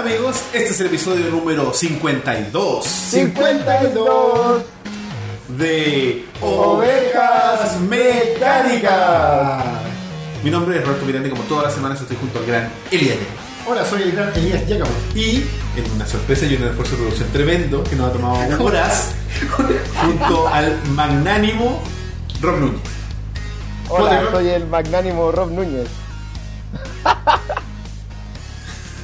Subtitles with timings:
[0.00, 4.62] amigos, este es el episodio número 52 52
[5.58, 9.62] de Ovejas Mecánicas.
[10.42, 13.18] Mi nombre es Roberto Miranda y como todas las semanas estoy junto al gran Elías
[13.68, 14.90] Hola, soy el gran Elías Giacomo.
[15.14, 15.44] Y
[15.76, 19.10] en una sorpresa y un esfuerzo de producción tremendo que nos ha tomado horas
[20.02, 21.82] junto al magnánimo
[22.40, 22.80] Rob Núñez.
[23.90, 25.88] Hola, soy el magnánimo Rob Núñez.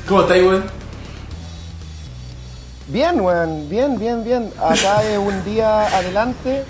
[0.09, 0.86] ¿Cómo estáis, weón?
[2.89, 4.51] Bien, weón, bien, bien, bien.
[4.63, 6.65] Acá es un día adelante.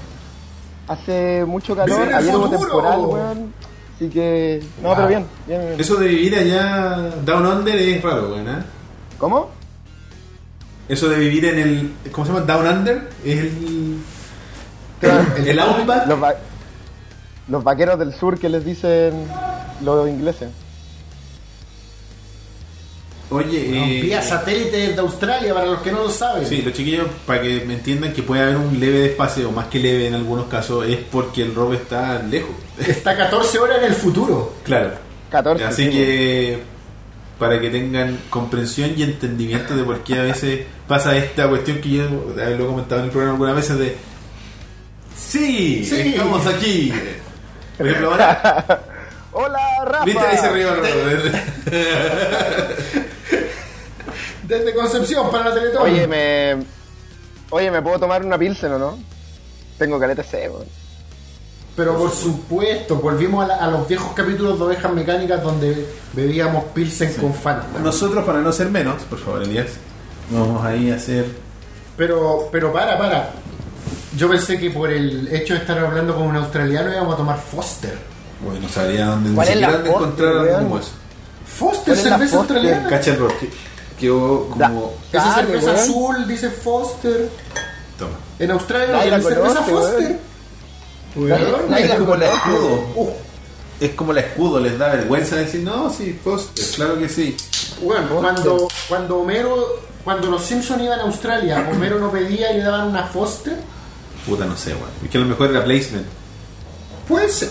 [0.89, 1.99] Hace mucho calor.
[1.99, 3.53] ¡Vive en el Ayer hubo temporal, weón.
[3.95, 4.63] Así que.
[4.83, 4.97] No, Wow.
[4.97, 5.81] pero bien, bien, bien.
[5.81, 8.63] Eso de vivir allá Down Under es raro, weón, ¿eh?
[9.19, 9.51] ¿Cómo?
[10.89, 11.93] Eso de vivir en el.
[12.13, 12.45] ¿Cómo se llama?
[12.47, 13.99] Down Under es el.
[15.03, 16.07] El- El Outback.
[16.07, 16.35] Los, va-
[17.49, 19.27] los vaqueros del sur que les dicen
[19.83, 20.49] los ingleses.
[23.29, 26.47] Oye, eh, Vía satélite de Australia, para los que no lo saben.
[26.47, 29.67] Sí, los chiquillos, para que me entiendan que puede haber un leve despacio, o más
[29.67, 32.55] que leve en algunos casos, es porque el robo está lejos.
[32.79, 34.55] Está 14 horas en el futuro.
[34.65, 34.91] claro.
[35.29, 35.65] 14.
[35.65, 36.59] Así sí, que,
[37.37, 41.91] para que tengan comprensión y entendimiento de por qué a veces pasa esta cuestión que
[41.91, 42.05] yo
[42.37, 43.97] lo he comentado en el programa algunas veces de...
[45.19, 46.13] Sí, Sí.
[46.15, 46.93] estamos aquí.
[47.77, 48.83] Por ejemplo, ahora...
[49.33, 50.05] Hola, Rafa.
[50.05, 50.21] ¿Viste?
[50.21, 50.69] Ahí se rió.
[54.47, 55.83] Desde Concepción para la Teletón.
[55.83, 56.57] Oye, me.
[57.51, 58.99] Oye, ¿me puedo tomar una pilsen o no?
[59.79, 60.65] Tengo caleta C, weón.
[61.77, 66.65] Pero por supuesto, volvimos a, la- a los viejos capítulos de Ovejas Mecánicas donde bebíamos
[66.75, 67.79] Pilsen con Fanta.
[67.81, 69.67] Nosotros, para no ser menos, por favor, Elías,
[70.31, 71.27] vamos ahí a hacer...
[71.99, 73.31] Pero, pero para, para.
[74.17, 77.39] Yo pensé que por el hecho de estar hablando con un australiano íbamos a tomar
[77.39, 77.95] Foster.
[78.43, 80.91] Bueno, no sabría dónde, ni ¿Cuál es siquiera la encontrar algo como eso.
[81.47, 82.89] Foster, ¿Cuál es la cerveza australiana.
[82.89, 83.19] Cacha el
[83.99, 84.95] quedó como...
[85.13, 85.21] Da.
[85.21, 85.79] Esa Dale, cerveza weón.
[85.81, 87.29] azul dice Foster.
[87.99, 88.13] Toma.
[88.39, 90.19] En Australia no la tienen cerveza conoce, Foster.
[91.17, 92.75] Weón, Es la como la escudo.
[92.95, 93.11] Uh,
[93.81, 97.37] Es como la escudo, les da vergüenza decir, no, sí, Foster, claro que sí.
[97.83, 102.63] Bueno, cuando, cuando Homero, cuando los Simpsons iban a Australia, Homero no pedía y le
[102.65, 103.57] daban una Foster.
[104.27, 104.89] Puta, no sé, weón.
[105.05, 106.07] Es que a lo mejor era placement.
[107.09, 107.51] Puede ser.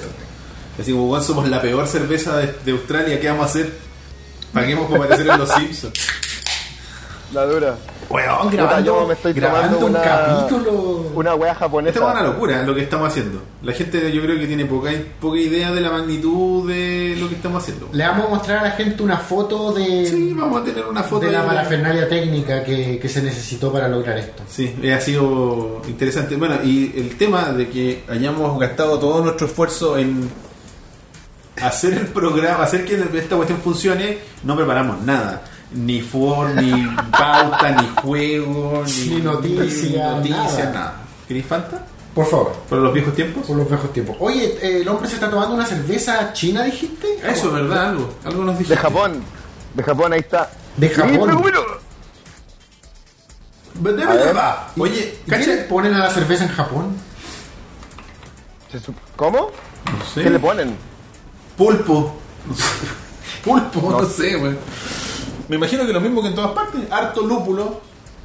[0.80, 3.72] Así como, weón, somos la peor cerveza de, de Australia, ¿qué vamos a hacer?
[4.54, 5.94] Paguemos por aparecer en los Simpsons.
[7.34, 7.76] La dura.
[8.08, 11.12] Weón, Puta, yo me estoy grabando tomando un una- capítulo.
[11.16, 11.98] Una wea japonesa.
[11.98, 13.42] Esta es una locura lo que estamos haciendo.
[13.64, 17.36] La gente yo creo que tiene poca, poca idea de la magnitud de lo que
[17.36, 17.90] estamos haciendo.
[17.92, 21.02] Le vamos a mostrar a la gente una foto de, Sí, vamos a tener una
[21.02, 24.44] foto de la parafernalia técnica que, que se necesitó para lograr esto.
[24.48, 26.36] Sí, eh, ha sido interesante.
[26.36, 30.30] Bueno, y el tema de que hayamos gastado todo nuestro esfuerzo en
[31.62, 35.42] hacer el programa, hacer que esta cuestión funcione, no preparamos nada.
[35.72, 40.72] Ni for, ni pauta, ni juego, ni, Ni noticia, ni noticias, nada.
[40.74, 40.94] nada.
[41.28, 41.86] ¿Queréis Fanta?
[42.14, 43.46] Por favor, ¿Por los viejos tiempos?
[43.46, 44.16] por los viejos tiempos.
[44.22, 47.08] Oye, eh, el hombre se está tomando una cerveza china, dijiste.
[47.28, 47.90] Eso, ¿verdad?
[47.90, 48.78] Algo, algo nos De dijiste.
[48.82, 49.22] Japón.
[49.74, 50.50] De Japón, ahí está.
[50.78, 51.12] De Japón.
[51.14, 51.60] Sí, pero bueno.
[53.78, 54.26] ¿Verdad, A ver.
[54.28, 54.58] verdad?
[54.78, 56.96] Oye, ¿Qué le ponen a la cerveza en Japón?
[59.18, 59.50] ¿Cómo?
[59.86, 60.24] No sé.
[60.24, 60.78] ¿Qué le ponen?
[61.58, 62.16] Pulpo.
[63.44, 64.56] Pulpo, no, sé, güey.
[65.48, 66.82] Me imagino que lo mismo que en todas partes.
[66.92, 67.80] Harto lúpulo.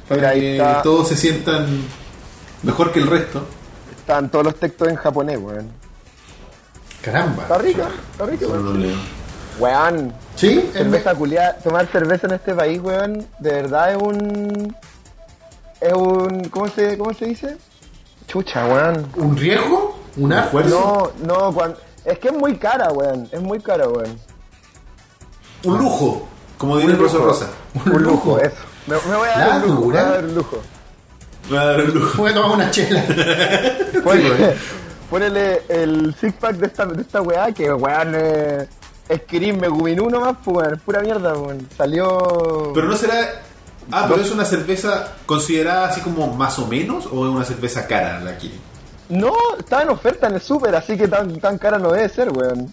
[0.07, 0.81] Para Mira, que está.
[0.81, 1.67] todos se sientan
[2.63, 3.45] mejor que el resto.
[3.97, 5.69] Están todos los textos en japonés, weón.
[7.01, 7.43] Caramba.
[7.43, 8.95] Está rica, está rica, weón.
[9.59, 10.69] Weón, ¿Sí?
[10.73, 11.57] cerveza culiada.
[11.57, 14.75] Tomar cerveza en este país, weón, de verdad es un.
[15.79, 16.43] Es un.
[16.49, 17.57] ¿Cómo se, cómo se dice?
[18.27, 19.07] Chucha, weón.
[19.15, 19.99] ¿Un riesgo?
[20.17, 20.59] ¿Un Un arco?
[20.59, 21.13] esfuerzo.
[21.21, 23.29] No, no, cuan- es que es muy cara, weón.
[23.31, 24.17] Es muy cara, weón.
[25.63, 26.27] Un lujo.
[26.61, 27.23] Como diría el profesor.
[27.23, 27.49] Rosa.
[27.87, 28.53] Un lujo, eso.
[28.85, 29.81] Me, me voy a La dar un lujo.
[29.81, 30.61] Me voy a dar un lujo.
[31.49, 32.17] Me va a dar un lujo.
[32.21, 33.03] Voy a tomar una chela.
[34.03, 34.55] Ponele,
[35.09, 38.67] ponele el six pack de esta, de esta weá que weón eh,
[39.09, 41.67] es Kirin Megumin 1 más, pues pura mierda, weón.
[41.75, 42.71] Salió.
[42.75, 43.41] Pero no será.
[43.91, 47.87] Ah, pero es una cerveza considerada así como más o menos o es una cerveza
[47.87, 48.53] cara la aquí.
[49.09, 52.29] No, estaba en oferta en el super, así que tan, tan cara no debe ser,
[52.31, 52.71] weón.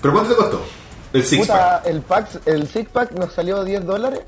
[0.00, 0.77] ¿Pero cuánto te costó?
[1.12, 1.86] El six Puta, pack.
[1.86, 4.20] el pack, el six pack nos salió 10 dólares.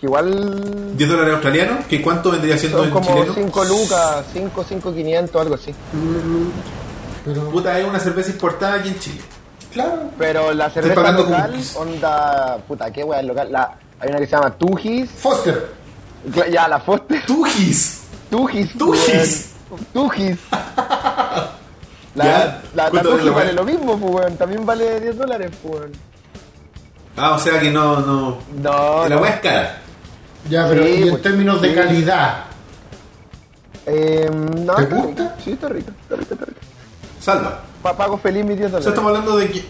[0.00, 1.84] Que igual 10 dólares australianos.
[1.86, 3.34] ¿Que ¿Cuánto vendría siendo son en como chileno?
[3.34, 5.74] 5 lucas, 5, 5, 500, algo así.
[7.24, 9.20] Pero, Puta, es una cerveza importada aquí en Chile.
[9.72, 10.10] claro.
[10.18, 11.76] Pero la cerveza local, cookies.
[11.76, 13.50] onda, puta, qué weá es local.
[13.50, 15.10] La, hay una que se llama Tujis.
[15.10, 15.72] Foster.
[16.52, 17.24] Ya, la Foster.
[17.26, 18.02] ¡Tujis!
[18.30, 18.76] Tujis.
[18.78, 19.50] Tujis.
[19.92, 20.36] Tujis.
[22.14, 23.02] La, la, la
[23.32, 24.36] vale lo mismo, pues, weón.
[24.36, 25.92] También vale 10 dólares, pues, weón.
[27.16, 28.38] Ah, o sea que no, no.
[28.60, 29.20] No, la no.
[29.22, 29.78] weá es cara.
[30.48, 32.44] Ya, pero Sí, y en pues, términos de calidad,
[33.86, 35.22] Eh, no, ¿Te está gusta?
[35.22, 35.32] rico.
[35.44, 36.60] Sí, está rico, está rico, está rico.
[37.20, 37.60] Salva.
[37.82, 38.86] Pa- pago feliz mis 10 O sea, dólares.
[38.88, 39.64] estamos hablando de que.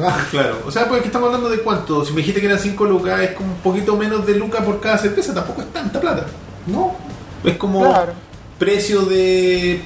[0.00, 2.04] ah, Claro, o sea, pues que estamos hablando de cuánto.
[2.04, 4.80] Si me dijiste que eran 5 lucas, es como un poquito menos de lucas por
[4.80, 6.26] cada cerveza, tampoco es tanta plata.
[6.66, 6.94] no,
[7.44, 8.12] Es como Claro.
[8.58, 9.82] precio de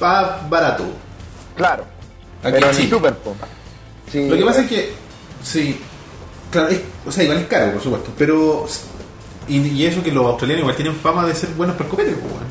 [0.00, 0.84] pub barato.
[1.56, 1.84] Claro.
[2.42, 2.88] Aquí pero en Chile.
[2.90, 3.14] super.
[4.10, 4.92] Sí, Lo que pasa es que,
[5.44, 5.80] sí,
[6.50, 8.66] claro, es- o sea, igual es caro, por supuesto, pero.
[9.46, 12.12] Y, y eso que los australianos igual tienen fama de ser buenos para el copete,
[12.12, 12.44] pues, weón.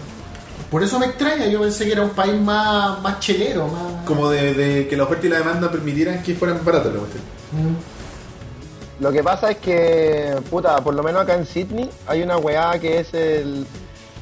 [0.69, 4.05] por eso me extraña, yo pensé que era un país más, más chelero, más...
[4.05, 7.23] Como de, de que la oferta y la demanda permitieran que fueran baratos la cuestión.
[7.53, 9.03] Mm.
[9.03, 12.77] Lo que pasa es que, puta, por lo menos acá en Sydney hay una weá
[12.79, 13.65] que es el.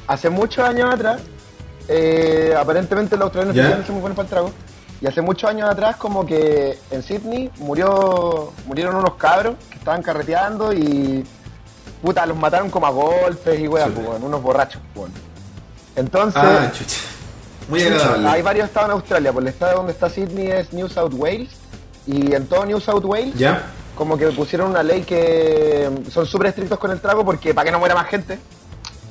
[0.06, 1.20] Hace muchos años atrás,
[1.88, 4.50] eh, aparentemente los australianos también son muy buenos para el trago.
[5.00, 10.02] Y hace muchos años atrás, como que en Sydney murió, murieron unos cabros que estaban
[10.02, 11.24] carreteando y.
[12.02, 13.92] Puta, los mataron como a golpes y weá, Sí.
[13.94, 15.10] pues, unos borrachos, pues.
[15.96, 16.42] Entonces.
[16.44, 16.96] Ah, chucha.
[17.68, 18.28] Muy agradable.
[18.28, 21.50] Hay varios estados en Australia, por el estado donde está Sydney es New South Wales
[22.06, 23.66] y en todo New South Wales ¿Ya?
[23.94, 27.72] como que pusieron una ley que son súper estrictos con el trago porque para que
[27.72, 28.38] no muera más gente.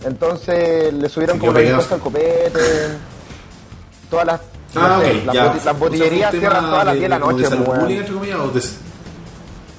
[0.03, 1.81] Entonces le subieron como qué la pegado.
[1.83, 2.59] impuesto al copete.
[4.09, 4.41] Todas las,
[4.73, 5.43] no Ah, sé, ok, las, ya.
[5.43, 7.43] boti- las O sea, botillerías cierran todas las 10 de la noche.
[7.49, 8.61] De entre comillas, o de-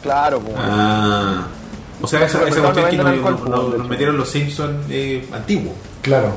[0.02, 0.54] Claro, pues.
[0.58, 1.46] Ah.
[2.00, 5.74] O sea, esa, esa Los cuestión que nos, alcohol, nos- metieron los Simpsons eh, antiguos.
[6.02, 6.36] Claro.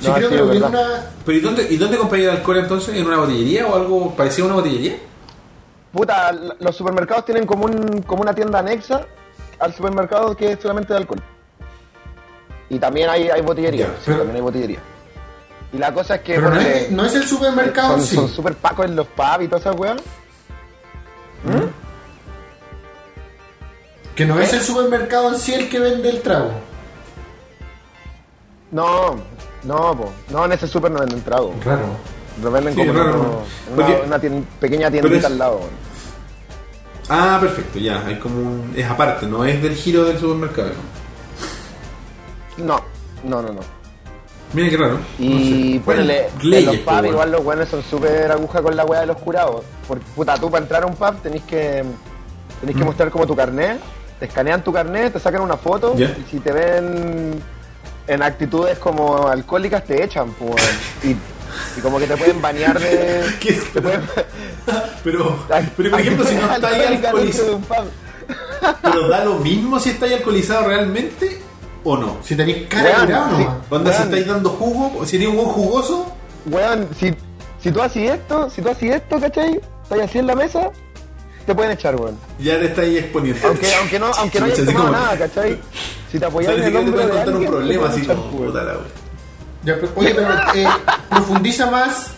[0.00, 0.90] Sí, No, creo sí, que lo es vi en verdad.
[0.98, 1.10] una...
[1.24, 2.94] Pero ¿y dónde, ¿y dónde compráis el alcohol entonces?
[2.96, 4.96] ¿En una botillería o algo parecido a una botillería?
[5.92, 9.06] Puta, los supermercados tienen como, un, como una tienda anexa
[9.60, 11.22] al supermercado que es solamente de alcohol.
[12.74, 14.78] Y también hay, hay botillería, Ya, sí, pero- también hay botillería.
[15.72, 18.14] Y la cosa es que Pero no es, no es el supermercado son, en sí.
[18.16, 20.00] son super pacos en los pubs y todas esas weas.
[24.14, 26.50] Que no es el supermercado en sí el que vende el trago.
[28.70, 29.16] No,
[29.64, 30.12] no, po.
[30.30, 31.52] no, en ese super no venden trago.
[31.60, 31.82] Claro.
[32.42, 33.12] Lo venden Sí, como una,
[33.76, 35.60] Porque- una tien- pequeña tiendita es- al lado.
[37.08, 38.04] Ah, perfecto, ya.
[38.06, 40.70] Hay como un, es aparte, no es del giro del supermercado.
[42.58, 42.80] No,
[43.24, 43.60] no, no, no.
[44.52, 44.98] Mira qué raro.
[45.18, 45.80] Y No sé.
[45.84, 47.08] ponele, Bueno, en los pues, pubs bueno.
[47.08, 49.62] igual los buenos son súper aguja con la wea de los jurados.
[49.88, 51.84] Porque, puta, tú para entrar a un pub tenés que
[52.60, 52.78] tenés Mm.
[52.78, 53.78] que mostrar como tu carnet,
[54.20, 57.42] te escanean tu carnet, te sacan una foto y si te ven
[58.06, 60.54] en actitudes como alcohólicas te echan, pues.
[61.02, 61.10] y,
[61.78, 63.24] y como que te pueden bañar de...
[63.40, 63.52] ¿Qué?
[63.54, 64.02] te pueden-
[65.04, 65.36] Pero,
[65.76, 67.84] pero por ejemplo, si no de alcoholizado, un pub.
[68.82, 71.42] pero da lo mismo si estáis alcoholizado realmente
[71.84, 72.16] o no.
[72.22, 73.54] Si tenéis cara de Weón, curado nomás.
[73.70, 76.06] Onda, si estáis dando jugo, si eres un buen jugoso,
[76.46, 77.14] Weón, si,
[77.62, 79.60] si tú haces esto, si tú haces esto, ¿cachai?
[79.82, 80.70] Estás así en la mesa,
[81.46, 82.16] te pueden echar, weón.
[82.38, 83.48] ya te estáis exponiendo.
[83.48, 85.60] Aunque, aunque no, aunque no hayas tomado como- nada, ¿cachai?
[86.10, 88.00] Si te O apoyas sea, en el hombro de contar un alguien, te problema así
[88.02, 88.46] echar, como weón.
[88.46, 88.72] puta la.
[89.64, 90.66] Ya, pero- oye, pero eh,
[91.10, 92.08] profundiza más.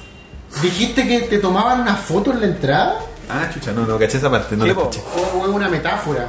[0.62, 2.98] Dijiste que te tomaban una foto en la entrada
[3.28, 5.02] Ah, chucha, no, no, caché esa parte, no Sí, la escuché.
[5.36, 6.28] o es una metáfora.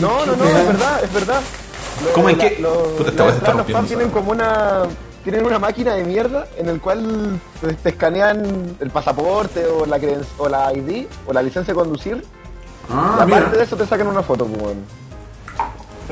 [0.00, 1.40] No, no, no, es verdad, es verdad.
[2.14, 2.58] ¿Cómo qué?
[2.60, 4.82] lo- Puta, esta weá se está rompiendo, tienen como una
[5.24, 7.40] tienen una máquina de mierda en el cual
[7.82, 12.24] te, escanean el pasaporte o la creden- o la ID o la licencia de conducir
[12.88, 13.58] Ah, y aparte mira.
[13.58, 14.84] de eso te sacan una foto, pues, weón.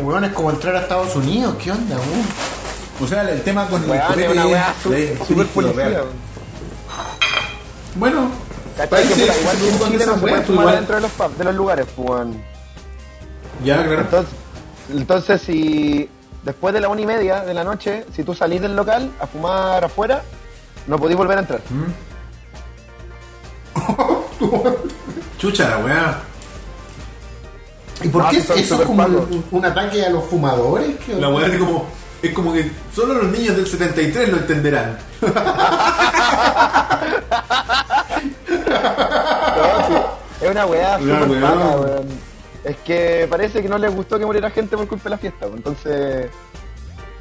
[0.08, 1.54] Weón, es como entrar a Estados Unidos.
[1.62, 2.26] ¿Qué onda, weón?
[3.00, 6.02] O sea, el tema con el Weón, copete es una weá es- es policía.
[7.96, 8.28] Bueno,
[8.76, 9.06] ¿Cachai?
[9.06, 11.44] Que, igual que que en Chile no se puede fumar dentro de los pubs, de
[11.44, 12.42] los lugares, pues, weón.
[13.64, 14.00] Ya, claro.
[14.00, 14.34] Entonces,
[14.90, 16.08] entonces si
[16.42, 19.26] después de la una y media de la noche, si tú salís del local a
[19.26, 20.22] fumar afuera,
[20.86, 21.60] no podís volver a entrar.
[25.38, 26.18] Chucha la weá.
[28.02, 30.96] ¿Y por No, qué eso es como un, un ataque a los fumadores?
[31.06, 31.86] ¿Qué La weá es como.
[32.22, 34.98] Es como que solo los niños del 73 lo entenderán.
[39.56, 39.94] No, sí,
[40.44, 42.00] es una weá Una weá.
[42.64, 45.46] Es que parece que no les gustó que muriera gente por culpa de la fiesta,
[45.46, 45.58] weón.
[45.58, 46.26] entonces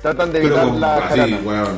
[0.01, 0.79] tratan de Pero evitar con.
[0.81, 1.37] la Así, jarana.
[1.43, 1.77] weón.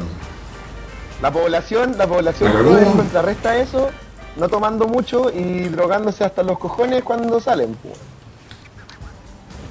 [1.22, 3.90] La población, la población joven contrarresta eso,
[4.36, 7.76] no tomando mucho y drogándose hasta los cojones cuando salen.
[7.82, 7.96] pues.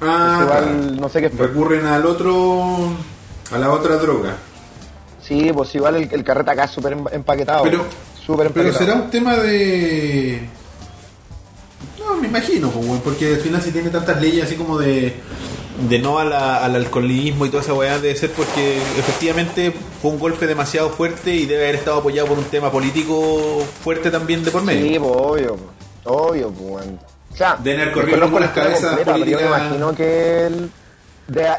[0.01, 2.89] Ah, igual no sé qué recurren al otro.
[3.51, 4.35] a la otra droga.
[5.21, 7.63] Sí, pues igual el, el carrete acá es súper em- empaquetado.
[7.63, 7.85] Pero-
[8.27, 8.77] Pero empaquetado.
[8.79, 10.47] será un tema de.
[12.31, 12.71] Me imagino,
[13.03, 15.13] porque al final si tiene tantas leyes así como de.
[15.89, 20.11] de no a la- al alcoholismo y toda esa weá, debe ser porque efectivamente fue
[20.11, 24.43] un golpe demasiado fuerte y debe haber estado apoyado por un tema político fuerte también
[24.45, 24.81] de por medio.
[24.93, 25.57] Sí, pues obvio,
[26.05, 26.69] obvio, pues.
[26.85, 26.99] weón.
[27.33, 29.95] O sea, Deben haber corrido desconozco la algunas historia cabezas completa, pero yo me imagino
[29.95, 30.71] que él.
[31.27, 31.49] de-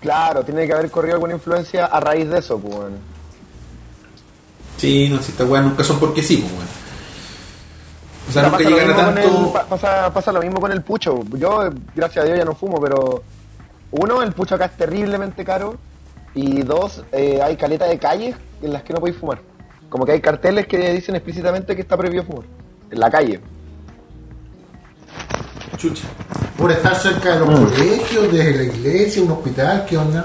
[0.00, 2.74] claro, tiene que haber corrido alguna influencia a raíz de eso, pues.
[2.74, 2.92] weón.
[4.78, 6.87] Sí, no, si esta weá nunca son porque sí, pues, weón.
[8.28, 9.60] O sea, nunca pasa, lo llegan a mismo con tanto.
[9.62, 11.20] el- pasa, pasa lo mismo con el pucho.
[11.36, 13.22] Yo, gracias a Dios, ya no fumo, pero.
[13.90, 15.76] Uno, el pucho acá es terriblemente caro.
[16.34, 19.40] Y dos, eh, hay caleta de calles en las que no podéis fumar.
[19.88, 22.44] Como que hay carteles que dicen explícitamente que está prohibido fumar.
[22.90, 23.40] En la calle.
[25.76, 26.06] Chucha.
[26.56, 30.24] Por estar cerca de los colegios, de la iglesia, un hospital, ¿qué onda?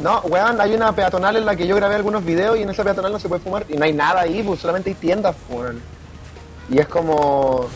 [0.00, 2.84] No, weón, hay una peatonal en la que yo grabé algunos videos y en esa
[2.84, 3.64] peatonal no se puede fumar.
[3.68, 5.80] Y no hay nada ahí, pues solamente hay tiendas, weón.
[6.70, 7.66] Y es como.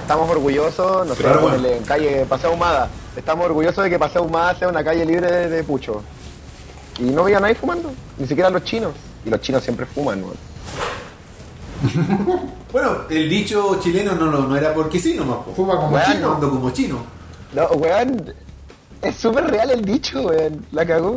[0.00, 1.76] Estamos orgullosos, no sé, Claro, ponele, bueno.
[1.76, 2.88] en calle Paseo Humada.
[3.16, 6.02] Estamos orgullosos de que Paseo Humada sea una calle libre de, de pucho.
[6.98, 8.92] Y no veía nadie fumando, ni siquiera los chinos.
[9.24, 10.36] Y los chinos siempre fuman, weón.
[12.72, 15.52] Bueno, el dicho chileno no, no, no era porque sí nomás, po.
[15.54, 16.34] Fuma como chino.
[16.34, 16.98] Ando como chino.
[17.52, 18.32] No, weón,
[19.02, 20.64] es súper real el dicho, weón.
[20.70, 21.16] La cagó.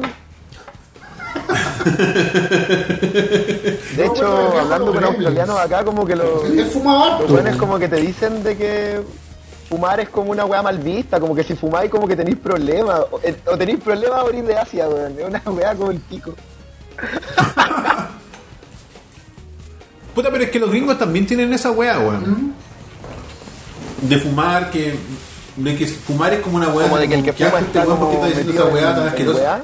[1.83, 7.27] De No, hecho, bueno, hablando con australianos acá, como que Los harto.
[7.27, 9.01] buenos como que te dicen de que
[9.69, 12.99] fumar es como una weá mal vista, como que si fumáis como que tenéis problemas,
[13.11, 15.13] o, eh, o tenéis problemas a morir de Asia, weón.
[15.19, 16.33] Es una weá como el pico.
[20.15, 22.53] Puta, pero es que los gringos también tienen esa weá, weón.
[24.01, 24.95] De fumar, que.
[25.55, 26.87] De que fumar es como una weá.
[26.87, 28.65] Como de que el que ¿qué fuma este está weón, ¿por qué como está diciendo
[28.65, 29.61] metido esa weá tan asquerosa?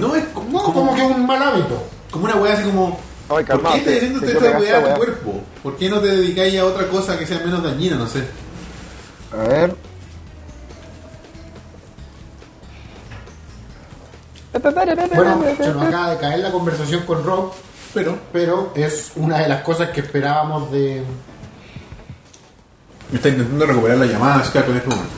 [0.00, 1.82] No, es como, No, como, como que es un mal hábito.
[2.10, 2.98] como una weá así como.
[3.28, 5.40] Ay, ¿Por qué estás te- diciendo te esta weá a tu cuerpo?
[5.62, 7.96] ¿Por qué no te dedicáis a otra cosa que sea menos dañina?
[7.96, 8.24] No sé.
[9.32, 9.74] A ver.
[15.14, 17.52] Bueno, se nos acaba de caer la conversación con Rob,
[17.94, 18.18] Pero.
[18.32, 21.02] pero es una de las cosas que esperábamos de.
[23.10, 25.12] Me está intentando recuperar la llamada Skype en este momento.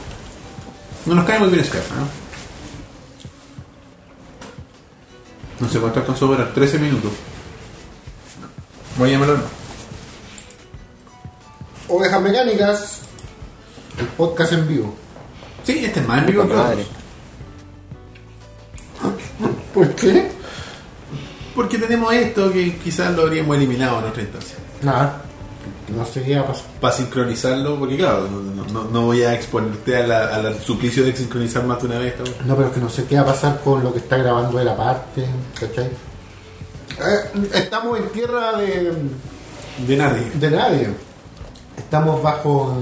[1.06, 2.23] No nos cae muy bien Skype, ¿no?
[5.60, 7.12] No sé cuánto alcanzó a durar, 13 minutos.
[8.98, 9.38] Voy a llamarlo.
[11.88, 13.00] Ovejas Mecánicas,
[13.98, 14.94] el podcast en vivo.
[15.64, 16.86] Sí, este es más en vivo que otros.
[19.72, 20.30] ¿Por qué?
[21.54, 24.56] Porque tenemos esto que quizás lo habríamos eliminado en otra instancia.
[24.82, 25.23] Nada,
[25.88, 26.64] no sé qué iba a pasar.
[26.80, 28.28] Para sincronizarlo, porque claro,
[28.72, 32.14] no, no- voy a exponerte a la- al suplicio de sincronizar más de una vez.
[32.14, 32.42] esta weá.
[32.46, 34.58] No, pero es que no sé qué va a pasar con lo que está grabando
[34.58, 35.26] de la parte,
[35.58, 35.86] ¿cachai?
[35.86, 38.92] Eh, estamos en tierra de,
[39.86, 40.30] De nadie.
[40.34, 40.88] de nadie.
[41.76, 42.76] Estamos bajo.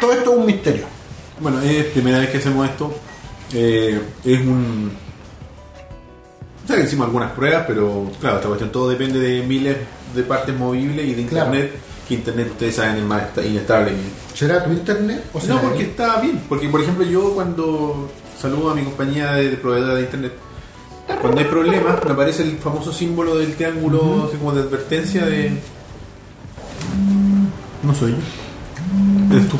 [0.00, 0.84] Todo esto es un misterio.
[1.40, 2.92] Bueno, es primera vez que hacemos esto.
[3.52, 4.92] Eh, es un.
[6.64, 9.76] O sea, que hicimos algunas pruebas, pero claro, esta cuestión todo depende de miles
[10.14, 11.46] de partes movibles y de Claro.
[11.54, 11.74] internet.
[12.08, 13.92] Que internet ustedes saben es más esta- inestable.
[13.92, 15.24] que- ¿Será tu internet?
[15.32, 16.42] O será No, porque está bien.
[16.48, 20.32] Porque, por ejemplo, yo cuando saludo a mi compañía de, de proveedora de internet,
[21.20, 25.58] cuando hay problemas, me aparece el famoso símbolo del triángulo, así como de advertencia de.
[27.82, 29.34] No soy yo.
[29.36, 29.56] Eres tú.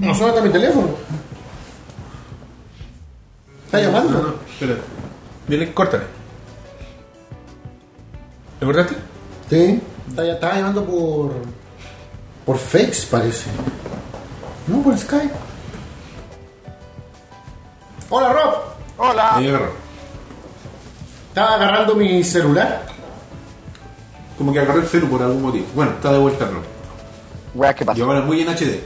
[0.00, 0.88] No suena mi teléfono.
[3.66, 4.10] ¿Está llamando?
[4.12, 4.76] No, no, espera.
[5.46, 6.04] Viene, córtale.
[8.60, 8.94] ¿Le cortaste?
[9.50, 9.82] Sí.
[10.08, 11.32] Está- Estaba llamando por.
[12.46, 13.50] por Fakes, parece.
[14.66, 15.34] No, por Skype.
[18.10, 18.54] Hola, Rob.
[18.96, 19.36] Hola.
[19.36, 19.72] Ahí agarró.
[21.28, 22.82] Estaba agarrando mi celular.
[24.38, 25.66] Como que agarró el celu por algún motivo.
[25.74, 26.48] Bueno, está de vuelta.
[27.54, 28.02] Weá, ¿qué Y pasa?
[28.02, 28.80] ahora muy en HD.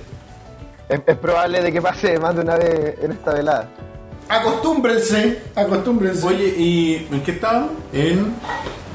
[0.88, 3.68] Es, es probable de que pase más de una vez en esta velada.
[4.28, 5.42] Acostúmbrense.
[5.54, 6.26] Acostúmbrense.
[6.26, 7.70] Oye, ¿y en qué estábamos?
[7.92, 8.34] En.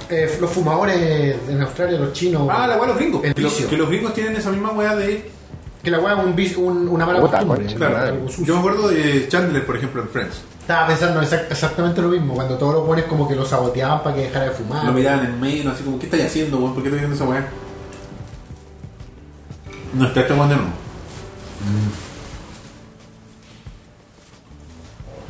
[0.09, 2.47] Eh, los fumadores en Australia, los chinos.
[2.51, 3.23] Ah, la weá, los gringos.
[3.23, 3.69] El Que los, vicio.
[3.69, 5.31] que los gringos tienen esa misma weá de.
[5.81, 7.63] Que la weá es un, vicio- un- una mala Puta, costumbre.
[7.65, 8.45] concha, Claro, algo sucio.
[8.45, 10.41] yo me acuerdo de Chandler, por ejemplo, en Friends.
[10.61, 12.35] Estaba pensando exact- exactamente lo mismo.
[12.35, 14.85] Cuando todos los buenos como que lo saboteaban para que dejara de fumar.
[14.85, 16.73] Lo miraban en medio, así como, ¿qué estáis haciendo, weón?
[16.73, 17.47] ¿Por qué estás haciendo esa weá?
[19.93, 20.71] No está este weón de nuevo.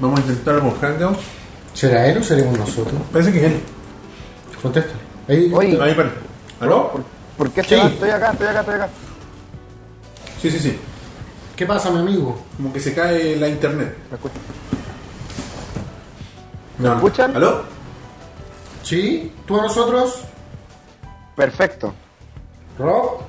[0.04, 1.20] Vamos a intentar Hangouts.
[1.74, 3.02] ¿Será él o seremos nosotros?
[3.10, 3.62] Parece que es él.
[4.62, 4.94] Contesta.
[5.30, 5.50] Ahí.
[5.54, 5.82] Oye.
[5.82, 6.16] Ahí parece.
[6.60, 6.92] ¿Aló?
[6.92, 7.04] ¿Por,
[7.38, 7.76] por qué Sí.
[7.76, 8.90] Estoy acá, estoy acá, estoy acá.
[10.42, 10.78] Sí, sí, sí.
[11.56, 12.38] ¿Qué pasa, mi amigo?
[12.58, 13.96] Como que se cae la internet.
[14.10, 14.38] ¿Me escuchas?
[16.80, 16.96] No, no.
[16.96, 17.36] escuchan?
[17.38, 17.64] ¿Aló?
[18.84, 19.32] ¿Sí?
[19.48, 20.20] ¿Tú a nosotros?
[21.34, 21.94] Perfecto.
[22.78, 23.22] ¿Rob?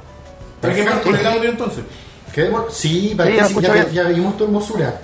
[0.61, 1.85] ¿Para qué con el audio entonces?
[2.33, 2.53] ¿Qué?
[2.71, 4.99] Sí, para Sí, que ya, ya vimos tu hermosura.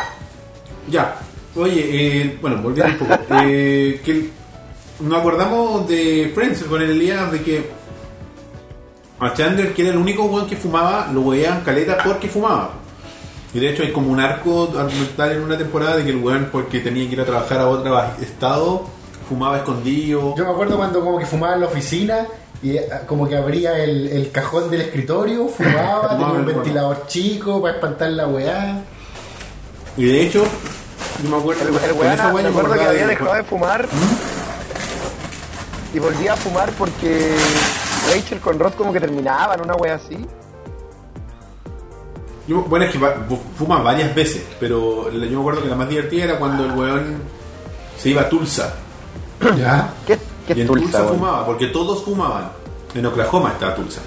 [0.89, 1.17] Ya.
[1.61, 3.21] Oye, eh, bueno, volviendo un poco.
[3.43, 4.31] Eh, que
[5.01, 7.71] nos acordamos de Friends con el Elías de que
[9.19, 12.71] a Chandler, que era el único weón que fumaba, lo veían caleta porque fumaba.
[13.53, 16.49] Y de hecho hay como un arco argumental en una temporada de que el weón,
[16.51, 18.87] porque tenía que ir a trabajar a otro estado,
[19.29, 20.35] fumaba escondido.
[20.37, 22.27] Yo me acuerdo cuando como que fumaba en la oficina
[22.63, 27.61] y eh, como que abría el, el cajón del escritorio, fumaba, tenía un ventilador chico
[27.61, 28.83] para espantar la weá.
[29.97, 30.45] Y de hecho,
[31.23, 31.63] yo me acuerdo.
[31.63, 33.89] El, el weón, me acuerdo que había de- dejado de fumar
[35.93, 37.37] y volvía a fumar porque
[38.15, 40.17] Rachel con Ross como que terminaban, una wea así.
[42.47, 43.15] Yo- bueno, es que va-
[43.57, 47.23] fuma varias veces, pero yo me acuerdo que la más divertida era cuando el weón
[47.99, 48.75] se iba a Tulsa.
[49.57, 49.93] Ya.
[50.07, 52.51] ¿Qué, qué y en Tulsa, fumaba, porque todos fumaban.
[52.95, 54.01] En Oklahoma estaba Tulsa.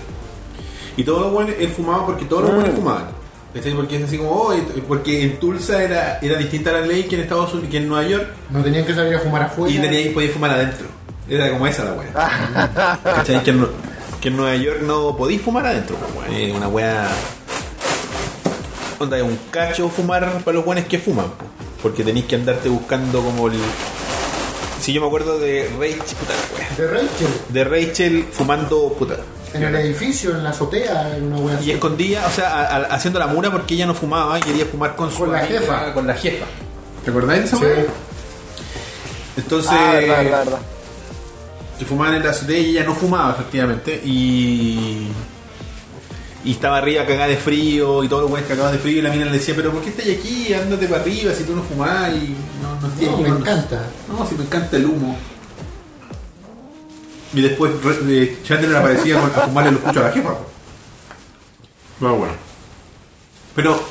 [0.97, 2.55] Y todos los buenos, él fumaba porque todos los Mm.
[2.55, 3.05] buenos fumaban.
[3.53, 3.73] ¿Cachai?
[3.73, 4.55] Porque es así como, oh,
[4.87, 8.07] porque en Tulsa era, era distinta la ley que en Estados Unidos, que en Nueva
[8.07, 9.73] York, No tenían que salir a fumar afuera.
[9.73, 10.87] y tenía, podía fumar adentro.
[11.29, 12.99] Era como esa la wea.
[13.03, 13.43] ¿Cachai?
[13.43, 13.67] Que en,
[14.19, 17.07] que en Nueva York no podéis fumar adentro, pues, una wea.
[18.99, 21.45] Onda, es un cacho fumar para los buenos que fuman, po.
[21.81, 23.53] porque tenéis que andarte buscando como el.
[24.83, 26.69] Si yo me acuerdo de Rachel, puta la wea.
[26.77, 27.27] De Rachel.
[27.49, 29.15] De Rachel fumando puta.
[29.53, 32.83] En el edificio, en la azotea, en una weá Y escondía, o sea, a- a-
[32.95, 35.59] haciendo la mura porque ella no fumaba y quería fumar con su Con la amiga,
[35.61, 35.93] jefa.
[35.93, 36.45] Con la jefa.
[37.05, 37.63] ¿Te acordáis de esa Sí.
[37.63, 37.85] wea?
[39.37, 39.71] Entonces.
[39.73, 40.59] Ah, verdad, verdad, verdad.
[41.79, 45.07] que fumaban en la azotea y ella no fumaba efectivamente y
[46.45, 49.09] y estaba arriba cagada de frío y todos los güeyes cagados de frío y la
[49.11, 50.53] mina le decía pero ¿por qué estás aquí?
[50.53, 53.81] ándate para arriba si tú no fumás y no, no No, aquí me encanta.
[54.09, 55.17] no si me encanta el humo
[57.33, 57.71] y después
[58.07, 60.45] eh, Chandler aparecía a fumarle los puchos a la jefa po.
[61.99, 62.33] bueno bueno
[63.55, 63.81] pero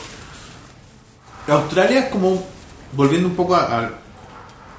[1.49, 2.44] Australia es como
[2.92, 3.90] volviendo un poco a, a-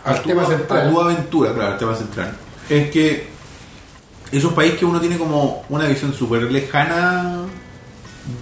[0.05, 0.88] a Al tu- tema central.
[0.88, 2.36] a tu aventura, claro, al tema central.
[2.69, 3.27] Es que
[4.31, 7.39] es un país que uno tiene como una visión súper lejana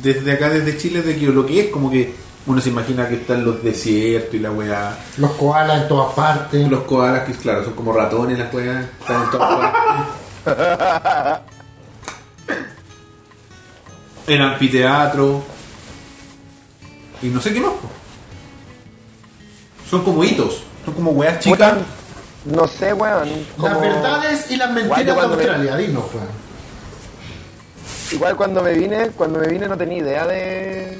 [0.01, 2.13] desde acá, desde Chile, de que lo que es, como que
[2.45, 4.97] uno se imagina que están los desiertos y la weá.
[5.17, 6.67] Los koalas en todas partes.
[6.67, 9.71] Los koalas, que claro, son como ratones las weas, están en todas
[10.45, 11.41] partes.
[14.27, 15.43] El anfiteatro.
[17.21, 17.71] Y no sé qué más.
[19.89, 21.75] Son como hitos, son como weas chicas.
[22.45, 23.29] No sé, weón.
[23.59, 26.40] Las verdades y las mentiras de Australia, dinos, weón.
[28.11, 30.99] Igual cuando me vine, cuando me vine no tenía idea de.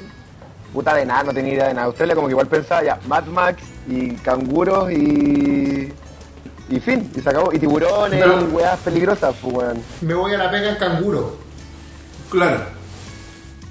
[0.72, 1.86] Puta de nada, no tenía idea de nada.
[1.86, 5.92] Australia como que igual pensaba ya, Mad Max y canguros y.
[6.70, 7.52] Y fin, y se acabó.
[7.52, 9.82] Y tiburones y weas peligrosas, pues weón.
[10.00, 11.36] Me voy a la pega en canguro.
[12.30, 12.60] Claro.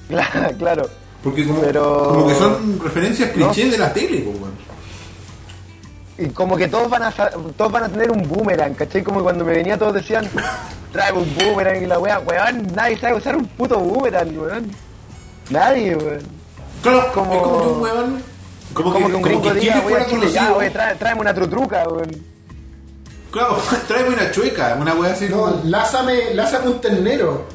[0.07, 0.89] Claro, claro.
[1.23, 3.71] Porque como, Pero- como que son referencias clichés No.
[3.71, 4.51] de la tele, po, weón.
[6.19, 9.01] Y como que todos van a todos van a tener un boomerang, ¿cachai?
[9.01, 10.29] Como cuando me venía todos decían,
[10.91, 14.71] trae un boomerang y la wea, weón, nadie sabe usar un puto boomerang, weón.
[15.49, 16.21] Nadie, weón.
[16.81, 18.23] Claro, Como- es como que un weón.
[18.73, 22.09] Como, Como, que, un gringo que diga, Chile, ya, wey, trae, tráeme una trutruca, weón.
[23.31, 25.61] Claro, tráeme una chueca, una wea así No, como.
[25.65, 27.45] lázame, lázame un ternero.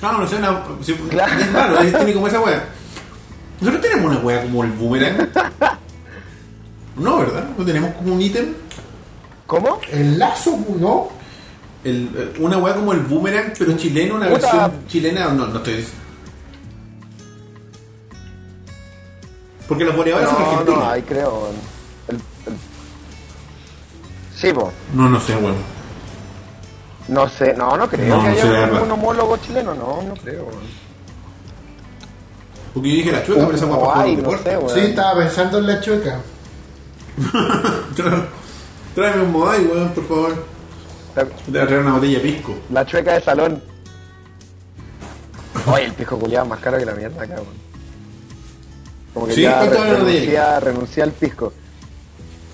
[0.00, 0.62] Claro, no sé, una.
[0.82, 1.32] si- Claro.
[1.40, 2.64] Es raro, es- tiene como esa wea.
[3.60, 5.28] Nosotros tenemos una wea como el boomerang.
[6.96, 7.44] No, ¿verdad?
[7.56, 8.52] No tenemos como un ítem.
[9.46, 9.80] ¿Cómo?
[9.90, 11.08] El lazo, ¿no?
[11.84, 14.40] El, eh, una wea como el boomerang, pero chileno, una Puta.
[14.40, 15.28] versión chilena.
[15.32, 16.00] No, no estoy diciendo.
[19.68, 20.78] Porque los boleadores son No, argentinos.
[20.84, 21.48] no, ahí creo.
[22.08, 22.22] El- el-
[24.36, 24.72] Sí, po.
[24.94, 25.54] No, no sé, weón.
[27.08, 30.44] No sé, no, no creo No, que no haya un homólogo chileno, no, no creo,
[30.44, 30.82] weón.
[32.74, 34.68] Porque yo dije la chueca, pero esa jugar no.
[34.68, 36.20] Sí, estaba pensando en la chueca.
[38.94, 40.51] Tráeme un Moai, weón, por favor.
[41.16, 41.24] A
[41.66, 42.54] traer una botella de pisco.
[42.70, 43.62] la chueca de salón.
[45.66, 47.62] Oye, el pisco culiado es más caro que la mierda acá, weón.
[49.14, 49.60] Como que Sí, ya
[51.02, 51.52] al pisco.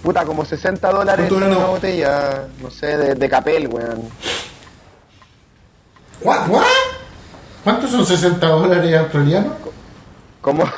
[0.03, 4.03] Puta, como 60 dólares ¿Cuánto vale una la- botella, no sé, de, de capel, weón.
[6.23, 6.49] ¿What?
[6.49, 6.65] ¿What?
[7.65, 9.53] ¿Cuántos son 60 dólares australianos?
[10.41, 10.65] Como...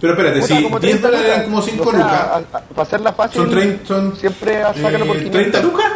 [0.00, 1.50] Pero espérate, si como 10 30 dólares eran lucas.
[1.50, 5.06] como 5 O sea, lucas, a- a- Para hacerla fácil, son 30, son, siempre sácalo
[5.06, 5.32] por eh, 500.
[5.32, 5.92] 30 lucas.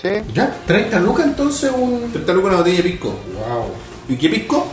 [0.00, 0.08] Sí.
[0.34, 0.54] ¿Ya?
[0.68, 2.10] ¿30 lucas entonces un...?
[2.12, 3.08] 30 lucas una botella de pisco.
[3.08, 3.64] Wow.
[4.08, 4.66] ¿Y qué pisco?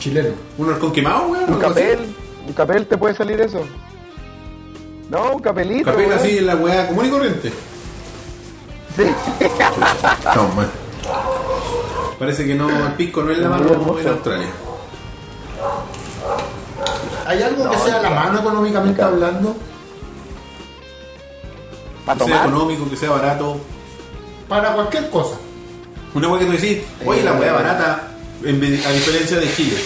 [0.00, 0.30] Chileno.
[0.58, 1.52] ¿Un halcón quemado, weón?
[1.54, 1.98] Un capel,
[2.46, 3.62] un capel te puede salir eso.
[5.10, 5.84] No, un capelito.
[5.90, 6.18] Capel weón.
[6.18, 7.52] así en la weá común y corriente.
[8.96, 9.04] Sí.
[10.34, 11.79] No.
[12.20, 14.46] Parece que no, el pisco no es la mano en Australia.
[17.26, 19.56] ¿Hay algo que sea la mano económicamente hablando?
[22.04, 23.56] Para Que sea económico, que sea barato.
[24.48, 25.36] Para cualquier cosa.
[26.14, 28.08] Una weá que tú decís, oye, la weá barata,
[28.44, 29.78] en vez- a diferencia de Chile.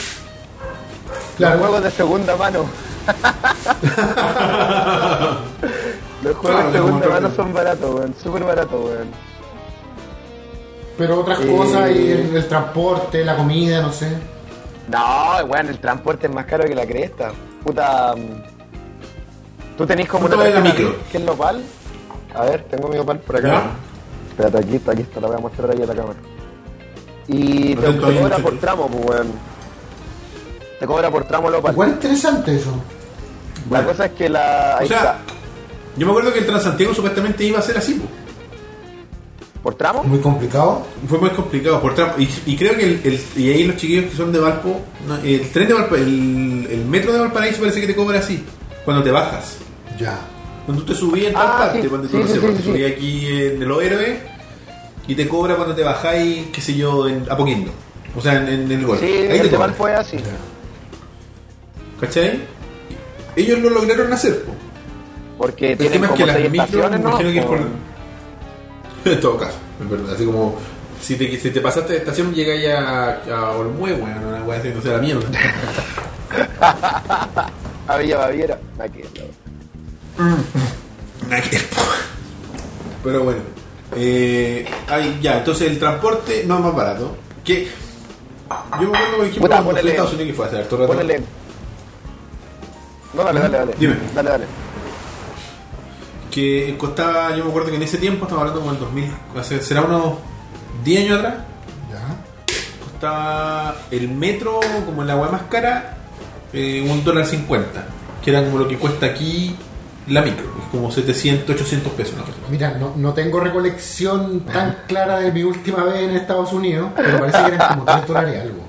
[1.38, 2.64] Los juegos de segunda mano.
[6.22, 8.14] Los juegos Claro, de segunda mano son baratos, weón.
[8.20, 9.08] Súper baratos, weón.
[10.98, 11.56] Pero otras Eh.
[11.56, 14.08] cosas, y el, el transporte, la comida, no sé.
[14.88, 17.32] No, weón, el transporte es más caro que la cresta.
[17.64, 18.14] Puta.
[18.16, 20.96] mm, Tú tenés como ¿Cuánto una tarjeta micro?
[21.10, 21.62] que es nopal.
[22.34, 23.48] A ver, tengo mi nopal por acá.
[23.48, 23.70] ¿Ya?
[24.30, 26.18] Espérate, aquí está, aquí está, la voy a mostrar ahí a la cámara.
[27.26, 29.32] Y te, cobra por tramo, pues, weón.
[30.78, 31.72] Te cobra por tramo nopal.
[31.72, 32.70] Igual interesante eso.
[32.70, 33.88] La Bueno.
[33.88, 34.76] cosa es que la.
[34.78, 35.18] Ahí O sea, está.
[35.96, 38.06] yo me acuerdo que el Transantiago supuestamente iba a ser así, po.
[39.64, 40.04] ¿Por tramo?
[40.04, 40.86] Muy complicado.
[41.08, 42.12] Fue muy complicado por tramo.
[42.18, 45.16] Y, y creo que el, el- y ahí los chiquillos que son de Valpo, no,
[45.16, 48.44] el tren de Valpo, el, el metro de Valparaíso parece que te cobra así,
[48.84, 49.56] cuando te bajas.
[49.98, 50.20] Ya.
[50.66, 52.40] Cuando tú te subías en tal Ah, parte, sí, cuando sí, tú no sí, sé,
[52.40, 52.62] sí, te sí.
[52.62, 54.18] subías aquí en el héroe
[55.08, 57.70] y te cobra cuando te bajáis, qué sé yo, en Apoquindo.
[58.16, 58.98] O sea, en, en el gol.
[59.00, 59.72] Sí, ahí te el de cobra.
[59.72, 60.18] Fue así.
[62.00, 62.40] ¿Cachai?
[63.36, 64.52] Ellos lo lograron hacer, po.
[65.38, 66.36] Porque El tienen tema es como que las
[67.00, 67.10] ¿no?
[67.10, 67.58] imagino que es por...
[69.12, 70.14] En todo caso, es verdad.
[70.14, 70.56] Así como,
[71.00, 74.70] si te, si te pasaste de estación, llegáis a, a Olmue, bueno, una wea así,
[74.74, 75.28] no sé, la mierda.
[77.86, 78.58] A Villa Baviera.
[78.78, 79.02] Aquí,
[81.74, 81.82] po.
[83.02, 83.40] Pero bueno.
[83.96, 87.14] Eh, ay, ya, entonces el transporte no es más barato.
[87.44, 87.68] Que
[88.80, 90.88] yo me acuerdo, por ejemplo, cuando fui a Estados Unidos que fue hace harto rato.
[90.88, 91.20] Ponele.
[93.12, 93.74] No, dale, dale, dale.
[93.78, 93.96] Dime.
[94.14, 94.46] Dale, dale.
[96.34, 99.60] Que costaba, yo me acuerdo que en ese tiempo, estaba hablando como en 2000, hace,
[99.62, 100.14] será unos
[100.82, 101.34] 10 años atrás,
[101.92, 102.84] Ya.
[102.84, 105.96] costaba el metro, como en la agua más cara,
[106.52, 107.84] eh, un dólar cincuenta,
[108.22, 109.54] que era como lo que cuesta aquí
[110.08, 112.16] la micro, es como 700, 800 pesos.
[112.16, 112.24] ¿no?
[112.50, 117.20] Mira, no, no tengo recolección tan clara de mi última vez en Estados Unidos, pero
[117.20, 118.64] parece que eran como 3 dólares algo.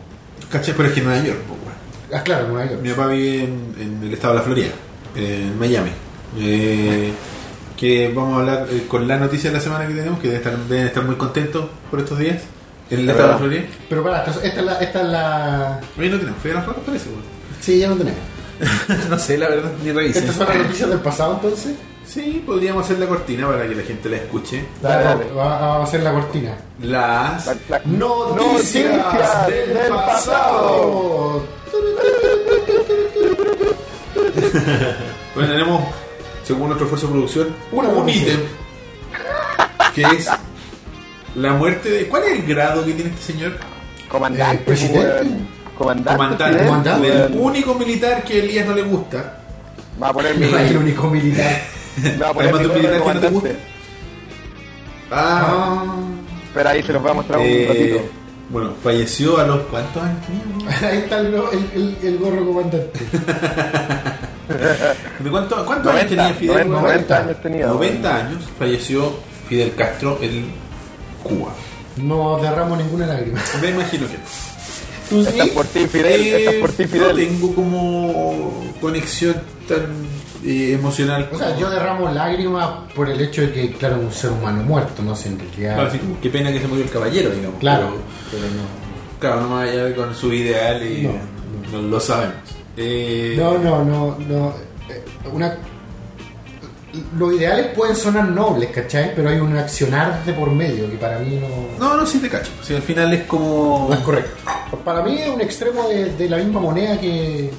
[0.52, 0.76] ¿Cachai?
[0.78, 1.76] Pero es que en Nueva York, weón.
[2.14, 2.82] Ah, claro, Nueva York.
[2.84, 4.70] Mi papá vive en, en el estado de la Florida,
[5.16, 5.90] en Miami.
[6.38, 7.12] Eh,
[7.78, 10.42] que vamos a hablar eh, con la noticia de la semana que tenemos, que deben
[10.44, 12.42] estar, deben estar muy contentos por estos días.
[12.90, 13.64] En el estado de la Florida.
[13.90, 14.74] Pero para, esta es la...
[14.80, 15.80] Esta es la...
[15.98, 17.22] Hoy no tenemos, fue a las ratas parece, weón.
[17.60, 18.20] Sí, ya no tenemos.
[19.10, 20.20] no sé, la verdad, ni revisé.
[20.20, 21.74] ¿Estas son las noticias del pasado entonces?
[22.06, 24.64] Sí, podríamos hacer la cortina para que la gente la escuche.
[24.82, 25.26] Dale, dale.
[25.36, 26.56] va- Vamos a hacer la cortina.
[26.84, 27.48] Las.
[27.48, 31.42] La- la- Noticias, Noticias del, del pasado.
[35.34, 35.82] Bueno, tenemos,
[36.46, 38.40] según nuestro esfuerzo de producción, Una un ítem
[39.94, 40.30] que es
[41.36, 42.08] la muerte de.
[42.08, 43.54] ¿Cuál es el grado que tiene este señor?
[44.10, 45.28] Comandante, Eh, presidente.
[45.78, 46.18] Comandante.
[46.18, 47.08] Comandante, comandante.
[47.10, 47.34] weón.
[47.40, 49.40] único militar que a Elías no le gusta.
[50.02, 50.46] Va a poner mi.
[50.46, 51.62] El único militar.
[52.22, 53.50] Va a poner Además mi militar que no te gusta.
[55.12, 55.86] Ah,
[56.48, 58.10] Espera, ahí se los voy a mostrar un eh, ratito.
[58.50, 59.60] bueno, falleció a los.
[59.68, 60.80] ¿Cuántos años tenía?
[60.90, 61.42] ahí está el, el,
[61.74, 63.00] el- el gorro comandante.
[65.20, 66.70] ¿De cuánto- ¿Cuántos años 90, tenía Fidel?
[66.70, 67.68] 90, 90 años tenía.
[67.68, 69.14] 90 años falleció
[69.50, 70.46] Fidel Castro en
[71.24, 71.52] Cuba.
[71.98, 73.40] No derramo ninguna lágrima.
[73.62, 74.16] Me imagino que.
[75.10, 76.22] ¿Tú Esta es por ti, Fidel.
[76.22, 79.36] Eh, por ti, No tengo como conexión
[79.68, 79.86] tan
[80.44, 81.30] eh, emocional.
[81.32, 85.04] O sea, yo derramo lágrimas por el hecho de que, claro, un ser humano muerto,
[85.04, 85.76] no sé, en realidad.
[85.76, 87.60] Claro, qué pena que se murió el caballero, digamos.
[87.60, 87.90] Claro,
[88.32, 89.20] Pero, pero no.
[89.20, 92.36] claro, no más allá con su ideal y No, no, lo sabemos.
[92.78, 94.50] Eh, No, no, no, no.
[94.90, 95.56] Eh, Una...
[97.18, 99.14] Los ideales pueden sonar nobles, ¿cachai?
[99.14, 102.30] Pero hay un accionar de por medio que para mí no, No, no, sí te
[102.30, 102.52] cacho.
[102.62, 103.88] Sea, al final es como.
[103.90, 104.32] no es correcto.
[104.86, 107.52] Para mí es un extremo de, de la misma moneda que...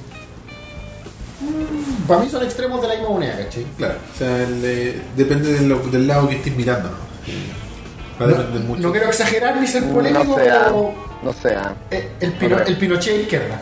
[1.41, 3.67] Mm, Para mí son extremos de la misma moneda, ¿cachai?
[3.77, 6.97] Claro, o sea, el, eh, depende de lo- del lado que estés mirando, ¿no?
[8.19, 8.83] Va a depender No, mucho.
[8.83, 10.65] no quiero exagerar ni ser polémico, No sea.
[10.65, 11.75] pero No sea.
[11.91, 13.61] eh, el, pino- el Pinochet de izquierda.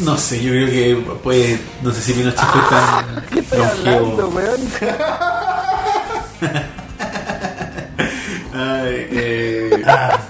[0.00, 4.22] No sé, yo creo que pues no sé si Pinochet fue tan ¿Qué estoy hablando,
[4.22, 4.28] longevo.
[4.28, 4.60] weón?
[8.54, 9.82] Ay, eh,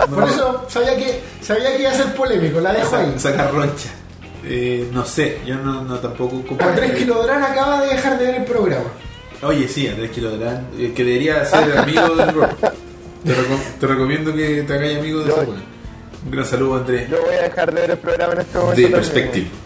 [0.09, 3.13] no, Por eso sabía que sabía que iba a ser polémico, la dejo ahí.
[3.17, 3.89] sa- saca roncha.
[4.45, 8.45] Eh, no sé, yo no, no tampoco Andrés Kilodrán acaba de dejar de ver el
[8.45, 8.87] programa.
[9.43, 12.51] Oye, sí, Andrés Kilodrán, eh, que debería ser amigo del rock.
[13.25, 15.78] Te, reco- te recomiendo que te hagas amigo de weón.
[16.25, 17.09] Un gran saludo, Andrés.
[17.11, 18.81] Yo voy a dejar de ver el programa en este momento.
[18.81, 19.47] De Perspective.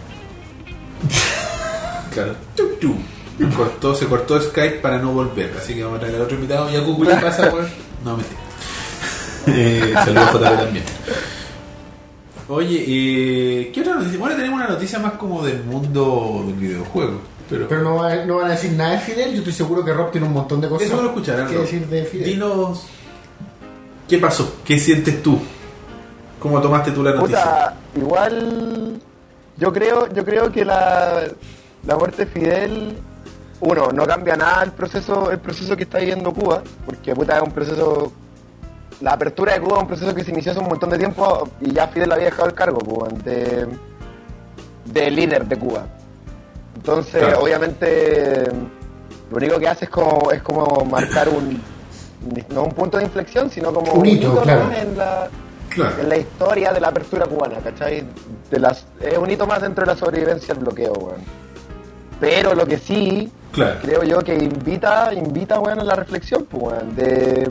[2.12, 2.34] Claro.
[2.54, 2.96] Tuc, tuc.
[3.56, 6.70] Cortó, se cortó Skype para no volver, así que vamos a traer al otro invitado.
[6.70, 7.66] ¿Y a Google qué pasa, weón?
[8.04, 8.38] No, mentira.
[9.48, 10.84] Eh, saludos JP también.
[12.48, 14.18] Oye, eh, ¿qué otra noticia?
[14.18, 17.20] Bueno, tenemos una noticia más como del mundo del videojuego.
[17.50, 19.32] Pero, Pero no, va- no van a decir nada de Fidel.
[19.32, 21.52] Yo estoy seguro que Rob tiene un montón de cosas eso lo escucharán.
[21.52, 21.60] ¿no?
[21.62, 22.26] decir de Fidel.
[22.28, 22.84] Dinos,
[24.08, 24.56] ¿qué pasó?
[24.64, 25.40] ¿Qué sientes tú?
[26.42, 27.38] ¿Cómo tomaste tú la noticia?
[27.38, 29.00] Puta, igual
[29.56, 31.22] yo creo, yo creo que la,
[31.86, 32.98] la muerte de Fidel,
[33.60, 37.42] uno, no cambia nada el proceso, el proceso que está viviendo Cuba, porque puta es
[37.42, 38.12] un proceso,
[39.00, 41.48] la apertura de Cuba es un proceso que se inició hace un montón de tiempo
[41.60, 43.68] y ya Fidel había dejado el cargo Cuba, de,
[44.86, 45.86] de líder de Cuba.
[46.74, 47.40] Entonces, Claro.
[47.42, 48.46] obviamente,
[49.30, 51.62] lo único que hace es como, es como marcar un,
[52.52, 54.40] no un punto de inflexión, sino como Un hito, ¿no?
[54.42, 54.72] claro.
[54.72, 55.28] en la,
[55.74, 56.00] Claro.
[56.00, 58.04] en la historia de la apertura cubana, ¿cachai?
[58.50, 61.20] De las, es un hito más dentro de la sobrevivencia del bloqueo, weón.
[62.20, 63.78] Pero lo que sí, Claro.
[63.82, 66.94] creo yo que invita, invita, weón, a la reflexión, pues, weón.
[66.94, 67.48] De,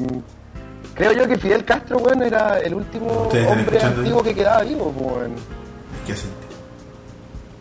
[0.94, 3.08] creo yo que Fidel Castro, weón, era el último
[3.50, 5.36] hombre antiguo que quedaba vivo, pues, weón.
[6.08, 6.14] ¿Qué?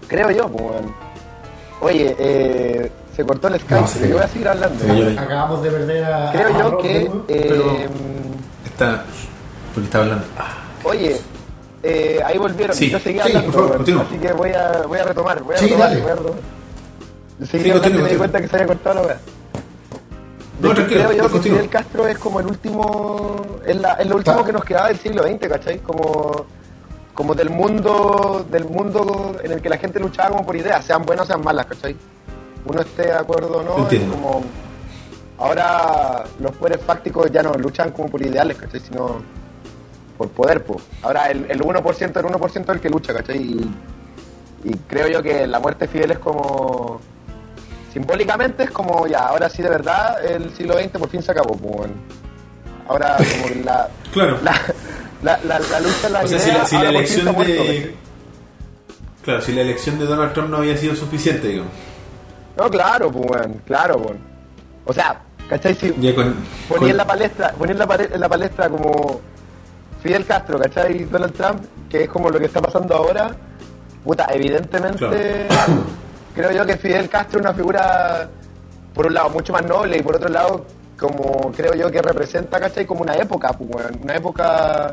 [0.09, 0.95] Creo yo, pues, weón.
[1.83, 3.95] Oye, eh, se cortó el Skype, No, sí.
[4.01, 4.85] pero yo voy a seguir hablando.
[4.85, 6.33] Sí, yo- Acabamos de perder a.
[6.33, 7.73] Creo a yo Rob que, eh, Pero-
[8.67, 9.05] Está.
[9.75, 10.25] Porque está hablando.
[10.85, 11.21] Oye,
[11.83, 12.75] eh, ahí volvieron.
[12.77, 12.91] Sí.
[12.91, 14.03] Yo seguía Sí, hablando, por favor, continúa.
[14.09, 15.43] así que voy a, voy a retomar.
[15.43, 16.01] Voy a Sí, retomar, dale.
[16.03, 16.41] voy a retomar.
[17.39, 18.19] Yo seguí Sí, hablando y continúa, me di continúa.
[18.19, 19.19] cuenta que se había cortado la weá.
[20.61, 21.57] No, tranquilo, creo yo que continúa.
[21.59, 24.99] Fidel Castro es como el último, es, la, es lo último que nos quedaba del
[24.99, 25.79] siglo XX, ¿cachai?
[25.79, 26.45] Como,
[27.15, 31.03] como del mundo, del mundo en el que la gente luchaba como por ideas, sean
[31.07, 31.97] buenas o sean malas, ¿cachai?
[32.67, 34.15] Uno esté de acuerdo o no, es Entiendo.
[34.17, 34.43] como
[35.39, 38.81] ahora los poderes fácticos ya no luchan como por ideales, ¿cachai?
[38.81, 39.23] Sino
[40.21, 40.81] por poder, pues.
[41.01, 43.39] Ahora el, el 1% del 1% es el que lucha, ¿cachai?
[43.39, 43.75] Y,
[44.65, 47.01] y creo yo que la muerte de Fidel es como
[47.91, 51.57] simbólicamente es como ya, ahora sí de verdad el siglo XX por fin se acabó,
[51.57, 51.95] pues, bueno.
[52.87, 54.39] Ahora como que la, Claro.
[54.43, 54.53] la,
[55.23, 57.57] la, la, la lucha en la O sea, idea, si la, si elección muerto, de.
[57.59, 57.95] ¿cachai?
[59.25, 61.73] Claro, si la elección de Donald Trump no había sido suficiente, digamos.
[62.59, 64.17] No, claro, pues, bueno, claro, pues.
[64.85, 65.75] O sea, ¿cachai?
[65.75, 66.35] Si con.
[66.69, 67.55] ponía con- en la palestra,
[68.13, 69.21] en la palestra como
[70.03, 71.05] Fidel Castro, ¿cachai?
[71.05, 73.31] Donald Trump, que es como lo que está pasando ahora,
[74.05, 75.47] puta, evidentemente
[76.35, 78.29] creo yo que Fidel Castro es una figura,
[78.95, 80.65] por un lado, mucho más noble y por otro lado,
[80.99, 82.87] como creo yo que representa, ¿cachai?
[82.87, 84.93] Como una época, pues, una época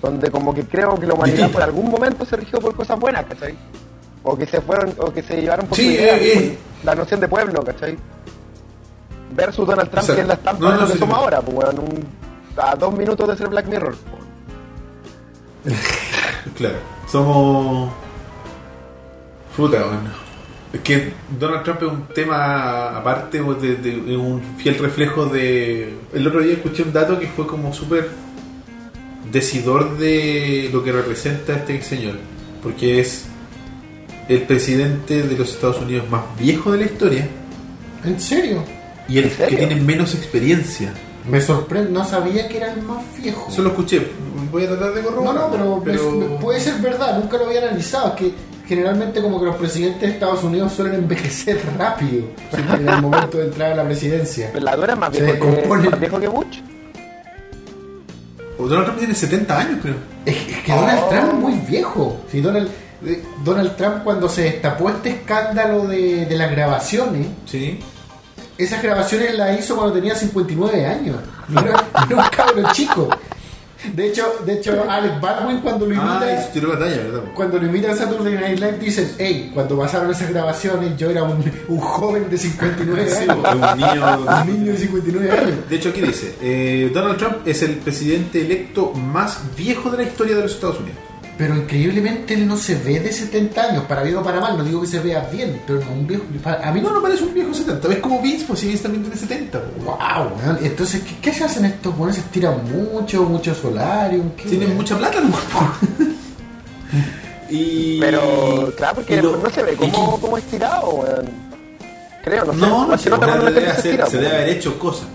[0.00, 3.24] donde como que creo que la humanidad por algún momento se rigió por cosas buenas,
[3.26, 3.56] ¿cachai?
[4.22, 6.58] O que se fueron, o que se llevaron por Sí, idea, eh, eh.
[6.84, 7.96] la noción de pueblo, ¿cachai?
[9.34, 10.14] Versus Donald Trump, Exacto.
[10.14, 12.27] que es la estampa No, de no, lo que sí, somos ahora, pues, un-
[12.60, 13.94] a dos minutos de ser Black Mirror.
[16.56, 17.92] Claro, somos.
[19.56, 20.10] Puta, bueno.
[20.72, 25.26] Es que Donald Trump es un tema aparte, pues, de, de- es un fiel reflejo
[25.26, 25.94] de.
[26.12, 28.08] El otro día escuché un dato que fue como súper
[29.30, 32.14] decidor de lo que representa este señor,
[32.62, 33.26] porque es
[34.28, 37.26] el presidente de los Estados Unidos más viejo de la historia
[38.04, 38.62] ¿En serio?
[39.08, 40.92] y el ¿En que tiene menos experiencia.
[41.30, 43.46] Me sorprende, no sabía que era el más viejo.
[43.50, 44.06] Eso lo escuché,
[44.50, 45.34] voy a tratar de No, corroborar.
[45.58, 48.08] no, pero, me- me- puede ser verdad, nunca lo había analizado.
[48.08, 48.32] Es que
[48.66, 53.44] generalmente como que los presidentes de Estados Unidos suelen envejecer rápido en el momento de
[53.44, 54.50] entrar a la presidencia.
[54.52, 55.90] Pero la dura es más Se viejo, que, descompone.
[55.90, 56.58] más viejo que Bush.
[58.58, 59.94] O Donald Trump tiene 70 años, creo.
[60.26, 61.08] Es, es que Donald Oh.
[61.08, 62.20] Trump es muy viejo.
[62.30, 62.68] Si Donald,
[63.06, 67.78] eh, Donald Trump cuando se destapó este escándalo de, de las grabaciones, Sí.
[68.58, 71.16] Esas grabaciones las hizo cuando tenía 59 años.
[71.48, 73.08] No era, era un cabrón chico.
[73.94, 76.20] De hecho, de hecho, Alex Baldwin cuando lo imita...
[76.20, 77.20] Ah, batalla, ¿verdad?
[77.32, 81.22] Cuando lo invitan a Saturday Night Live dicen, hey, cuando pasaron esas grabaciones yo era
[81.22, 83.36] un, un joven de 59 Sí, años.
[83.54, 84.18] un niño.
[84.42, 85.54] Un niño de 59 años.
[85.70, 90.02] De hecho, aquí dice: eh, Donald Trump es el presidente electo más viejo de la
[90.02, 90.98] historia de los Estados Unidos.
[91.38, 94.64] Pero increíblemente él no se ve de 70 años, para bien o para mal, no
[94.64, 96.24] digo que se vea bien, pero no un viejo.
[96.42, 97.86] para- A mí No, no, no parece un viejo 70.
[97.86, 98.44] ¿Ves como Vince?
[98.44, 99.60] Pues si Vince también tiene 70.
[99.62, 99.84] po.
[99.84, 100.58] Wow, weón.
[100.62, 102.16] Entonces, ¿qué, qué se hacen estos buenos?
[102.16, 104.30] ¿Se tiran mucho, mucho solarium?
[104.36, 105.28] ¿Qué, Tienen mucha plata, ¿no?
[107.50, 108.00] y.
[108.00, 111.26] Pero, claro, porque lo- no se ve que- cómo estirado, weón.
[112.24, 112.58] Creo, no sé.
[112.58, 114.18] No, no se sé, nota o sea, cuando la debe gente se hacer- estira, se
[114.18, 115.06] debe haber hecho cosas.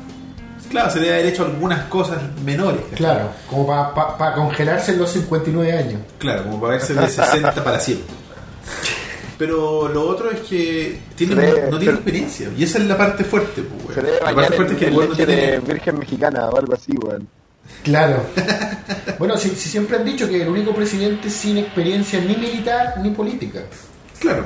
[0.74, 2.82] Claro, se debe haber hecho algunas cosas menores.
[2.82, 2.98] ¿cachai?
[2.98, 6.02] Claro, como para congelarse en los 59 años.
[6.18, 8.08] Claro, como para verse de 60 para siempre.
[9.38, 12.50] Pero lo otro es que tiene, Se debe- no tiene experiencia.
[12.58, 14.06] Y esa es la parte fuerte, pues, Se weón.
[14.06, 15.60] debe La parte fuerte en, es que el no tiene.
[15.60, 17.28] virgen mexicana o algo así, weón.
[17.84, 18.24] Claro.
[19.20, 23.10] bueno, si, si siempre han dicho que el único presidente sin experiencia ni militar ni
[23.12, 23.62] política.
[24.20, 24.46] Claro.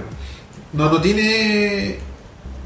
[0.73, 1.99] No, no tiene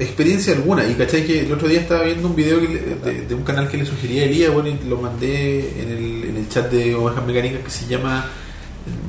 [0.02, 0.86] experiencia alguna.
[0.86, 2.80] Y cachai que el otro día estaba viendo un video que le-
[3.12, 6.24] de, de un canal que le sugería a Elías, bueno, y lo mandé en el,
[6.30, 8.26] en el chat de Ovejas Mecánicas que se llama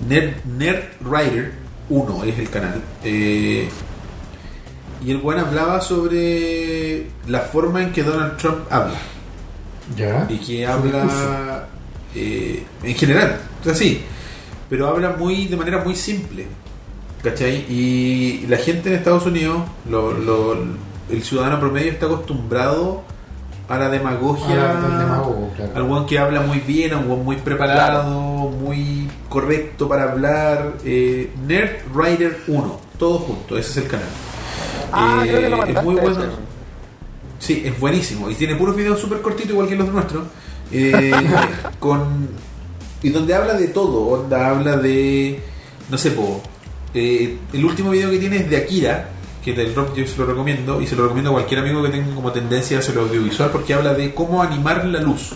[0.08, 1.52] Nerd, Nerd Rider
[1.90, 2.82] 1 es el canal.
[3.04, 3.68] Eh,
[5.06, 8.98] y el buen hablaba sobre la forma en que Donald Trump habla.
[9.98, 10.26] Ya.
[10.30, 11.68] Y que habla
[12.16, 14.02] eh, en general, o sea, sí,
[14.70, 16.46] pero habla muy de manera muy simple.
[17.24, 17.66] ¿Cachai?
[17.70, 19.60] Y la gente en Estados Unidos,
[19.90, 20.58] lo- lo-
[21.10, 23.04] el ciudadano promedio está acostumbrado
[23.70, 25.72] a la demagogia, Ah, demagogo, claro.
[25.76, 28.12] al buen que habla muy bien, a un buen muy preparado,
[28.50, 30.74] muy correcto para hablar.
[30.84, 34.08] Eh, Nerd Rider 1, todo junto, ese es el canal.
[34.92, 36.12] Ah, Eh, creo que lo es muy bueno.
[36.12, 36.30] ese.
[37.40, 38.30] Sí, es buenísimo.
[38.30, 40.24] Y tiene puros videos súper cortitos, igual que los nuestros.
[40.72, 41.12] eh,
[41.80, 42.28] con
[43.02, 44.08] Y donde habla de todo.
[44.08, 45.40] Onda, habla de.
[45.90, 46.42] No sé, po,
[46.94, 49.10] eh, el último video que tiene es de Akira.
[49.44, 50.82] Que del rock yo se lo recomiendo.
[50.82, 53.50] Y se lo recomiendo a cualquier amigo que tenga como tendencia hacia lo audiovisual.
[53.52, 55.34] Porque habla de cómo animar la luz.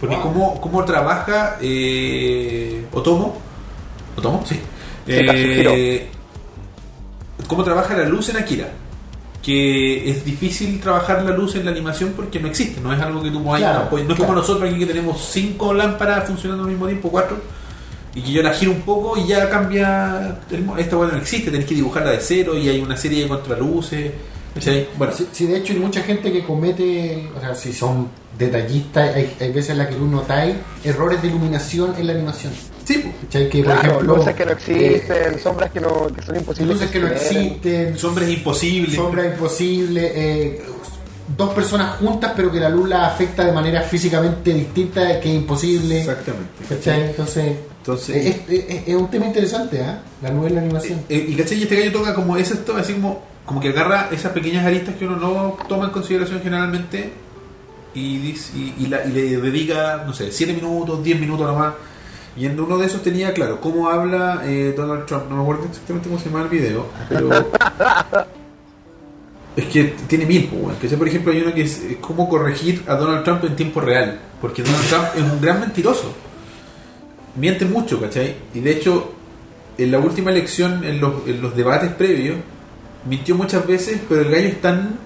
[0.00, 0.24] Porque Wow.
[0.24, 3.38] cómo, cómo trabaja eh, Otomo.
[4.16, 4.44] ¿Otomo?
[4.46, 4.60] Sí.
[5.08, 6.08] Eh,
[7.46, 8.68] cómo trabaja la luz en Akira.
[9.42, 13.22] Que es difícil trabajar la luz en la animación porque no existe, no es algo
[13.22, 14.16] que tú Claro, no, no es claro.
[14.16, 17.36] como nosotros aquí que tenemos cinco lámparas funcionando al mismo tiempo, cuatro,
[18.16, 20.38] y que yo la giro un poco y ya cambia.
[20.78, 24.10] Esta bueno no existe, tenés que dibujarla de cero y hay una serie de contraluces.
[24.54, 24.88] ¿cachai?
[24.96, 29.14] Bueno, Sí, sí, de hecho hay mucha gente que comete, o sea, si son detallistas,
[29.14, 32.54] hay, hay veces en las que tú notáis errores de iluminación en la animación.
[32.84, 33.50] sí, ¿Cachai?
[33.50, 36.74] Que, por ejemplo, luces que no eh, existen, sombras que, no, que son imposibles.
[36.74, 38.96] luces que no existen, sombra es imposible.
[38.96, 40.62] sombra imposible, eh,
[41.36, 45.34] dos personas juntas pero que la luz la afecta de manera físicamente distinta, que es
[45.36, 46.00] imposible.
[46.00, 46.50] Exactamente.
[46.66, 47.02] ¿Cachai?
[47.10, 48.36] Entonces, Entonces, es,
[48.68, 50.00] es- es un tema interesante, ¿ah?
[50.20, 51.00] La luz en la animación.
[51.08, 51.58] Eh, y ¿cachai?
[51.58, 54.96] Y este gallo toca como es esto, así como, como que agarra esas pequeñas aristas
[54.96, 57.12] que uno no toma en consideración generalmente
[57.94, 61.74] y, dice- y, y la- y le dedica, no sé, 7 minutos, 10 minutos nomás.
[62.36, 65.30] Y en uno de esos tenía, claro, cómo habla eh, Donald Trump.
[65.30, 67.30] No me acuerdo exactamente cómo se llama el video, pero.
[69.56, 70.76] es que tiene mil, pues.
[70.78, 73.80] Que por ejemplo, hay uno que es eh, cómo corregir a Donald Trump en tiempo
[73.80, 74.18] real.
[74.40, 76.12] Porque Donald Trump es un gran mentiroso
[77.36, 78.36] miente mucho, ¿cachai?
[78.54, 79.12] Y de hecho,
[79.78, 82.36] en la última elección, en los, en los debates previos,
[83.08, 84.98] mintió muchas veces, pero el gallo tan,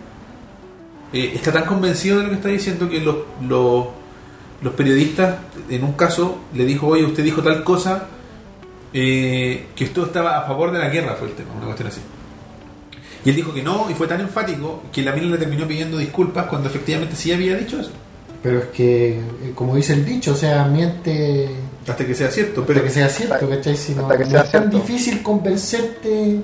[1.12, 3.16] eh, está tan convencido de lo que está diciendo que los,
[3.46, 3.86] los,
[4.62, 5.36] los periodistas,
[5.68, 8.06] en un caso, le dijo, oye, usted dijo tal cosa,
[8.92, 12.00] eh, que usted estaba a favor de la guerra, fue el tema, una cuestión así.
[13.24, 15.98] Y él dijo que no, y fue tan enfático que la mina le terminó pidiendo
[15.98, 17.90] disculpas cuando efectivamente sí había dicho eso.
[18.42, 21.50] Pero es que, eh, como dice el dicho, o sea, miente
[21.88, 23.76] Hasta que sea cierto, hasta pero que sea cierto, ¿cachai?
[23.76, 26.40] Si no, hasta que no sea es tan difícil convencerte,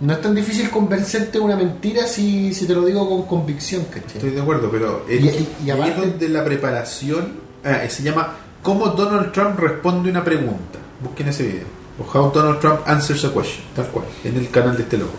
[0.00, 3.84] no es tan difícil convencerte de una mentira si, si te lo digo con convicción,
[3.86, 4.16] ¿cachai?
[4.16, 7.32] Estoy de acuerdo, pero el- Y- y- y ahí aparte- es donde la preparación
[7.64, 10.78] ah, se llama ¿Cómo Donald Trump responde una pregunta?
[11.02, 11.64] Busquen ese video.
[11.98, 15.12] O How Donald Trump Answers a Question, tal cual, en el canal de este loco.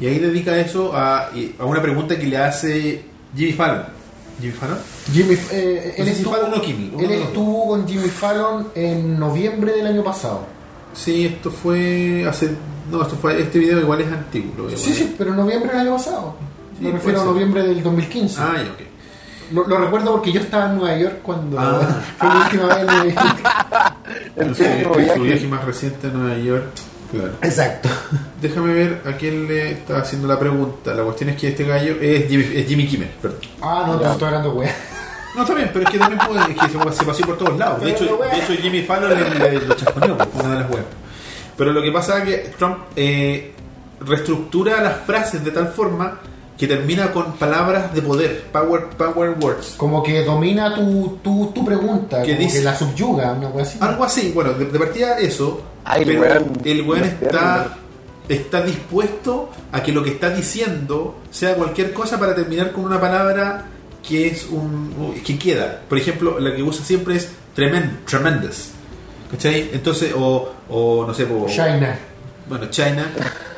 [0.00, 3.02] Y ahí dedica eso a, a una pregunta que le hace
[3.36, 3.95] Jimmy Fallon.
[4.40, 4.78] ¿Jimmy Fallon?
[5.12, 6.52] Jimmy, eh, él, si estuvo, Fallon
[6.94, 10.40] uno él estuvo con Jimmy Fallon en noviembre del año pasado.
[10.92, 12.50] Sí, esto fue hace.
[12.90, 13.40] No, esto fue.
[13.40, 14.68] Este video igual es antiguo.
[14.70, 16.36] Sí, sí, pero en noviembre del año pasado.
[16.78, 18.40] Sí, Me refiero a noviembre del 2015.
[18.40, 18.80] Ah, ya, ok.
[19.52, 21.80] Lo, lo recuerdo porque yo estaba en Nueva York cuando Ah.
[22.18, 22.78] fue la última vez.
[22.78, 23.96] en Nueva York.
[24.36, 25.18] El su viaje.
[25.20, 26.64] viaje más reciente a Nueva York.
[27.10, 27.32] Claro.
[27.42, 27.88] Exacto.
[28.40, 30.92] Déjame ver a quién le está haciendo la pregunta.
[30.94, 33.38] La cuestión es que este gallo es Jimmy, es Jimmy Kimmel, perdón.
[33.62, 34.74] Ah, no, te estoy hablando, weá.
[35.34, 37.58] No, está bien, pero es que también puede, es que se, se pasó por todos
[37.58, 37.80] lados.
[37.82, 40.70] De Pero hecho, de hecho Jimmy Fallon le, le- lo chasconeó por una de las
[40.70, 40.84] webs.
[41.58, 43.52] Pero lo que pasa es que Trump eh,
[44.00, 46.20] reestructura las frases de tal forma
[46.56, 49.74] que termina con palabras de poder, power, power words.
[49.76, 52.58] Como que domina tu, tu, tu pregunta, ¿Qué como dice?
[52.58, 53.78] que la subyuga, una así.
[53.80, 57.78] Algo así, bueno, de, de partida eso, Ay, el pero weón el weón está,
[58.28, 63.00] está dispuesto a que lo que está diciendo sea cualquier cosa para terminar con una
[63.00, 63.66] palabra
[64.06, 65.82] que es un que queda.
[65.88, 68.70] Por ejemplo, la que usa siempre es tremend, tremendous.
[69.30, 69.70] ¿Cachai?
[69.72, 71.98] Entonces, o, o no sé, o, China.
[72.48, 73.10] bueno, China.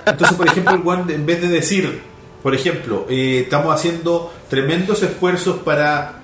[0.07, 2.01] Entonces, por ejemplo, el one, en vez de decir,
[2.43, 6.18] por ejemplo, eh, estamos haciendo tremendos esfuerzos para,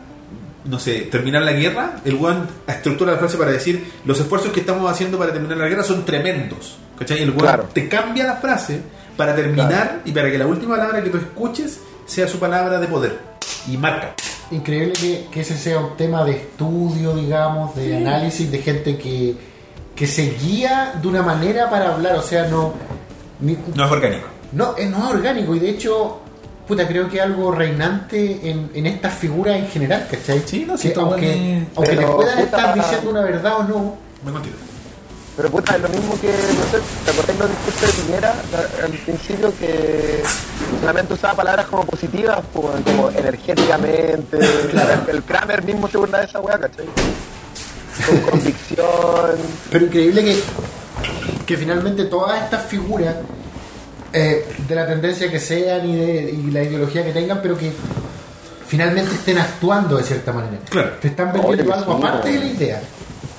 [0.65, 4.61] no sé, terminar la guerra, el one estructura la frase para decir, los esfuerzos que
[4.61, 6.79] estamos haciendo para terminar la guerra son tremendos.
[6.99, 7.23] ¿Cachai?
[7.23, 7.69] El Claro.
[7.73, 8.81] te cambia la frase
[9.17, 12.87] para terminar y para que la última palabra que tú escuches sea su palabra de
[12.87, 13.19] poder.
[13.71, 14.15] Y marca.
[14.51, 19.35] Increíble que, que ese sea un tema de estudio, digamos, de análisis, de gente que,
[19.97, 22.75] que se guía de una manera para hablar, o sea, no...
[23.41, 24.27] ni- No es orgánico.
[24.53, 26.21] No, eh, no es orgánico y de hecho,
[26.67, 30.43] puta, creo que algo reinante en, en estas figuras en general, ¿cachai?
[30.47, 31.67] Sí, no, sí, Que aunque, bueno.
[31.77, 34.57] aunque puedan puta- estar diciendo una verdad o no, Me contigo.
[35.37, 38.35] Pero puta, es lo mismo que, no sé, ¿te acordás los discursos de Piñera
[38.85, 40.23] al principio que
[40.81, 44.39] solamente usaba palabras como positivas, como, como energéticamente?
[45.09, 46.87] El Kramer mismo se burla de esa weá, ¿cachai?
[48.07, 48.87] Con convicción.
[49.73, 50.43] Pero increíble que,
[51.47, 53.17] que finalmente todas estas figuras,
[54.15, 57.73] eh, de la tendencia que sean y, de, y la ideología que tengan, pero que
[58.67, 60.59] finalmente estén actuando de cierta manera.
[60.71, 60.91] Claro.
[61.01, 62.83] Te están vendiendo que algo sí, aparte de la idea.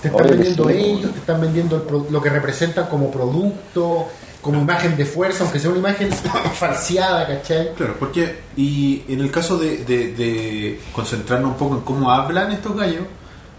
[0.01, 4.07] Te están vendiendo sí, ellos, te están vendiendo el pro- lo que representan como producto,
[4.41, 6.09] como imagen de fuerza, aunque sea una imagen
[6.53, 7.73] falseada, ¿cachai?
[7.73, 12.51] Claro, porque, y en el caso de, de- de concentrarnos un poco en cómo hablan
[12.51, 13.03] estos gallos,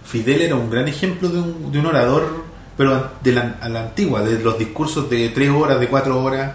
[0.05, 2.45] Fidel era un gran ejemplo de un, de un orador,
[2.77, 6.55] pero de la, a la antigua, de los discursos de tres horas, de cuatro horas,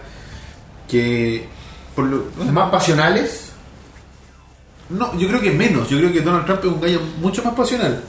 [0.92, 1.46] que
[1.96, 3.52] por lo, Más pasionales.
[4.90, 7.54] no, yo creo que menos, yo creo que Donald Trump es un gallo mucho más
[7.56, 8.04] pasional,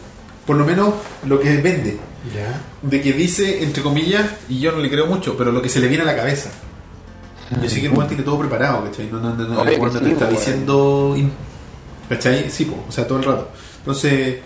[0.46, 0.94] por lo menos
[1.26, 1.98] lo que vende,
[2.34, 2.60] Ya.
[2.82, 5.78] de que dice, entre comillas, y yo no le creo mucho, pero lo que se
[5.80, 6.50] le viene a la cabeza.
[7.62, 9.08] Yo sé que el tiene todo preparado, ¿cachai?
[9.12, 10.36] No, no, no, no, el no te sí, está weón.
[10.36, 11.14] diciendo.
[11.16, 11.32] in-
[12.08, 12.50] ¿cachai?
[12.50, 13.50] Sí, po, o sea, todo el rato.
[13.78, 14.38] Entonces,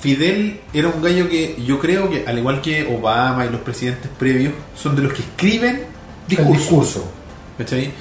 [0.00, 4.08] Fidel era un gallo que yo creo que, al igual que Obama y los presidentes
[4.16, 5.86] previos, son de los que escriben El
[6.28, 6.58] discursos.
[6.58, 7.10] discurso.
[7.58, 7.92] ¿Cachai?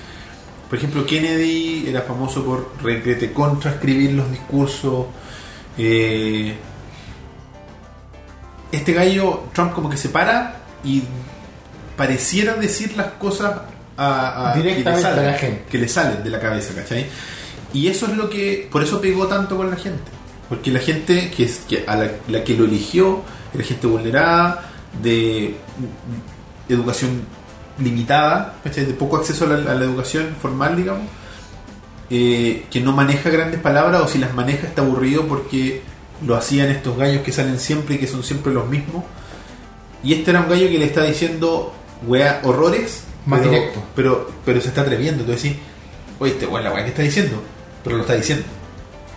[0.69, 5.07] Por ejemplo, Kennedy era famoso por regrete contra escribir los discursos.
[5.77, 6.55] Eh,
[8.71, 11.03] este gallo, Trump, como que se para y
[11.95, 13.61] pareciera decir las cosas
[13.95, 15.63] a, a- Directamente que, le salen, a la gente.
[15.69, 17.05] que le salen de la cabeza, ¿cachai?
[17.73, 20.11] Y eso es lo que, por eso pegó tanto con la gente.
[20.49, 23.21] Porque la gente que, es, que a la, la que lo eligió
[23.53, 24.69] era gente vulnerada,
[25.01, 25.55] de
[26.69, 27.21] educación
[27.79, 28.85] limitada, ¿cachai?
[28.85, 31.07] de poco acceso a la, a la educación formal, digamos,
[32.09, 35.81] eh, que no maneja grandes palabras o si las maneja está aburrido porque
[36.25, 39.03] lo hacían estos gallos que salen siempre y que son siempre los mismos.
[40.03, 41.73] Y este era un gallo que le está diciendo,
[42.05, 43.83] weá, horrores, Más pero, directo.
[43.95, 45.23] Pero, pero se está atreviendo.
[45.23, 45.55] Tú decís,
[46.19, 47.41] oye, este weá, la weá que está diciendo,
[47.83, 48.45] pero lo está diciendo.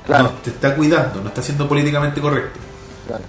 [0.06, 0.24] Claro.
[0.24, 2.58] No, te está cuidando, no está siendo políticamente correcto.
[3.06, 3.24] Claro.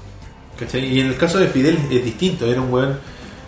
[0.57, 0.86] ¿Cachai?
[0.86, 2.99] Y en el caso de Fidel es, es distinto, era un weón,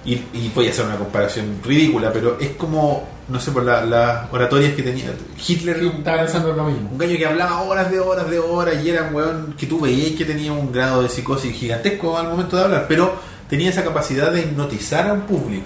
[0.06, 3.86] y, y voy a hacer una comparación ridícula, pero es como, no sé, por la-
[3.86, 5.14] las oratorias que tenía
[5.48, 5.78] Hitler.
[5.86, 6.90] un- Estaba pensando en lo mismo.
[6.92, 9.80] un gallo que hablaba horas de horas de horas y era un weón que tú
[9.80, 13.16] veías que tenía un grado de psicosis gigantesco al momento de hablar, pero
[13.50, 15.66] tenía esa capacidad de hipnotizar a un público,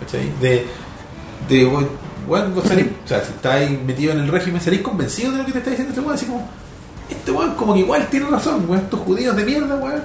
[0.00, 0.32] ¿cachai?
[0.40, 0.66] De,
[1.48, 5.38] de weón, vos salís- o sea, si estáis metido en el régimen, salís convencido de
[5.38, 6.48] lo que te está diciendo este weón, así como,
[7.08, 10.02] este weón como que igual tiene razón, weón, estos judíos de mierda, weón,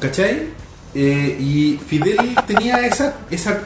[0.00, 0.48] ¿cachai?
[0.94, 3.58] Eh, y Fidel tenía esa, esa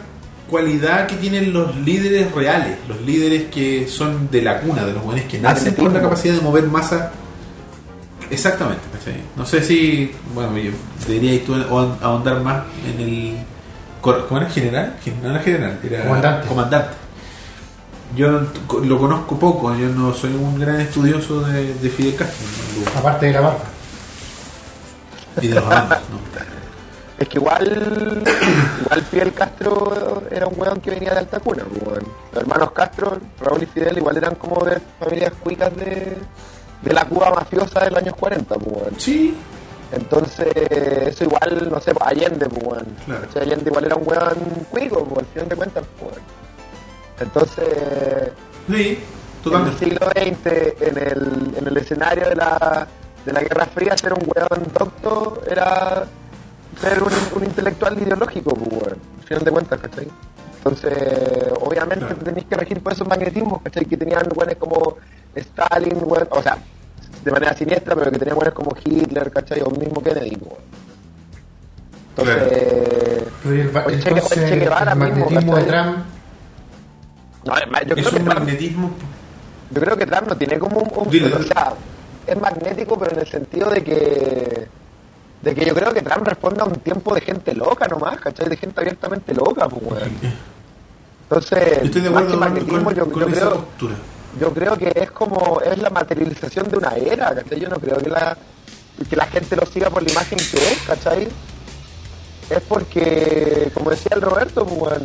[0.51, 5.03] cualidad que tienen los líderes reales, los líderes que son de la cuna, de los
[5.03, 7.11] buenos que nacen con la capacidad de mover masa.
[8.31, 8.83] Exactamente.
[9.37, 10.71] No sé si, bueno, yo
[11.07, 11.55] debería tú
[12.03, 12.63] ahondar más
[12.93, 13.37] en el.
[14.01, 14.51] ¿Cómo era?
[14.51, 14.97] ¿General?
[15.23, 16.49] No era general, era Comandante.
[16.49, 16.89] comandante.
[18.17, 18.43] Yo
[18.85, 22.47] lo conozco poco, yo no soy un gran estudioso de, de Fidel Castro
[22.93, 23.61] no, Aparte de la barba.
[25.41, 26.52] y de los amantes, ¿no?
[27.23, 28.23] Es que igual,
[28.85, 32.03] igual Fidel Castro era un weón que venía de alta cuna, weón.
[32.33, 36.17] Los hermanos Castro, Raúl y Fidel, igual eran como de familias cuicas de,
[36.83, 38.95] de la Cuba mafiosa de los años 40, pues, weón.
[38.99, 39.37] Sí,
[39.93, 42.87] Entonces, eso igual, no sé, pues, Allende, pues, weón.
[43.07, 43.27] Claro.
[43.29, 44.39] O sea, Allende igual era un weón
[44.71, 46.15] cuico, pues, al final de cuentas, weón.
[47.21, 48.33] Entonces,
[48.69, 49.79] sí, en el totalmente.
[49.85, 52.89] siglo XX, en el, en el escenario de la,
[53.25, 56.05] de la Guerra Fría, ser un weón docto era
[56.83, 58.93] ser un, un intelectual ideológico, pues.
[58.93, 60.09] Al final de cuentas, ¿cachai?
[60.59, 60.93] Entonces,
[61.61, 62.17] obviamente Claro.
[62.17, 63.85] te tenéis que regir por esos magnetismos, ¿cachai?
[63.85, 64.97] Que tenían weones como
[65.35, 66.59] Stalin, weón, o sea,
[67.25, 69.61] de manera siniestra, pero que tenían weones como Hitler, ¿cachai?
[69.63, 70.53] O mismo Kennedy, pues.
[72.17, 72.53] Entonces,
[73.45, 75.63] el, Che- entonces, el Che Guevara el mismo, magnetismo de.
[75.65, 75.97] Trump.
[77.45, 78.91] no, yo Es creo que un Trump- magnetismo.
[79.71, 81.73] Yo creo que Trump no tiene como un, un- Dile, o sea,
[82.27, 84.69] es magnético, pero en el sentido de que
[85.43, 88.49] de que yo creo que Trump responde a un tiempo de gente loca nomás, ¿cachai?
[88.49, 90.13] De gente abiertamente loca, pues, weón.
[91.25, 93.51] Entonces, Yo estoy de más acuerdo que con, magnetismo, con- yo, con yo esa creo,
[93.65, 93.95] postura.
[94.41, 97.59] yo creo que es como, es la materialización de una era, ¿cachai?
[97.61, 98.37] Yo no creo que la,
[99.09, 101.29] que la gente lo siga por la imagen que es, ¿cachai?
[102.51, 105.05] Es porque, como decía el Roberto, pues, weón,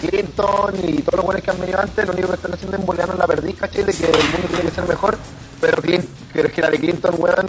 [0.00, 2.80] Clinton y todos los buenos que han venido antes, lo único que están haciendo es
[2.80, 3.84] embolearnos la perdiz, ¿cachai?
[3.84, 5.16] De que el mundo tiene que ser mejor,
[5.64, 7.46] pero, Clint, pero Hillary Clinton, weón,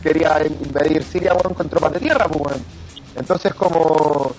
[0.00, 2.64] quería invadir Siria, weón, con tropas de tierra, pues, weón.
[3.16, 4.36] Entonces, como,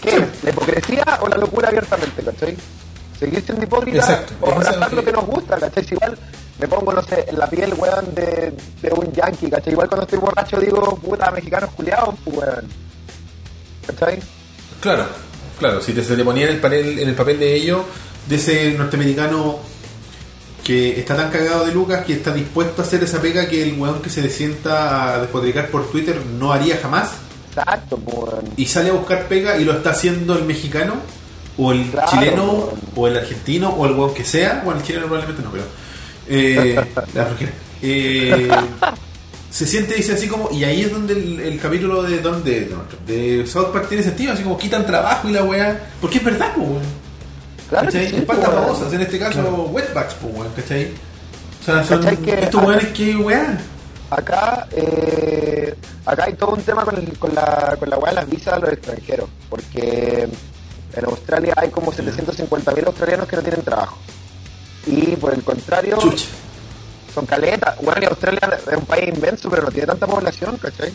[0.00, 0.44] ¿qué es?
[0.44, 2.56] ¿La hipocresía o la locura abiertamente, cachai?
[3.18, 4.34] Seguir siendo hipócrita Exacto.
[4.40, 5.86] o abrazar lo que nos gusta, ¿cachai?
[5.90, 6.18] Igual
[6.58, 9.74] me pongo, no sé, en la piel, weón, de, de un yankee, ¿cachai?
[9.74, 12.66] Igual cuando estoy borracho digo, puta, mexicanos culiados, pues, weón.
[13.86, 14.20] ¿Cachai?
[14.80, 15.04] Claro,
[15.58, 17.82] claro, si te, se te ponía en el, panel, en el papel de ellos,
[18.26, 19.58] de ese norteamericano
[20.68, 23.80] que está tan cagado de Lucas que está dispuesto a hacer esa pega que el
[23.80, 27.12] weón que se le sienta a despotricar por Twitter no haría jamás.
[27.56, 27.98] Exacto,
[28.54, 30.96] y sale a buscar pega y lo está haciendo el mexicano
[31.56, 34.60] o el Claro, chileno o el argentino o el weón que sea.
[34.62, 35.64] Bueno el chileno probablemente no pero
[36.28, 36.78] eh.
[37.80, 38.50] Eh,
[39.50, 42.68] se siente dice así como y ahí es donde el, el capítulo de donde
[43.06, 46.52] de, South Park tiene sentido así como quitan trabajo y la weá porque es verdad
[46.56, 46.82] weón
[47.68, 48.08] Claro ¿cachai?
[48.08, 48.60] sí, espaldas weón.
[48.62, 49.40] babosas en este caso
[49.72, 50.92] wetbacks pues weón ¿cachai?
[51.60, 53.58] o sea son ¿Cachai que estos weones que weá
[54.10, 55.74] Acá, eh,
[56.06, 58.54] acá hay todo un tema con, el- con la, con la weá de las visas
[58.54, 60.26] a los extranjeros, porque
[60.96, 63.98] en Australia hay como 750.000 australianos que no tienen trabajo.
[64.86, 66.24] Y por el contrario, chucha
[67.14, 67.76] son caletas.
[67.82, 70.90] Bueno, y Australia es un país inmenso, pero no tiene tanta población, ¿cachai?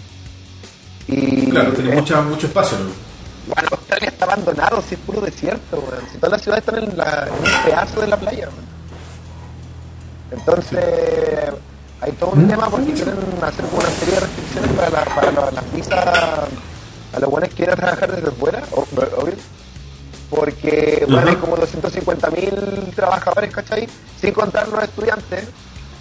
[1.07, 3.12] Y claro tiene mucha, mucho espacio ¿no?
[3.47, 6.03] Bueno, Australia está abandonado, si es puro desierto, weón.
[6.11, 8.73] Si todas las ciudades están en, la, en un pedazo de la playa, weón.
[10.31, 11.53] Entonces,
[12.01, 15.51] hay todo un tema porque quieren hacer una serie de restricciones para, la- para la-
[15.51, 16.47] las visas
[17.13, 19.35] a los buenos que quieran trabajar desde fuera, obvio.
[20.29, 21.29] Porque, bueno, Ajá.
[21.29, 23.87] hay como 250.000 trabajadores, ¿cachai?
[24.19, 25.45] Sin contar los estudiantes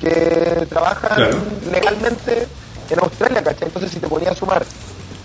[0.00, 1.38] que trabajan Claro.
[1.70, 2.48] legalmente
[2.88, 3.68] en Australia, ¿cachai?
[3.68, 4.64] Entonces, si te ponías a sumar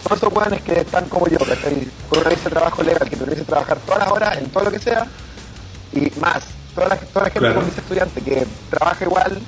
[0.07, 1.87] todos esos weones que están como yo, ¿cachai?
[2.09, 4.63] Con una visa de trabajo legal que te permite trabajar todas las horas en todo
[4.65, 5.05] lo que sea,
[5.93, 6.43] y más,
[6.75, 7.55] toda la, toda la gente Claro.
[7.55, 9.39] con visa estudiante que trabaja igual,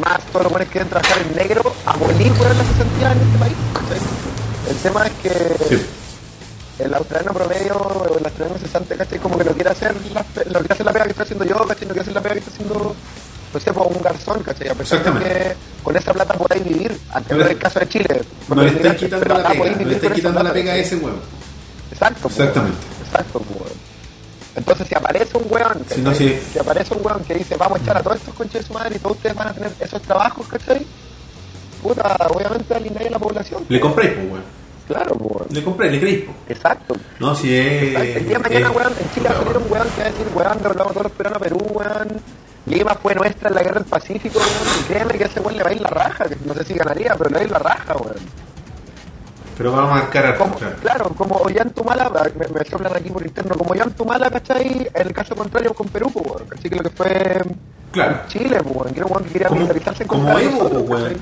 [0.00, 3.38] más todos los buenos que quieren trabajar en negro, abolir weón, la cesantía en este
[3.38, 3.98] país, ¿cachai?
[4.70, 5.86] El tema es que Sí.
[6.80, 9.18] el australiano promedio el australiano cesante, ¿cachai?
[9.18, 11.56] Como que no quiere hacer la, no quiere hacer la pega que estoy haciendo yo,
[11.66, 11.86] ¿cachai?
[11.86, 12.94] No quiere hacer la pega que está haciendo,
[13.56, 14.68] no sé, pues, un garzón, ¿cachai?
[14.68, 15.56] A pesar de Exactamente.
[15.56, 18.20] que con esa plata podáis vivir, antes del caso de Chile.
[18.48, 20.96] no le están quitando la pega podéis no le están quitando la pega a ese
[20.96, 21.18] huevo
[21.90, 22.78] Exacto, pues, Exactamente.
[23.06, 23.72] Exacto, pues.
[24.56, 26.38] Entonces, si aparece un weón, Si no, sí.
[26.52, 28.72] si aparece un weón que dice, vamos a echar a todos estos conches de su
[28.74, 30.84] madre y todos ustedes van a tener esos trabajos, ¿cachai?
[31.82, 33.64] Puta, obviamente alineáis a la población.
[33.68, 34.44] le compré pues weón
[34.88, 35.46] Claro, pues, weón.
[35.50, 36.36] le compré le creí pues.
[36.58, 36.94] Exacto.
[37.20, 38.18] no si es Exacto.
[38.18, 40.06] El día de mañana, es- weón, en Chile va a salir un weón que va
[40.06, 42.20] a decir, weón, doblamos todos los peruanos a Perú, weón.
[42.66, 44.80] Lima fue nuestra en la guerra del Pacífico, weón.
[44.80, 46.74] Y créeme que ese weón le va a ir la raja, que no sé si
[46.74, 48.16] ganaría, pero le va a ir la raja, weón.
[49.56, 51.08] pero va a marcar a Como, claro.
[51.16, 54.88] como Ollantumala, me, me soplan aquí por interno, como Ollantumala, ¿cachai?
[54.92, 56.70] En el caso contrario con Perú, pues, weón, ¿cachai?
[56.70, 57.42] Que lo que fue
[57.92, 61.16] claro Chile, pues, weón, que weón que quería militarizarse en como Evo, pues, weón.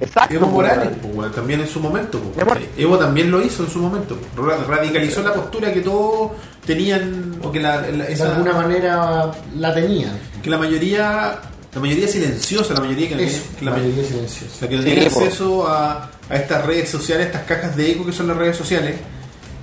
[0.00, 1.18] Exacto, Evo Morales, weón.
[1.18, 2.20] weón, también en su momento.
[2.40, 2.58] amor.
[2.76, 4.16] Evo también lo hizo en su momento.
[4.36, 6.30] Ra- Radicalizó la postura que todos
[6.66, 10.18] tenían, o que la, la- De alguna manera la tenían.
[10.42, 11.40] que la mayoría,
[11.74, 14.54] la mayoría silenciosa, la mayoría que, Eso, la, la mayoría silenciosa.
[14.60, 18.12] la que no tiene acceso a, a estas redes sociales, estas cajas de eco que
[18.12, 18.96] son las redes sociales,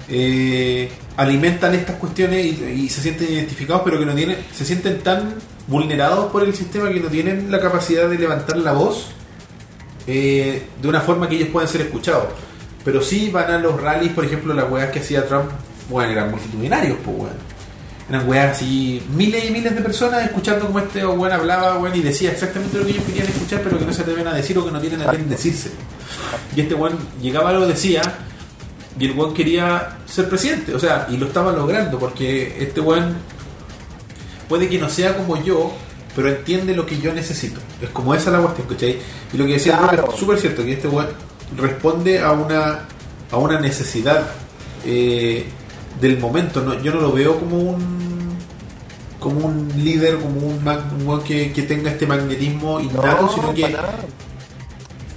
[0.10, 5.00] eh, alimentan estas cuestiones y, y se sienten identificados, pero que no tienen, se sienten
[5.02, 5.36] tan
[5.68, 9.08] vulnerados por el sistema que no tienen la capacidad de levantar la voz
[10.08, 12.26] eh, de una forma que ellos puedan ser escuchados.
[12.84, 15.50] Pero sí van a los rallies, por ejemplo, las weas que hacía Trump,
[15.90, 17.50] bueno, eran multitudinarios, pues weón.
[18.10, 22.02] Eran weas así, miles y miles de personas escuchando como este weón hablaba, weón, y
[22.02, 24.66] decía exactamente lo que ellos querían escuchar, pero que no se atreven a decir o
[24.66, 25.72] que no tienen a quién decirse.
[26.56, 28.02] Y este weón llegaba, lo decía,
[29.00, 33.16] y el weón quería ser presidente, o sea, y lo estaba logrando, porque este weón
[34.48, 35.72] puede que no sea como yo,
[36.16, 37.60] pero entiende lo que yo necesito.
[37.80, 38.98] Es como esa la cuestión, ¿cachai?
[39.32, 40.12] Y lo que decía el Claro.
[40.12, 41.08] Es súper cierto, que este weón
[41.56, 42.88] responde a una,
[43.32, 44.32] a una necesidad
[44.86, 45.46] eh,
[46.00, 46.62] del momento.
[46.62, 48.10] No, yo no lo veo como un
[49.20, 53.54] como un líder, como un, mag- un que, que tenga este magnetismo innato, No, sino
[53.54, 53.96] que nada.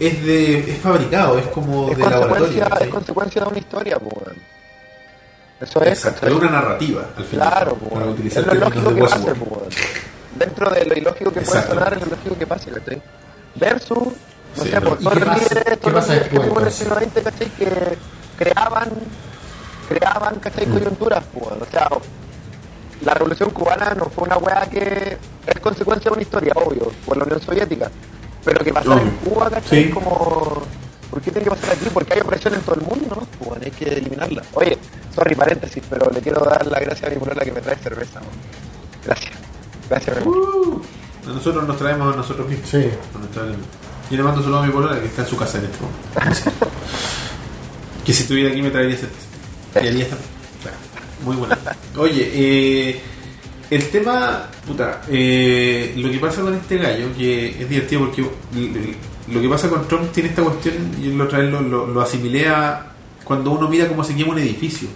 [0.01, 2.61] es de es fabricado, es como Es de laboratorio.
[2.65, 2.89] ¿cachai?
[2.89, 4.37] es consecuencia de una historia, pues.
[5.61, 7.49] Eso es, Exacto, es una narrativa, al final.
[7.49, 9.77] Claro, para utilizar es lo términos lógico de que pase.
[10.37, 13.03] Dentro de lo ilógico que puede sonar, es lo lógico que pase, ¿cachai?
[13.55, 13.99] Versus,
[14.57, 16.63] no Sí, sé, por ¿Y todos los líderes, ¿Qué todos los líderes que después, tuvimos
[16.63, 16.75] en el entonces?
[16.75, 17.49] siglo XX, ¿cachai?
[17.51, 17.99] Que
[18.45, 18.89] creaban,
[19.95, 20.67] creaban, ¿cachai?
[20.67, 20.73] Mm.
[20.73, 21.47] Coyunturas, pues.
[21.47, 21.89] O sea,
[23.05, 27.17] la revolución cubana no fue una weá que es consecuencia de una historia, obvio, por
[27.17, 27.91] la Unión Soviética.
[28.45, 29.11] Pero que pasara en.
[29.11, 29.85] Cuba, ¿cachai?
[29.85, 29.91] Sí.
[29.91, 30.63] Como,
[31.11, 31.89] ¿por qué tiene que pasar aquí?
[31.93, 33.27] Porque hay opresión en todo el mundo, ¿no?
[33.39, 34.43] Pues, bueno, hay que eliminarla.
[34.55, 34.79] Oye,
[35.15, 38.21] sorry, paréntesis, pero le quiero dar las gracias a mi polola que me trae cerveza,
[38.21, 38.33] weón.
[39.05, 39.33] Gracias.
[39.89, 40.27] Gracias.
[40.27, 40.81] Uh,
[41.27, 42.69] a nosotros nos traemos a nosotros mismos.
[42.69, 42.91] Sí.
[44.11, 46.51] Yo le mando saludos a mi polola que está en su casa en momento.
[48.05, 49.32] que si estuviera aquí me traería cerveza.
[49.75, 50.17] Esta-
[50.63, 50.77] claro,
[51.25, 51.59] Muy buena.
[51.97, 53.01] Oye, eh,
[53.71, 58.25] el tema, puta, eh, lo que pasa con este gallo, que es divertido porque
[59.29, 62.01] lo que pasa con Trump tiene esta cuestión, y la otra vez lo, lo, lo
[62.01, 62.87] asimilé a
[63.25, 64.89] cuando uno mira cómo se quema un edificio.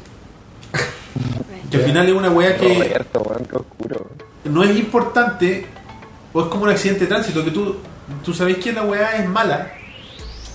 [1.70, 2.68] Que al final es una weá que
[3.12, 3.20] Roberto,
[3.58, 4.10] oscuro.
[4.44, 5.66] no es importante,
[6.32, 7.76] o es como un accidente de tránsito, que tú,
[8.24, 9.72] tú sabés que la weá es mala,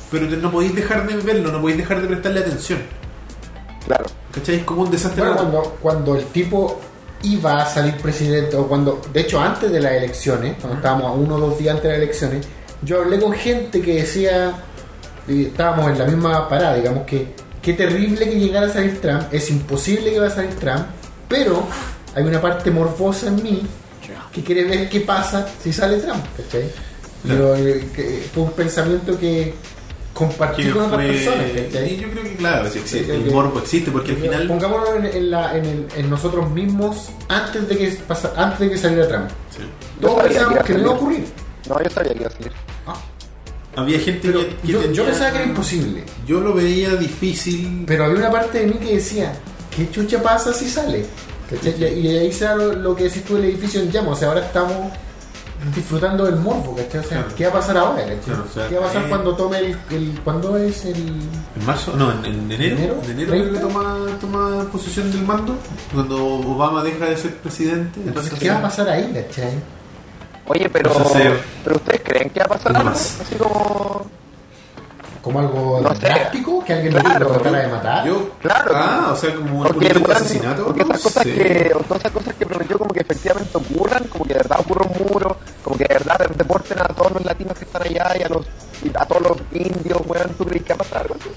[0.09, 2.79] pero no podéis dejar de verlo, no podéis dejar de prestarle atención.
[3.85, 4.05] Claro.
[4.31, 4.55] ¿Cachai?
[4.55, 5.21] Es como un desastre.
[5.21, 6.79] Bueno, cuando, cuando el tipo
[7.23, 11.11] iba a salir presidente, o cuando, de hecho, antes de las elecciones, cuando estábamos a
[11.11, 12.47] uno o dos días antes de las elecciones,
[12.81, 14.53] yo hablé con gente que decía,
[15.27, 19.23] y estábamos en la misma parada, digamos que qué terrible que llegara a salir Trump,
[19.31, 20.85] es imposible que va a salir Trump,
[21.27, 21.63] pero
[22.15, 23.61] hay una parte morbosa en mí
[24.33, 26.71] que quiere ver qué pasa si sale Trump, ¿cachai?
[27.27, 29.53] Pero eh, que fue un pensamiento que
[30.27, 31.97] compartí que con otras fue- personas, y ¿cachai?
[31.97, 35.31] yo creo que claro, existe, el que- morbo existe, porque al final Pongámonos en, en
[35.31, 39.29] la- en el- en nosotros mismos antes de que pasa, antes de que saliera Trump.
[39.55, 39.63] sí.
[39.99, 41.25] Todos pensábamos que no a iba a ocurrir.
[41.69, 42.51] No, yo sabía que iba a salir.
[43.75, 46.03] había gente Pero que, que yo, tenía- yo pensaba que era imposible.
[46.27, 47.83] Yo lo veía difícil.
[47.87, 49.33] Pero había una parte de mí que decía,
[49.75, 51.05] ¿qué chucha pasa si sale?
[51.49, 51.99] ¿Cachai?
[51.99, 54.13] Y ahí se da lo, lo que decís tú del edificio en llamas.
[54.13, 54.91] O sea, ahora estamos
[55.75, 56.99] disfrutando del morbo, ¿cachai?
[56.99, 57.35] O sea, Claro.
[57.35, 58.01] ¿qué va a pasar ahora?
[58.01, 58.19] ¿cachai?
[58.19, 60.97] Claro, o sea, ¿Qué va a pasar eh, cuando tome el, el- ¿Cuándo es el...?
[60.97, 61.95] ¿En marzo?
[61.95, 62.75] No, en, en enero.
[62.77, 63.01] ¿Enero?
[63.05, 63.67] En enero creo que 30.
[63.67, 65.55] toma, toma posesión del mando.
[65.93, 67.99] Cuando Obama deja de ser presidente.
[68.05, 69.53] Entonces, ¿qué va a pasar ahí, cachai?
[70.47, 70.91] Oye, pero.
[71.63, 72.89] ¿Pero ustedes creen que va a pasar algo?
[72.89, 73.19] más.
[73.21, 74.05] Así como.
[75.21, 76.01] ¿Como algo No sé.
[76.01, 76.63] drástico?
[76.65, 78.07] ¿Que alguien lo- Claro, lo tratara de matar?
[78.07, 78.71] Yo, Claro.
[78.75, 80.65] Ah, o sea, como un Porque, weón- asesinato.
[80.65, 81.33] porque esas no cosas sé.
[81.33, 84.59] que o todas esas cosas que prometió como que efectivamente ocurran como que de verdad
[84.61, 88.13] ocurra un muro como que de verdad deporten a todos los latinos que están allá
[88.19, 88.45] y a los
[88.83, 91.29] y a todos los indios weón ¿tú crees que va a pasar algo así?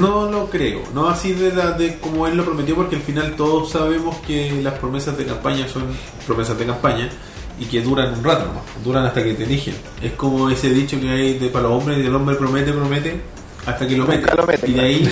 [0.00, 3.36] No lo creo, no así de, la, de como él lo prometió, porque al final
[3.36, 5.94] todos sabemos que las promesas de campaña son
[6.26, 7.10] promesas de campaña
[7.58, 9.74] y que duran un rato nomás, duran hasta que te eligen.
[10.02, 13.20] Es como ese dicho que hay de para los hombres, el hombre promete, promete,
[13.66, 14.34] hasta que lo mete.
[14.36, 15.08] lo mete, y de ahí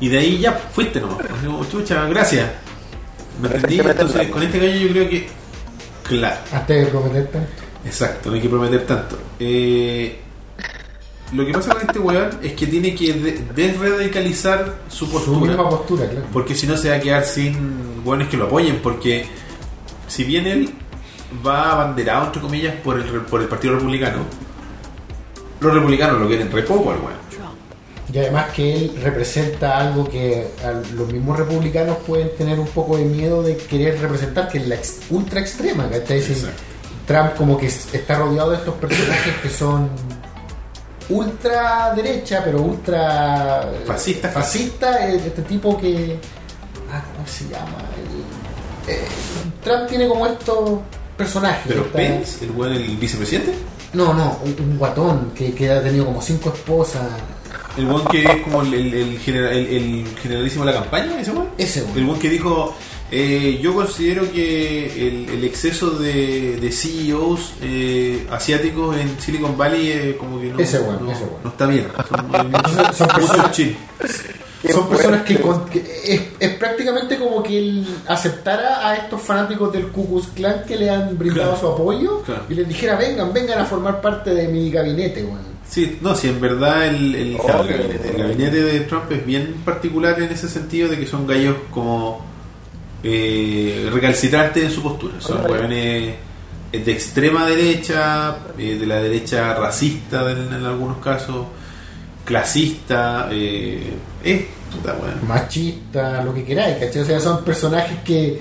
[0.00, 1.18] y de ahí ya fuiste nomás.
[1.44, 2.48] Como, chucha, gracias.
[3.40, 3.78] ¿Me entendí?
[3.80, 3.88] que.
[3.90, 5.28] Entonces con este gallo yo creo que,
[6.04, 6.36] claro.
[6.52, 7.48] Antes de prometer tanto.
[7.84, 9.18] Exacto, no hay que prometer tanto.
[9.38, 10.18] Eh,
[11.32, 15.40] lo que pasa con este weón es que tiene que de- desradicalizar su Su postura.
[15.52, 16.26] misma postura, claro.
[16.32, 18.80] Porque si no se va a quedar sin weones que lo apoyen.
[18.82, 19.26] Porque
[20.08, 20.70] si bien él
[21.46, 24.18] va abanderado, entre comillas, por el, por el Partido Republicano,
[25.60, 27.20] los republicanos lo quieren re poco al weón.
[28.12, 30.48] Y además que él representa algo que
[30.96, 34.74] los mismos republicanos pueden tener un poco de miedo de querer representar, que es la
[34.74, 35.88] ex- ultra extrema.
[37.06, 39.88] Trump como que es- está rodeado de estos personajes que son
[41.08, 44.28] ultra derecha, pero ultra eh, Fascista.
[44.28, 46.18] fascista, eh, este tipo que
[46.92, 47.78] ah, ¿cómo se llama?
[48.86, 49.00] El- eh,
[49.62, 50.80] Trump tiene como estos
[51.24, 51.62] personajes.
[51.68, 53.52] Pero Pence, el el vicepresidente,
[53.92, 57.02] No, no, un, un guatón que, que ha tenido como cinco esposas.
[57.76, 61.20] el weón que es como el, el, el general- el- el generalísimo de la campaña,
[61.20, 61.48] ese weón.
[61.96, 62.74] El buen que dijo,
[63.12, 69.88] eh, yo considero que el, el exceso de, de CEOs eh, asiáticos en Silicon Valley
[69.90, 71.36] eh, como que no, Ese weón, no, ese weón.
[71.44, 71.86] no está bien.
[72.08, 73.58] Son, Son personas-
[74.68, 75.60] Son personas que, fuerte.
[75.62, 80.26] con- que es, es prácticamente como que él aceptara a estos fanáticos del Ku Klux
[80.34, 81.60] Klan que le han brindado Claro.
[81.60, 82.42] su apoyo Claro.
[82.48, 85.48] y les dijera vengan, vengan a formar parte de mi gabinete, weón.
[85.66, 88.18] Sí, no, sí, en verdad el, el, Oh, el gabinete, el bueno.
[88.28, 92.24] gabinete de Trump es bien particular en ese sentido de que son gallos como
[93.02, 95.14] eh, recalcitrantes en su postura.
[95.20, 96.14] Son hueones
[96.72, 101.46] eh, de extrema derecha, eh, de la derecha racista en, en algunos casos,
[102.30, 105.26] clasista, eh, es puta weón.
[105.26, 107.02] Machista, lo que queráis, ¿cachai?
[107.02, 108.40] O sea, son personajes que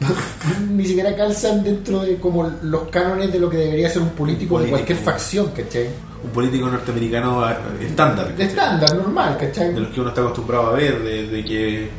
[0.70, 4.58] ni siquiera calzan dentro de como los cánones de lo que debería ser un político,
[4.58, 5.88] de cualquier facción, ¿cachai?
[6.24, 8.28] un político norteamericano eh, estándar.
[8.28, 8.46] De ¿cachai?
[8.46, 9.74] estándar, normal, ¿cachai?
[9.74, 11.90] de los que uno está acostumbrado a ver, de, de que,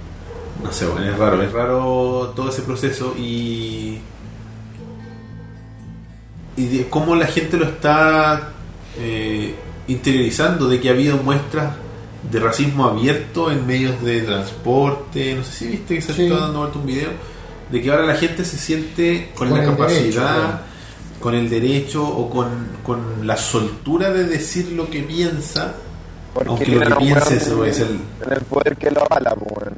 [0.63, 3.99] no sé, bueno, es raro, es raro todo ese proceso y,
[6.55, 8.53] y de cómo la gente lo está
[8.97, 9.53] eh,
[9.88, 11.73] interiorizando, de que ha habido muestras
[12.31, 16.23] de racismo abierto en medios de transporte, no sé si viste que se Sí.
[16.25, 17.09] está dando vuelta un video,
[17.71, 20.59] de que ahora la gente se siente con, Con la capacidad, derecho, claro.
[21.21, 22.47] con el derecho o con,
[22.83, 25.73] con la soltura de decir lo que piensa
[26.33, 29.73] Porque aunque lo que weón es el- en el poder que lo weón.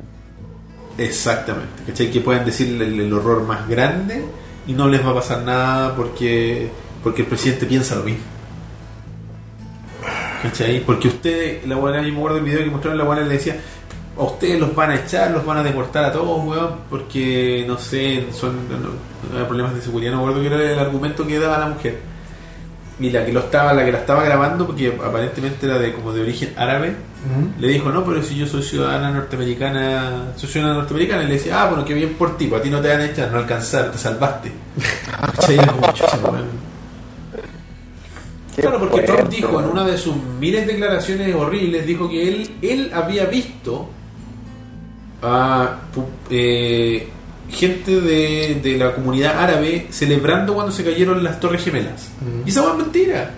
[0.97, 2.11] Exactamente, ¿cachai?
[2.11, 4.23] Que puedan decir el, el horror más grande
[4.67, 6.69] y no les va a pasar nada porque
[7.03, 8.23] porque el presidente piensa lo mismo.
[10.41, 10.79] ¿Cachai?
[10.85, 13.57] Porque usted, la buena, yo me acuerdo del video que mostraron, la buena le decía,
[14.17, 17.77] a ustedes los van a echar, los van a deportar a todos, weón, porque, no
[17.77, 21.25] sé, son no, no, hay problemas de seguridad, no me acuerdo que era el argumento
[21.25, 21.99] que daba la mujer.
[22.99, 26.11] y la que lo estaba, la que la estaba grabando, porque aparentemente era de como
[26.11, 26.95] de origen árabe,
[27.59, 31.61] le dijo, no, pero si yo soy ciudadana norteamericana, soy ciudadana norteamericana, y le decía,
[31.61, 33.39] ah, bueno, qué bien por ti, pues a ti no te van a echar, no
[33.39, 34.51] alcanzar, te salvaste.
[38.61, 42.49] Claro, porque Trump dijo en una de sus miles de declaraciones horribles, dijo que él,
[42.61, 43.87] él había visto
[45.21, 47.07] a pu- eh,
[47.49, 52.09] gente de, de la comunidad árabe celebrando cuando se cayeron las Torres Gemelas.
[52.45, 53.31] Y esa fue mentira.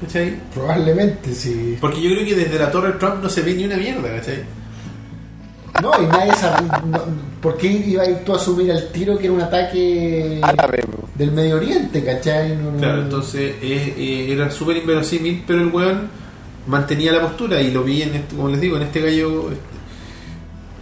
[0.00, 0.34] ¿Cachai?
[0.52, 1.78] Probablemente, sí.
[1.80, 4.42] Porque yo creo que desde la Torre Trump no se ve ni una mierda, ¿cachai?
[5.82, 6.66] No, y nadie sabe.
[6.86, 7.00] no,
[7.40, 10.82] ¿Por qué iba a ir tú a asumir al tiro que era un ataque Árabe,
[10.86, 11.03] bro.
[11.14, 12.56] Del Medio Oriente, ¿cachai?
[12.56, 16.08] No, Claro, entonces eh, eh, era súper inverosímil, pero el weón
[16.66, 19.50] mantenía la postura y lo vi, en este, como les digo, en este gallo.
[19.50, 19.74] este.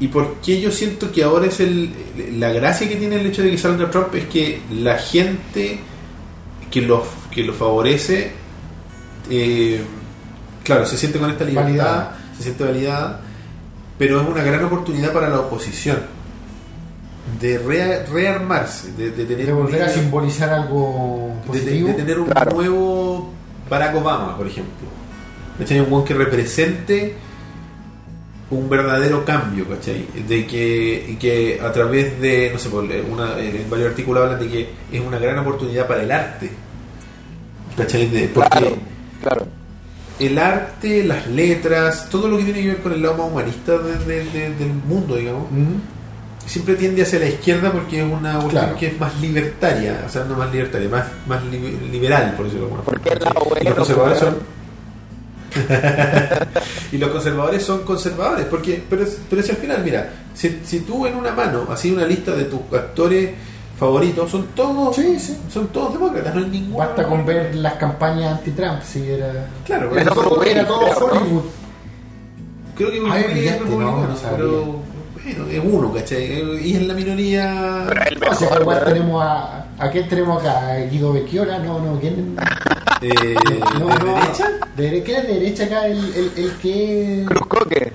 [0.01, 1.91] ¿Y por qué yo siento que ahora es el
[2.39, 4.14] la gracia que tiene el hecho de que salga Trump?
[4.14, 5.78] Es que la gente
[6.70, 8.33] que lo, que lo favorece,
[9.30, 9.80] eh,
[10.64, 12.18] claro, se siente con esta libertad, Validada.
[12.37, 13.20] se siente validada,
[13.99, 15.99] pero es una gran oportunidad para la oposición
[17.43, 21.88] de rea- rearmarse, de, de tener de un volver a simbolizar algo de- positivo.
[21.88, 22.53] de tener un Claro.
[22.55, 23.30] nuevo
[23.68, 24.88] Barack Obama, por ejemplo.
[25.59, 25.80] ¿Cachai?
[25.80, 27.14] Un buen que represente
[28.51, 30.07] un verdadero cambio, ¿cachai?
[30.28, 34.40] De que, y que a través de, no sé, por una, en varios artículos hablan
[34.40, 36.51] de que es una gran oportunidad para el arte.
[37.76, 38.09] ¿Cachai?
[38.09, 38.76] De- porque Claro,
[39.22, 39.47] claro.
[40.18, 43.78] el arte, las letras, todo lo que tiene que ver con el lado más humanista
[43.78, 45.47] de- de- de- del mundo, digamos.
[46.47, 48.76] Siempre tiende hacia la izquierda porque es una cuestión Claro.
[48.76, 52.66] que es más libertaria, o sea, no más libertaria, más, más li- liberal, por decirlo
[52.68, 53.61] de alguna forma.
[53.61, 54.36] Y los conservadores son.
[56.93, 60.80] y los conservadores son conservadores, porque pero, es- pero si al final, mira, si, si
[60.80, 63.30] tú en una mano así una lista de tus actores
[63.78, 65.36] favoritos, son todos Sí, sí.
[65.53, 66.78] son todos demócratas, no hay ninguno.
[66.78, 69.47] Basta con ver las campañas anti-Trump, si era.
[69.66, 71.20] Claro, Era pero todo son- Era todo Claro, ¿no?
[71.20, 71.43] Hollywood.
[72.76, 74.76] creo que Ay, es no, no pero
[75.25, 76.66] bueno, es uno, ¿cachai?
[76.68, 77.85] Y es la minoría.
[77.89, 79.66] Pero el O sea, igual tenemos a.
[79.79, 80.68] ¿A quién tenemos acá?
[80.68, 81.59] ¿A Guido Becchiola?
[81.59, 82.37] No, no, ¿quién?
[83.05, 83.35] Eh,
[83.81, 84.14] No, ¿de no.
[84.14, 84.49] derecha?
[84.77, 85.87] De, ¿Quién es de derecha acá?
[85.89, 87.25] El, el, el que.
[87.27, 87.93] Cruz Coque.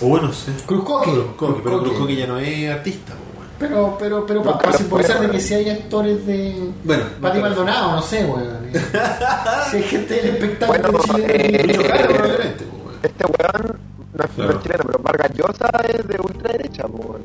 [0.00, 0.50] O bueno, sé.
[0.66, 1.10] Cruz Coque.
[1.12, 3.96] Cruz Coque, pero Cruz Cruz Coque ya no es artista, pues, bueno.
[4.00, 6.72] Pero, pero, pero para, simbolizar de que si hay actores de.
[6.82, 8.58] Bueno, Pati Maldonado, no sé, weón.
[9.70, 11.32] si hay gente del espectáculo Bueno, chileno.
[11.32, 12.64] eh, eh, probablemente.
[13.04, 13.78] Este weón
[14.14, 14.60] no es Claro.
[14.62, 17.22] chileno, pero Vargas Llosa es de ultraderecha, weón.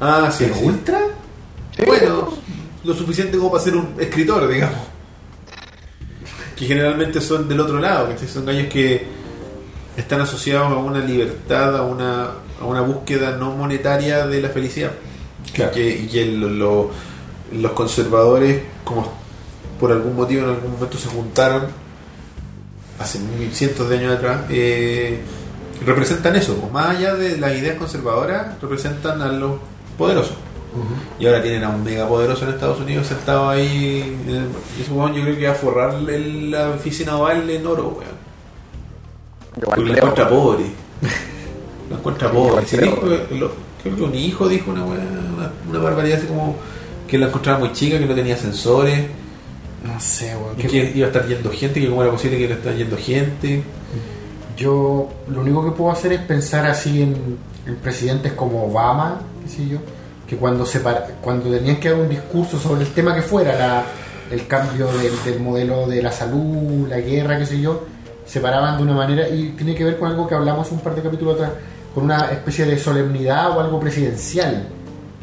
[0.00, 0.64] Ah, sí, ¿Pero sí.
[0.64, 1.00] ultra?
[1.76, 2.28] Sí, Bueno,
[2.84, 4.78] lo suficiente como para ser un escritor, digamos.
[6.56, 9.06] Que generalmente son del otro lado, que son gallos que
[9.96, 12.30] están asociados a una libertad, a una,
[12.60, 14.92] a una búsqueda no monetaria de la felicidad.
[15.52, 15.72] Claro.
[15.72, 16.90] Y que, y que lo- lo-
[17.52, 19.12] los conservadores, como
[19.80, 21.66] por algún motivo en algún momento se juntaron,
[22.98, 25.20] hace mil- cientos de años atrás, eh,
[25.84, 26.54] representan eso.
[26.56, 29.52] pues, Más allá de las ideas conservadoras, representan a los
[29.96, 30.36] poderosos.
[31.18, 34.16] Y ahora tienen a un mega poderoso en Estados Unidos sentado ahí.
[34.78, 37.88] Y ese weón yo creo que va a forrar el- la oficina oval en oro,
[37.98, 38.18] weón.
[39.64, 40.64] Porque lo encuentra pobre.
[41.90, 42.66] Lo encuentra pobre.
[42.66, 43.52] Si creo, dijo, lo-
[43.82, 46.54] creo que un hijo dijo una, una, una barbaridad así como
[47.08, 49.06] que la encontraba muy chica, que no tenía sensores,
[49.82, 50.54] No sé, weón.
[50.58, 52.96] y que- iba a estar yendo gente, que cómo era posible que a estar yendo
[52.98, 53.62] gente.
[54.58, 57.14] Yo lo único que puedo hacer es pensar así en,
[57.66, 59.78] en presidentes como Obama, qué sé yo,
[60.26, 60.82] que cuando se
[61.22, 63.84] cuando tenían que dar un discurso sobre el tema que fuera, la-
[64.30, 67.84] el cambio del, del modelo de la salud, la guerra, qué sé yo,
[68.26, 70.94] se paraban de una manera y tiene que ver con algo que hablamos un par
[70.94, 71.52] de capítulos atrás,
[71.94, 74.66] con una especie de solemnidad o algo presidencial.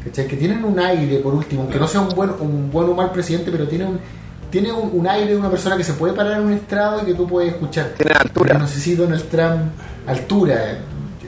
[0.04, 0.26] ¿cachai?
[0.26, 3.10] Que tienen un aire, por último, aunque no sea un buen, un buen o mal
[3.12, 3.86] presidente, pero tiene
[4.50, 7.06] tiene un, un aire de una persona que se puede parar en un estrado y
[7.06, 7.92] que tú puedes escuchar.
[7.96, 8.54] Tiene altura.
[8.54, 9.62] Yo no sé si Donald Trump,
[10.06, 10.72] altura.
[10.72, 10.78] eh.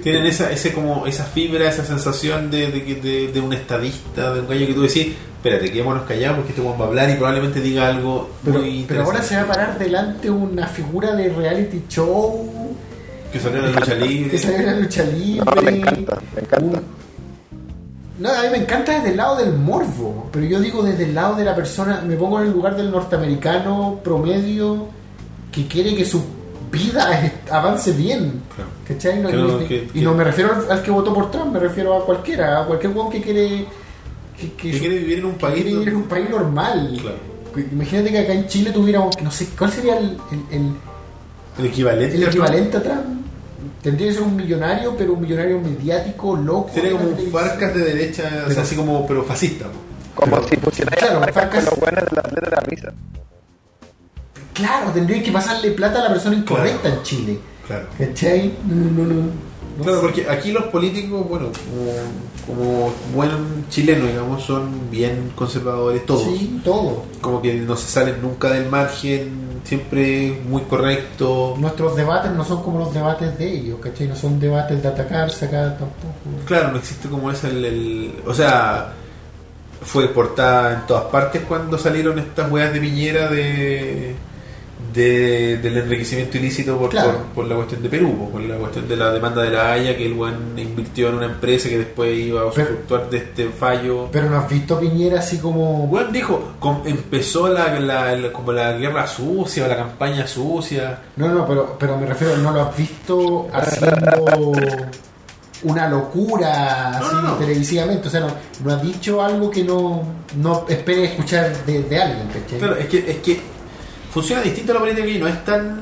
[0.02, 4.40] Tienen esa, ese como, esa fibra, esa sensación de, de, de, de un estadista, de
[4.40, 7.14] un gallo que tú decís, espérate, quedémonos callados porque este weón va a hablar y
[7.14, 11.28] probablemente diga algo Pero, muy pero ahora se va a parar delante una figura de
[11.30, 12.48] reality show
[13.32, 14.30] Que salió en la lucha libre.
[14.30, 15.44] que sale en la lucha libre.
[15.56, 16.78] No, me encanta, me encanta.
[16.78, 16.98] Un-
[18.18, 21.14] No, a mí me encanta desde el lado del morbo, pero yo digo desde el
[21.14, 24.86] lado de la persona, me pongo en el lugar del norteamericano promedio
[25.52, 26.22] que quiere que su
[26.72, 28.42] vida avance bien.
[28.54, 28.70] Claro.
[28.86, 29.20] ¿Cachai?
[29.22, 32.62] No- y, que- no me refiero al, que votó por Trump, me refiero a cualquiera,
[32.62, 33.66] a cualquier weón que quiere
[34.36, 35.54] que, quiere vivir en un país.
[35.54, 36.98] quiere vivir en un país normal.
[37.00, 37.16] Claro.
[37.72, 40.72] Imagínate que acá en Chile tuviéramos, no sé, ¿cuál sería el, el- el-
[41.58, 42.16] El equivalente.
[42.16, 43.17] el equivalente a Trump?
[43.82, 46.70] Tendría que ser un millonario, pero un millonario mediático, loco.
[46.74, 47.30] Sería como un.
[47.30, 49.66] Farcas de derecha, o sea, Pero- así como, pero fascista.
[49.66, 49.78] po.
[50.16, 52.92] Como Pero- si pusierais claro, Farcas- con los buenos de de la risa.
[54.52, 56.96] claro, tendría que pasarle plata a la persona incorrecta Claro.
[56.96, 57.38] en Chile.
[57.66, 57.86] Claro.
[57.98, 58.52] ¿Cachai?
[58.66, 59.30] No, no, no.
[59.82, 61.46] Claro, porque aquí los políticos, bueno,
[62.46, 66.22] como, como buen chileno, digamos, son bien conservadores todos.
[66.24, 67.04] Sí, todo.
[67.20, 71.54] Como que no se salen nunca del margen, siempre muy correcto.
[71.58, 74.08] Nuestros debates no son como los debates de ellos, ¿cachai?
[74.08, 76.44] No son debates de atacar, sacar tampoco.
[76.46, 78.92] Claro, no existe como es el, el- O sea,
[79.82, 84.14] fue portada en todas partes cuando salieron estas weas de Piñera de,
[84.98, 87.12] de- del enriquecimiento ilícito por, Claro.
[87.12, 89.72] por, por la cuestión de Perú, po, por la cuestión de la demanda de la
[89.72, 90.12] Haya, que el
[90.56, 94.08] invirtió en una empresa que después iba a usufructuar de este fallo.
[94.12, 95.84] Pero no has visto Piñera así como.
[95.84, 100.98] Weón dijo, com- empezó la, la- la- como la guerra sucia, la campaña sucia.
[101.16, 104.52] No, no, pero, pero me refiero, no lo has visto haciendo
[105.64, 107.34] una locura así No, no, no.
[107.36, 108.08] televisivamente.
[108.08, 108.28] O sea, no,
[108.64, 110.02] no has dicho algo que no,
[110.36, 112.58] no espere escuchar de, de alguien, ¿cachai?
[112.58, 113.40] Claro, es que, es que
[114.12, 115.80] funciona distinto la política aquí, no es tan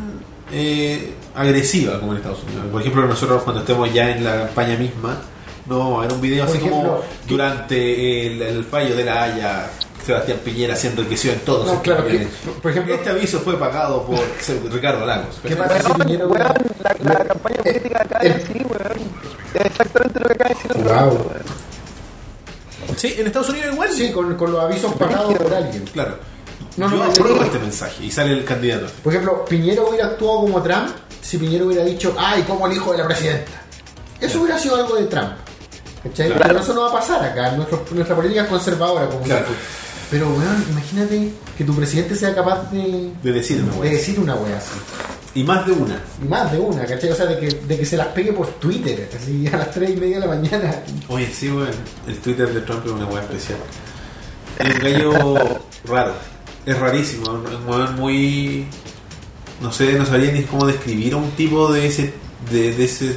[0.52, 2.64] eh, agresiva como en Estados Unidos.
[2.72, 5.16] Por ejemplo, nosotros cuando estemos ya en la campaña misma,
[5.66, 9.70] no vamos a ver un video así como durante el, el fallo de la Haya,
[10.04, 12.28] Sebastián Piñera se enriqueció en todos No, claro, que-
[12.62, 14.20] por ejemplo- este aviso fue pagado por
[14.72, 15.40] Ricardo Lagos.
[15.42, 16.38] ¿Qué pasa si Piñera weón,
[16.82, 19.26] la, la campaña política acá es así, weón.
[19.54, 21.30] Es exactamente lo que acaba de decir el Wow.
[22.96, 23.88] Sí, en Estados Unidos igual.
[23.90, 25.84] Sí, con, con los avisos pagados por alguien.
[25.92, 26.18] Claro.
[26.76, 28.86] No, Yo no, apruebo este mensaje y sale el candidato.
[29.02, 30.88] Por ejemplo, Piñera hubiera actuado como Trump
[31.22, 33.50] si Piñera hubiera dicho, ay, como el hijo de la presidenta.
[34.20, 35.32] Eso hubiera sido algo de Trump.
[36.02, 36.28] ¿Cachai?
[36.28, 36.44] Claro.
[36.46, 37.52] Pero eso no va a pasar acá.
[37.52, 39.46] Nuestro- nuestra política es conservadora, como Claro.
[40.10, 43.90] Pero, weón, imagínate que tu presidente sea capaz de, De decir una de wea.
[43.90, 44.70] decir una wea así.
[45.34, 46.00] Y más de una.
[46.22, 47.10] Y más de una, ¿cachai?
[47.10, 49.90] O sea, de que, de que se las pegue por Twitter, así a las 3
[49.90, 50.82] y media de la mañana.
[51.08, 51.70] Oye, sí, weón.
[52.06, 53.58] El Twitter de Trump es una weá especial.
[54.60, 56.12] Es un gallo raro.
[56.66, 57.42] Es rarísimo.
[57.46, 58.66] Es un weón muy.
[59.62, 62.12] No sé, no sabría ni cómo describir a un tipo de ese.
[62.50, 63.16] de, de ese.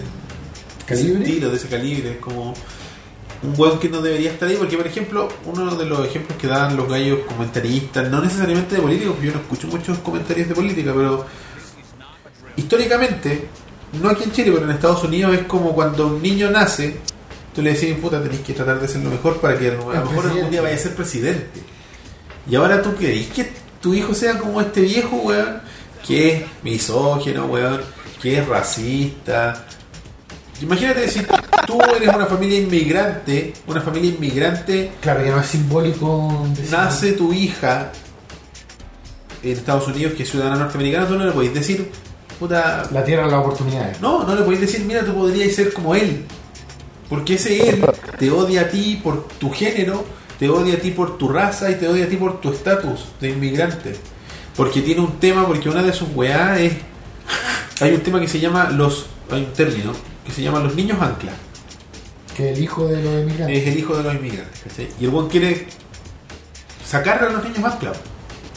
[0.85, 1.23] ¿Calibre?
[1.23, 2.11] estilo, de ese calibre.
[2.11, 2.53] Es como.
[3.41, 6.47] Un weón que no debería estar ahí, porque por ejemplo, uno de los ejemplos que
[6.47, 10.55] dan los gallos comentaristas, no necesariamente de política, porque yo no escucho muchos comentarios de
[10.55, 11.25] política, pero
[12.57, 13.47] históricamente,
[14.01, 16.97] no aquí en Chile, pero en Estados Unidos es como cuando un niño nace,
[17.55, 19.85] tú le decís, puta, tenés que tratar de ser lo mejor para que a lo
[19.85, 21.61] mejor algún día vaya a ser presidente.
[22.49, 25.61] Y ahora tú querés que tu hijo sea como este viejo, weón,
[26.05, 27.81] que es misógino, weón,
[28.21, 29.65] que es racista.
[30.61, 31.21] Imagínate si
[31.65, 36.45] tú eres una familia inmigrante, una familia inmigrante, Claro, que no es simbólico.
[36.55, 37.91] decir- nace tu hija
[39.43, 41.89] en Estados Unidos que es ciudadana norteamericana, tú no le podéis decir,
[42.39, 44.01] puta, La tierra las oportunidades.
[44.01, 46.25] no, no le podéis decir, mira, tú podrías ser como él.
[47.07, 47.83] Porque ese él
[48.19, 50.03] te odia a ti por tu género,
[50.39, 53.05] te odia a ti por tu raza y te odia a ti por tu estatus
[53.19, 53.95] de inmigrante.
[54.55, 56.73] Porque tiene un tema, porque una de sus weá es.
[57.81, 59.07] Hay un tema que se llama los.
[59.31, 59.91] Hay un término
[60.25, 61.31] que se llama los niños ancla.
[62.35, 63.57] Que el hijo de los emigrantes.
[63.57, 64.73] Es el hijo de los inmigrantes.
[64.99, 65.67] Y el buen quiere
[66.85, 67.91] sacarle a los niños ancla.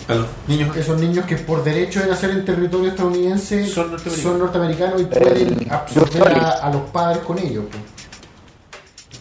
[0.09, 4.21] A los niños Esos niños que por derecho de nacer en territorio estadounidense Son norteamericanos.
[4.23, 7.65] son norteamericanos y pueden absorber a, a los padres con ellos.
[7.71, 7.83] pues.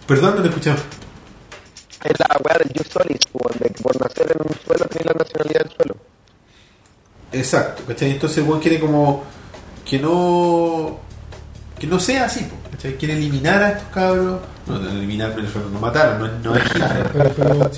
[0.08, 0.78] Perdón, no te escuchaba.
[2.04, 5.06] Es la weá del Jus Solis, weón, de que por nacer en un suelo tenés
[5.06, 5.96] la nacionalidad del suelo.
[7.32, 8.12] Exacto, ¿cachai?
[8.12, 9.24] Entonces el buen quiere como
[9.86, 11.00] que no
[11.80, 12.96] que no sea así, ¿cachai?
[12.96, 17.10] Quiere eliminar a estos cabros, no, eliminar, refiero, no matar, no, no es Hitler.
[17.12, 17.74] Pero, pero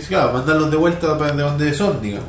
[0.00, 2.28] Si claro, mandarlos de vuelta para de donde son, digamos.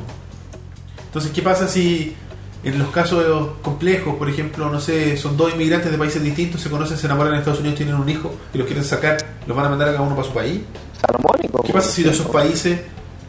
[1.06, 2.16] Entonces, ¿qué pasa si
[2.62, 6.70] en los casos complejos, por ejemplo, no sé, son dos inmigrantes de países distintos, se
[6.70, 9.66] conocen, se enamoran en Estados Unidos, tienen un hijo y los quieren sacar, los van
[9.66, 10.60] a mandar a cada uno para su país?
[11.00, 11.62] Salomónico.
[11.62, 12.78] ¿Qué pasa si de esos países,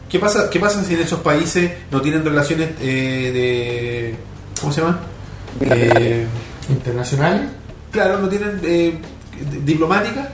[0.08, 4.14] qué pasa, qué pasa si en esos países no tienen relaciones eh, de,
[4.60, 5.00] ¿cómo se llama?
[5.60, 6.26] Eh,
[6.68, 7.42] Internacionales.
[7.90, 8.98] claro, no tienen eh,
[9.50, 10.28] d- diplomáticas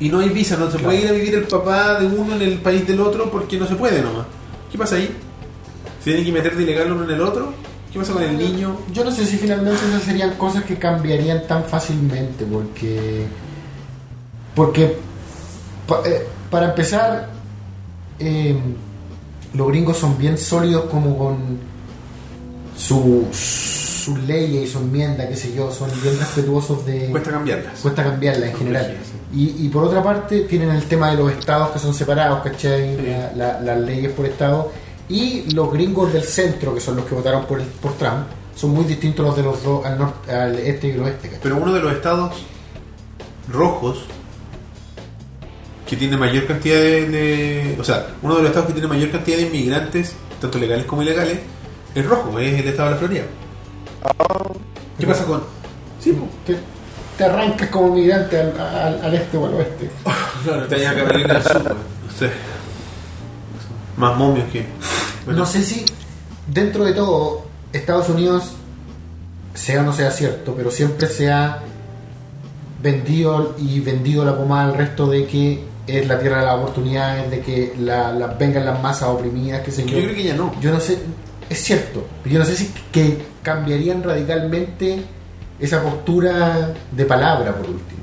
[0.00, 2.42] y no hay visa, no se puede ir a vivir el papá de uno en
[2.42, 4.26] el país del otro porque no se puede nomás.
[4.70, 5.10] ¿Qué pasa ahí?
[6.04, 7.52] ¿Se tiene que meter de ilegal uno en el otro?
[7.92, 8.76] ¿Qué pasa con el niño?
[8.92, 13.24] Yo no sé si finalmente esas serían cosas que cambiarían tan fácilmente, porque.
[14.54, 14.96] Porque.
[15.86, 17.28] pa- eh, para empezar,
[18.18, 18.56] eh,
[19.54, 21.36] los gringos son bien sólidos como con
[22.76, 27.06] su- sus leyes y su enmienda, qué sé yo, son bien respetuosos de.
[27.10, 27.80] Cuesta cambiarlas.
[27.80, 28.96] cuesta cambiarla en general.
[29.34, 32.96] Y, y por otra parte tienen el tema de los estados que son separados, ¿cachai?
[32.96, 33.02] Sí.
[33.06, 34.70] La- la- las leyes por estado.
[35.08, 38.70] Y los gringos del centro, que son los que votaron por, el- por Trump, son
[38.70, 41.42] muy distintos los de los dos, al, norte, al este y el oeste, ¿cachai?
[41.42, 42.32] Pero uno de los estados
[43.52, 44.04] rojos
[45.86, 49.10] que tiene mayor cantidad de, de- O sea, uno de los estados que tiene mayor
[49.10, 51.38] cantidad de inmigrantes, tanto legales como ilegales,
[51.94, 53.22] Es rojo, es el estado de la Florida.
[54.98, 55.42] ¿Qué pasa con.?
[56.00, 56.16] Sí.
[56.46, 56.56] Te,
[57.18, 59.90] te arrancas como migrante al, al- al este o al oeste.
[60.44, 61.62] Claro, te allá Carolina del Sur.
[61.64, 62.30] No sé.
[63.96, 64.64] Más momios que.
[65.24, 65.40] bueno.
[65.40, 65.84] No sé si
[66.46, 68.52] dentro de todo Estados Unidos,
[69.54, 71.62] sea o no sea cierto, pero siempre se ha
[72.82, 77.30] vendido y vendido la pomada al resto de que es la tierra de las oportunidades,
[77.30, 80.02] de que la, la- vengan las masas oprimidas, que sé Yo yo.
[80.04, 80.52] creo que ya no.
[80.60, 80.98] Yo no sé,
[81.48, 85.02] es cierto, pero yo no sé si que cambiarían radicalmente
[85.60, 88.00] esa postura de palabra por último.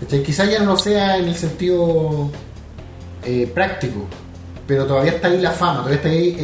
[0.00, 0.22] ¿Cachai?
[0.22, 2.30] Quizá ya no sea en el sentido
[3.24, 4.06] eh, práctico,
[4.66, 6.36] pero todavía está ahí la fama, todavía está ahí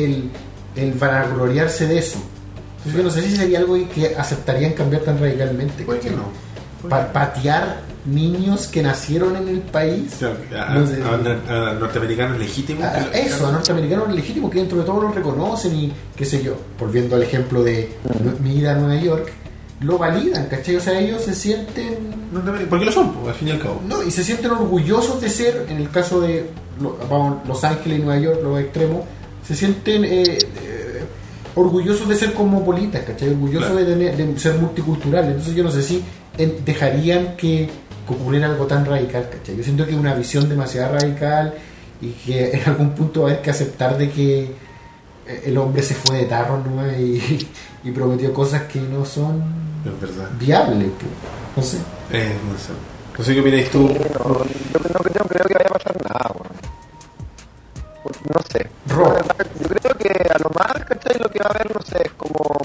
[0.77, 2.19] el, el vanagloriarse de eso.
[2.79, 5.85] Entonces yo no sé si sería algo que aceptarían cambiar tan radicalmente.
[5.85, 6.25] ¿Por qué no?
[6.89, 10.23] Pa- patear niños que nacieron en el país.
[10.23, 11.03] A, No sé.
[11.03, 12.85] a- a- a norteamericanos legítimos.
[12.85, 16.57] A- eso, a norteamericanos legítimos que dentro de todo lo reconocen y qué sé yo,
[16.79, 17.91] volviendo al ejemplo de
[18.43, 19.33] mi ida a Nueva York,
[19.81, 20.77] lo validan, ¿cachai?
[20.77, 21.97] O sea, ellos se sienten,
[22.71, 23.81] Porque lo son, al fin y al cabo.
[23.87, 26.49] no, y se sienten orgullosos de ser, en el caso de
[26.81, 29.01] lo- vamos, Los Ángeles y Nueva York, los extremos,
[29.47, 31.03] se sienten eh, eh,
[31.55, 33.29] orgullosos de ser cosmopolitas, ¿cachai?
[33.31, 33.85] Orgullosos Claro.
[33.87, 35.31] de, tener- de ser multiculturales.
[35.31, 36.03] Entonces yo no sé si
[36.65, 37.69] dejarían que,
[38.07, 39.57] que ocurriera algo tan radical, ¿cachai?
[39.57, 41.55] Yo siento que es una visión demasiado radical
[42.01, 44.43] y que en algún punto va a haber que aceptar de que
[45.27, 46.87] eh, el hombre se fue de tarro ¿no?
[46.99, 47.49] y,
[47.85, 49.43] y prometió cosas que no son
[49.85, 50.29] Es verdad.
[50.39, 50.91] viables.
[50.99, 51.11] pues.
[51.57, 51.79] No sé.
[52.13, 52.73] Eh, no sé.
[53.19, 53.81] No sé qué opináis tú.
[53.89, 56.77] No, yo no, creo- no creo que vaya a pasar nada, weón.
[58.03, 58.67] Pues, No sé.
[58.85, 61.19] Verdad, Yo creo que a lo más, ¿cachai?
[61.19, 62.61] Lo que va a haber, no sé, es como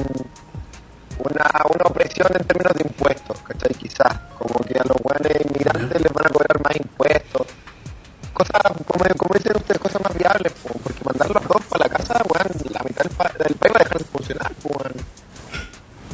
[1.24, 3.74] una, una opresión en términos de impuestos, ¿cachai?
[3.76, 4.14] Quizás.
[4.38, 7.48] Como que a los buenos inmigrantes les van a cobrar más impuestos.
[8.34, 11.90] Cosas, como, como dicen ustedes, cosas más viables, po, porque mandar los dos para la
[11.96, 14.94] casa, weón, la mitad del, pa- del país va a dejar de funcionar, weón.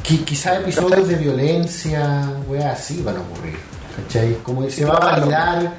[0.04, 3.58] Qui- quizá episodios de violencia, weas así van a ocurrir.
[3.96, 4.34] ¿Cachai?
[4.42, 5.74] Como se va a validar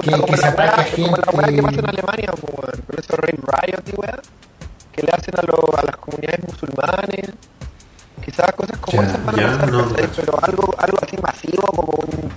[0.00, 1.90] que, que se la ataque a weá- como la weá que pasa en gente.
[1.90, 4.18] Alemania, weón, con esos riots y weá,
[4.92, 7.30] que le hacen a, lo- a las comunidades musulmanes.
[8.24, 9.92] Quizás cosas como Ya, esas van a pasar, no, no.
[10.16, 12.30] pero algo, algo así masivo, como un-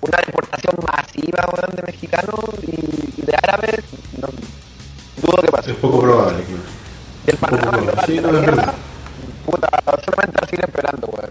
[0.00, 3.80] una deportación masiva de mexicanos y, y de árabes,
[4.20, 4.28] no,
[5.22, 5.70] dudo que pase.
[5.72, 6.44] Es poco probable.
[6.44, 6.52] que-
[7.26, 8.04] Y el panorama global.
[8.06, 8.74] Sí, de no, la guerra, verdad.
[9.46, 9.68] puta,
[10.04, 11.30] solamente va a seguir empeorando, weón.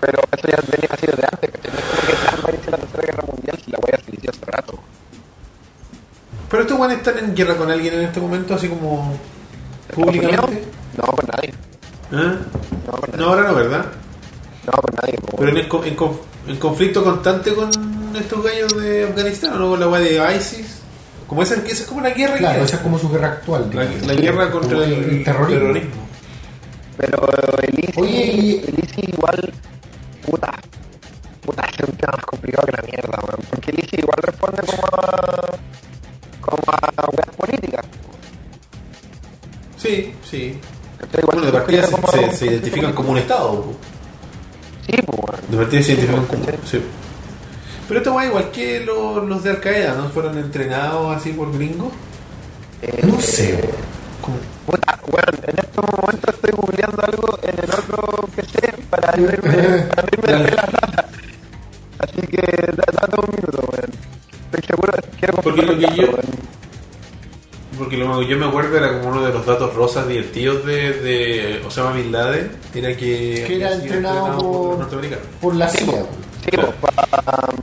[0.00, 1.50] Pero eso ya venía así desde antes.
[1.72, 4.30] No es como que a iniciar la tercera guerra mundial si la weá se inició
[4.30, 4.78] hace rato.
[6.50, 9.18] Pero estos guanes están en guerra con alguien en este momento, así como.
[9.94, 10.64] Públicamente.
[10.96, 11.54] No, con nadie.
[12.14, 12.36] ¿Ah?
[13.18, 13.86] No, ahora no, ¿verdad?
[14.66, 15.18] No, con nadie.
[15.36, 15.96] Pero en, el co- en,
[16.48, 17.70] en conflicto constante con
[18.16, 19.68] estos gallos de Afganistán, ¿o no?
[19.70, 20.80] Con la weá de ISIS.
[21.26, 23.70] Como esa, esa es como una guerra Claro, que- esa es como su guerra actual.
[23.72, 25.60] la, la guerra contra el, el terrorismo.
[25.60, 26.04] terrorismo.
[26.96, 27.28] Pero
[27.62, 29.52] el ISIS, Oye, y- el ISIS igual,
[30.24, 30.52] puta,
[31.44, 33.40] puta, es un tema más complicado que la mierda, weón.
[33.50, 35.58] Porque el ISIS igual responde como a,
[36.40, 37.84] como a weas políticas.
[39.76, 40.58] Sí, sí.
[41.12, 43.64] Igual Bueno, de se partida se, como se- se identifican como un Estado.
[44.86, 45.40] Sí, pues, weón.
[45.50, 46.44] De partida se identifican Sí, como.
[46.44, 46.60] ¿cachai?
[46.66, 46.82] Sí.
[47.88, 50.08] Pero esto va igual que los, los de Al Qaeda, ¿no?
[50.10, 51.92] Fueron entrenados así por gringos.
[52.82, 53.60] Eh, No sé.
[54.22, 59.82] Como- Puta, weón, en estos momentos estoy googleando algo en el otro PC para abrirme,
[59.82, 61.04] para abrirme de la rata.
[61.98, 63.90] Así que da- dame un minuto, weón.
[64.50, 66.16] Estoy seguro, quiero Porque lo que yo-
[68.12, 71.62] lo que yo me acuerdo era como uno de los datos rosas divertidos de, de
[71.66, 72.50] Osama Bin Laden.
[72.74, 74.88] Era que, Que era entrenado por-.
[75.40, 76.04] Por la CIA.
[76.44, 77.58] Sí, pues, pa- um,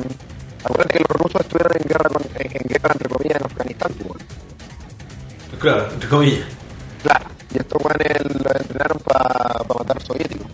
[0.63, 3.91] acuérdate que los rusos estuvieron en guerra, con, en, en guerra entre comillas en Afganistán,
[4.07, 4.23] pues.
[5.59, 6.45] Claro, entre comillas.
[7.03, 7.25] Claro.
[7.53, 10.47] Y estos weones los entrenaron para matar a los soviéticos.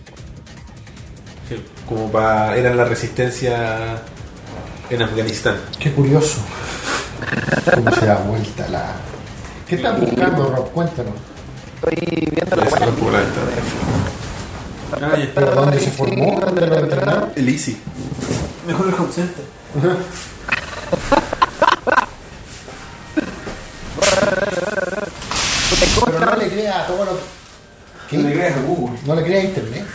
[1.48, 2.56] Sí, como para.
[2.56, 4.02] Eran la resistencia
[4.90, 5.56] en Afganistán.
[5.78, 6.40] Qué curioso.
[7.74, 8.92] Cómo se da vuelta la.
[9.68, 10.70] ¿Qué estás buscando, Rob?
[10.70, 11.12] Cuéntanos.
[11.74, 11.96] Estoy
[12.30, 13.20] viendo la la ventana.
[14.92, 15.28] Ah.
[15.34, 16.40] ¿Pero dónde se formó?
[16.40, 17.32] ¿Dónde lo entrenaron?
[17.36, 17.76] El Easy.
[18.66, 19.44] Mejor el home center.
[25.68, 27.18] Puta, ¿y ¿Cómo se Pero no le creas a todo lo.
[28.08, 28.16] ¿Qué?
[28.16, 28.98] No le creas a Google.
[29.04, 29.86] No le creas a internet.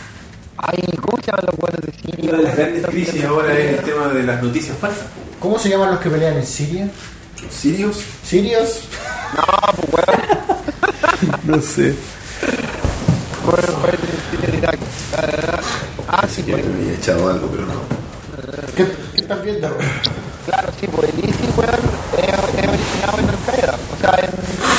[0.56, 2.30] Ay, ¿cómo se llaman los weones de Siria?
[2.30, 5.06] Una de las grandes crisis ahora es el tema de las noticias falsas.
[5.40, 6.88] ¿Cómo se llaman los que pelean en Siria?
[7.50, 8.02] ¿Sirios?
[8.24, 8.88] ¿Sirios?
[9.34, 9.42] No,
[9.90, 11.40] pues weón.
[11.44, 11.94] No sé.
[14.56, 14.78] Irak.
[16.08, 17.80] Ah, sí, Yo me había echado algo, pero no.
[18.76, 19.76] ¿Qué, qué estás viendo?
[20.46, 21.74] Claro, sí, pues el ISIS, weón,
[22.16, 23.74] es, originado en Al-Qaeda.
[23.92, 24.30] O sea, en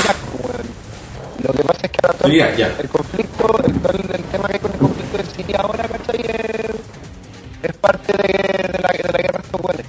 [0.03, 0.67] Irak, weón.
[1.43, 2.47] Lo que pasa es que ahora todo ya.
[2.79, 5.57] el conflicto conflicto, el, todo el, el tema que hay con el conflicto de Siria
[5.59, 6.21] ahora, ¿cachai?
[6.21, 6.71] Es,
[7.63, 9.85] es parte de, de la, de la guerra de estos weones.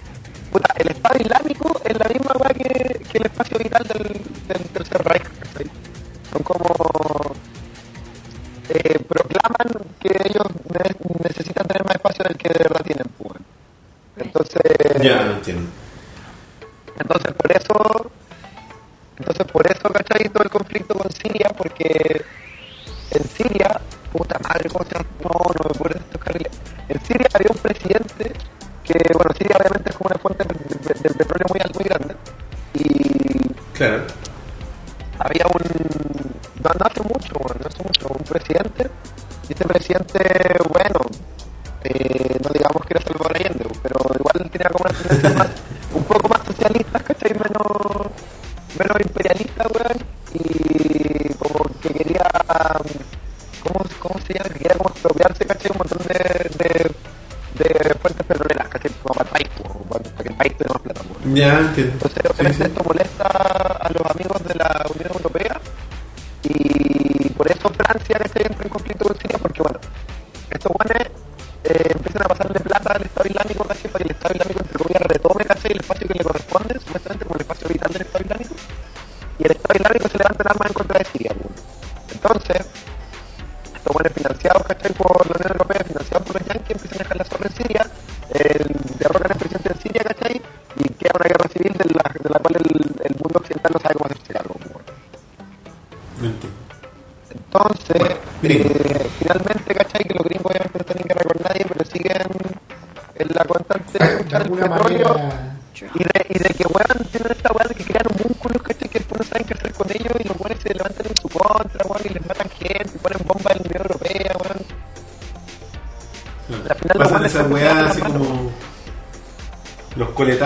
[0.52, 4.62] Puta, el Estado Islámico es la misma weá que, que el espacio vital del, del
[4.72, 5.70] Tercer Reich, ¿cachai?
[6.32, 7.34] Son como...
[8.68, 9.68] Eh, proclaman
[10.00, 13.40] que ellos ne- necesitan tener más espacio del que de verdad tienen, pues.
[14.16, 14.62] Entonces...
[15.02, 15.70] Ya, no entiendo.
[16.98, 18.10] Entonces, por eso,
[19.18, 20.28] entonces por eso, ¿cachai?
[20.30, 22.24] Todo el conflicto con Siria, porque
[23.12, 23.80] en Siria,
[24.12, 25.06] puta madre, ¿cómo se llama?
[25.22, 26.52] No, no me acuerdo de estos carriles.
[26.88, 28.32] En Siria había un presidente
[28.82, 32.14] que, bueno, Siria obviamente es como una fuente de- del petróleo muy, muy grande.
[32.74, 34.05] Y Claro.
[35.18, 35.62] había un,
[36.62, 38.91] no, no hace mucho, bueno, no hace mucho, un presidente,
[39.49, 40.18] y este presidente,
[40.70, 41.01] bueno,
[41.84, 45.49] eh, no digamos que era Salvador Allende, pero igual tenía como una tendencia más,
[45.95, 47.32] un poco más socialista, ¿cachai?
[47.32, 48.09] Menos,
[48.78, 49.99] menos imperialista, weón,
[50.34, 52.28] y como que quería,
[53.62, 54.49] ¿cómo, cómo se llama?
[54.51, 55.70] Que quería como expropiarse, ¿cachai?
[55.72, 56.91] Un montón de, de, de
[61.37, 61.93] Ya, entiendo.
[61.95, 62.70] Entonces, Sí, obviamente sí.
[62.70, 65.12] esto molesta a los amigos de la Unión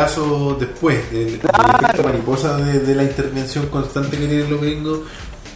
[0.01, 1.79] coletazos después del Claro.
[1.79, 5.01] efecto mariposa de, de la intervención constante que tienen los gringos.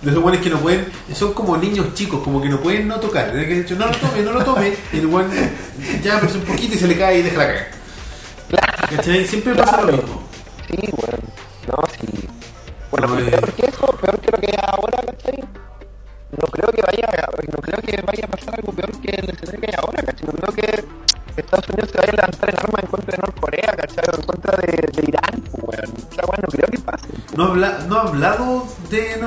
[0.03, 0.85] De esos buenos que no pueden,
[1.15, 3.33] son como niños chicos, como que no pueden no tocar.
[3.33, 4.75] Que decir, no lo tome, no lo tome.
[4.93, 5.27] Y el buen
[6.03, 7.67] ya pero un poquito y se le cae y deja la caga.
[8.97, 9.27] ¿Cachai?
[9.27, 10.03] Siempre pasa lo Claro.
[10.03, 10.14] mismo.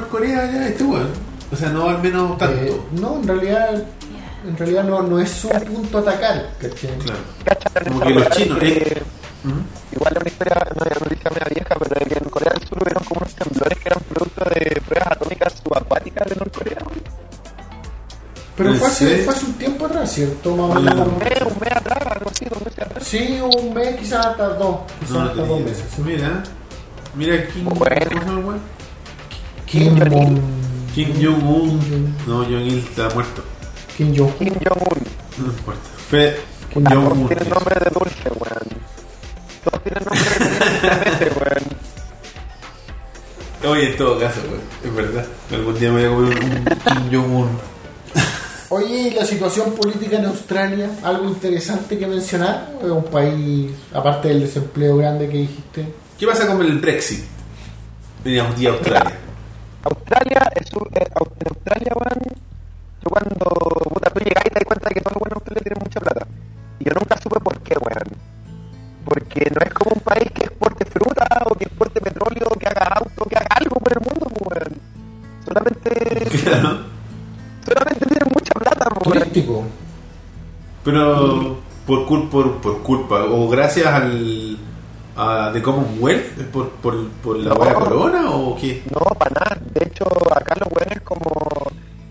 [0.07, 1.09] De Norcorea ya este weón.
[1.51, 2.59] O sea, no al menos tanto.
[2.61, 3.83] eh, no, en realidad
[4.47, 6.97] en realidad no, no es su punto atacar, ¿cachai?
[6.99, 7.19] Claro.
[7.87, 9.01] Como que los chinos, ¿eh?
[9.91, 12.53] Igual es una historia, no es una noticia media vieja, pero de que en Corea
[12.53, 16.77] del Sur hubieron como unos temblores que eran producto de pruebas atómicas subacuáticas de Norcorea.
[18.57, 20.55] Pero ¿En fue hace, fue hace un tiempo atrás, ¿cierto?
[20.55, 20.81] Más o No.
[20.81, 21.07] menos.
[21.07, 23.03] Un mes, un mes atrás, algo así, dos meses atrás.
[23.07, 24.77] Sí, un mes, quizás hasta dos.
[24.99, 25.85] Quizás No, no hasta dos meses.
[25.99, 26.43] Mira,
[27.15, 28.55] mira Kim, Bueno.
[29.67, 30.09] Kim Jong-il.
[30.11, 30.41] Jong-
[30.95, 32.15] Kim Jong-un.
[32.25, 33.43] No, Jong-il está muerto.
[33.97, 34.99] Kim Jong Kim Jong-un.
[35.37, 35.81] No importa.
[36.09, 36.35] Fe,
[36.73, 37.27] Kim Todos Jong-un.
[37.27, 38.67] tienen nombre de dulce, weón.
[39.63, 41.77] Todos tienen nombre de dulce, weón.
[43.73, 44.61] Oye, en todo caso, weón.
[44.83, 45.25] Es verdad.
[45.51, 47.49] Algún día me voy a comer un, un Kim Jong-un.
[48.69, 50.89] Oye, ¿y la situación política en Australia?
[51.03, 52.73] ¿Algo interesante que mencionar?
[52.83, 55.85] ¿Es un país, aparte del desempleo grande que dijiste?
[56.19, 57.23] ¿Qué pasa con el Brexit?
[58.25, 59.17] Veníamos día Australia.
[60.17, 61.07] Australia, eh,
[61.39, 62.19] en Australia, weón,
[63.03, 63.45] yo cuando
[63.93, 65.83] puta, tú llegas y te das cuenta de que todos los buenos en Australia tienen
[65.83, 66.27] mucha plata.
[66.79, 68.09] Y yo nunca supe por qué, weón.
[69.05, 72.85] Porque no es como un país que exporte fruta o que exporte petróleo, que haga
[72.99, 74.81] auto, que haga algo por el mundo, pues, weón.
[75.45, 75.89] Solamente,
[76.43, 76.79] Claro.
[77.65, 79.19] solamente tienen mucha plata, pues, weón.
[79.29, 79.63] Turístico.
[80.83, 84.57] Pero por, cul- por, por culpa, o gracias al
[85.17, 87.55] a The Commonwealth, por, por, por la No.
[87.73, 88.83] corona o qué?
[88.91, 89.57] No, para nada.
[89.73, 91.31] De hecho, acá los weones como...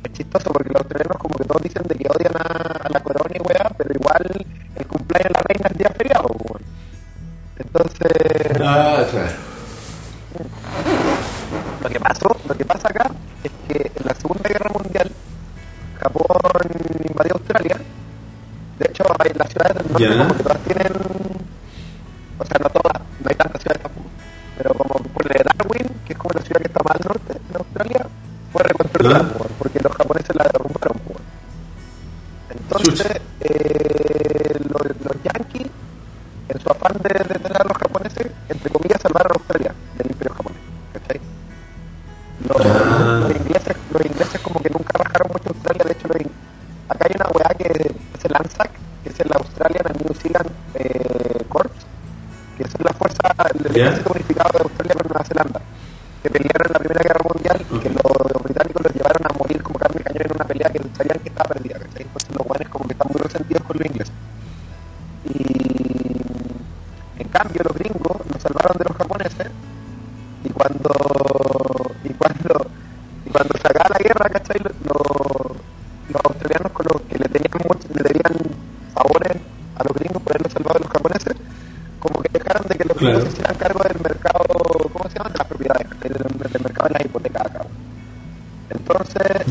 [0.05, 3.01] Es chistoso porque los australianos como que todos dicen de que odian a, a la
[3.01, 4.47] corona y weá, pero igual
[4.77, 6.63] el cumpleaños de la reina es día feriado, weón.
[7.59, 9.33] Entonces, Ah, claro.
[11.83, 13.11] lo que pasó, lo que pasa acá
[13.45, 15.11] es que en la Segunda Guerra Mundial
[16.01, 16.61] Japón
[17.09, 17.77] invadió Australia.
[18.79, 20.19] De hecho, hay las ciudades del norte Ya.
[20.23, 20.93] como que todas tienen...
[22.39, 24.09] O sea, no todas, no hay tantas ciudades tampoco.
[24.59, 27.57] Pero como por Darwin, que es como la ciudad que está más al norte en
[27.57, 28.07] Australia,
[28.53, 29.33] fue reconstruida, Ah.
[29.39, 30.97] po, porque los japoneses la derrumbaron.
[32.51, 35.69] Entonces, eh, los, los yankees,
[36.49, 39.36] en su afán de detener a los japoneses, entre comillas, salvaron
[53.77, 54.03] Yeah.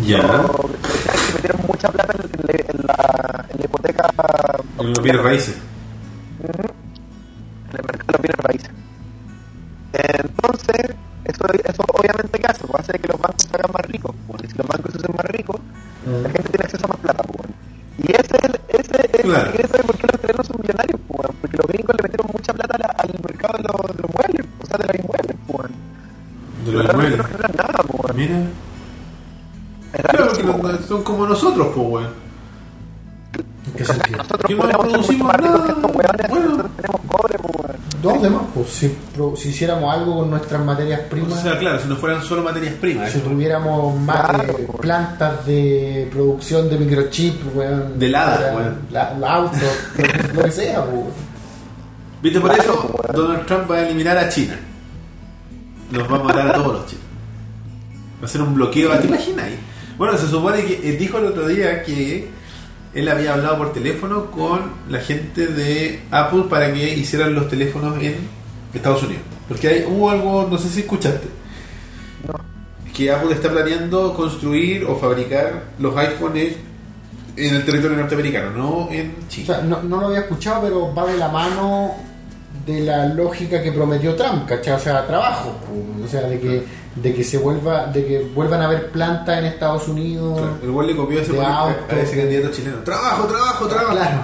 [0.06, 0.18] Ya.
[0.22, 4.11] los británicos metieron mucha plata en, en la, en la hipoteca
[4.80, 5.56] En los bienes raíces.
[39.38, 42.74] Si, hiciéramos algo con nuestras materias O primas, sea, claro, si no fueran solo materias
[42.76, 43.12] primas.
[43.12, 44.80] si tuviéramos más Claro, eh, pues.
[44.82, 48.78] plantas de producción de microchip, weón, De helada, para weón.
[48.92, 49.58] la- la auto,
[50.34, 51.06] lo, que sea, pues.
[52.22, 52.40] ¿Viste?
[52.40, 53.28] Por Claro, eso pues, weón.
[53.28, 54.60] Donald Trump va a eliminar a China.
[55.92, 57.04] Nos va a matar a todos los chinos.
[58.20, 58.92] Va a hacer un bloqueo.
[58.98, 59.46] ¿Te imaginas?
[59.46, 59.60] ahí?
[59.98, 62.28] Bueno, se supone que él dijo el otro día que
[62.94, 67.98] él había hablado por teléfono con la gente de Apple para que hicieran los teléfonos
[68.02, 68.16] en
[68.78, 69.24] Estados Unidos.
[69.48, 71.28] Porque hay, hubo algo, no sé si escuchaste,
[72.28, 72.34] No.
[72.94, 76.56] que Apple está planeando construir o fabricar los iPhones
[77.38, 79.46] en el territorio norteamericano, no en O China.
[79.48, 81.94] sea, no, no lo había escuchado, pero va de la mano
[82.66, 84.74] de la lógica que prometió Trump, ¿cachai?
[84.74, 86.64] O sea, trabajo, pues, o sea, de que
[86.96, 90.38] de que se vuelva, de que vuelvan a haber plantas en Estados Unidos.
[90.40, 92.78] Claro, el cual le copió ese, a- a ese candidato chileno.
[92.86, 93.92] Trabajo, trabajo, trabajo.
[93.92, 94.18] Claro.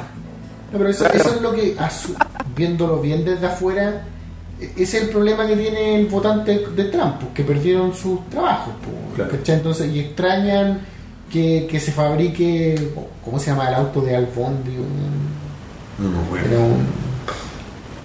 [0.72, 1.20] No, pero eso, Claro.
[1.20, 1.76] eso es lo que,
[2.56, 4.04] viéndolo bien desde afuera,
[4.62, 8.74] ese es el problema que tiene el votante de Trump, pues, que perdieron sus trabajos.
[8.84, 9.32] pues, Claro.
[9.32, 9.56] ¿cachai?
[9.58, 10.82] Entonces, y extrañan
[11.32, 12.92] que, que se fabrique,
[13.24, 14.78] ¿cómo se llama el auto de Albondi?
[14.78, 15.32] Un-
[16.00, 16.38] No.
[16.38, 16.88] Era un-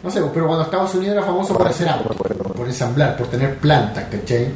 [0.02, 3.56] No sé, pero cuando Estados Unidos era famoso por hacer autos, por ensamblar, por tener
[3.58, 4.48] plantas, ¿cachai?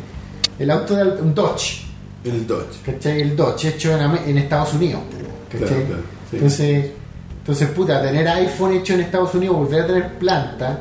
[0.58, 1.82] El auto de un Dodge,
[2.24, 2.80] El Dodge.
[2.84, 3.20] ¿cachai?
[3.22, 5.00] El Dodge hecho en, en Estados Unidos,
[5.50, 5.66] ¿cachai?
[5.68, 6.36] Claro, claro, sí.
[6.36, 6.90] Entonces,
[7.38, 10.80] entonces, puta, tener iPhone hecho en Estados Unidos, volver a tener planta,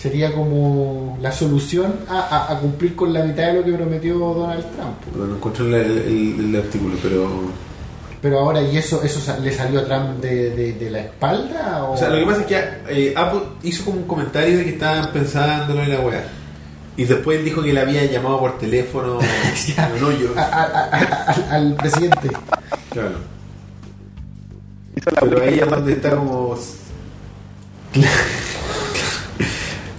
[0.00, 4.18] sería como la solución a, a- a cumplir con la mitad de lo que prometió
[4.18, 5.16] Donald Trump.
[5.16, 7.28] No, no encontré el, el- el artículo, pero.
[8.20, 11.84] Pero ahora, ¿y eso eso le salió a Trump de, de- de la espalda?
[11.84, 12.58] O, O sea, lo que pasa es que
[12.88, 16.24] eh, Apple hizo como un comentario de que estaban pensándolo en la weá.
[16.96, 19.18] Y después él dijo que le había llamado por teléfono.
[19.76, 19.88] Ya.
[20.00, 20.30] no yo.
[20.36, 22.28] a- a- a- a- al- al presidente.
[22.90, 23.16] Claro.
[25.20, 26.56] Pero ahí es donde está como.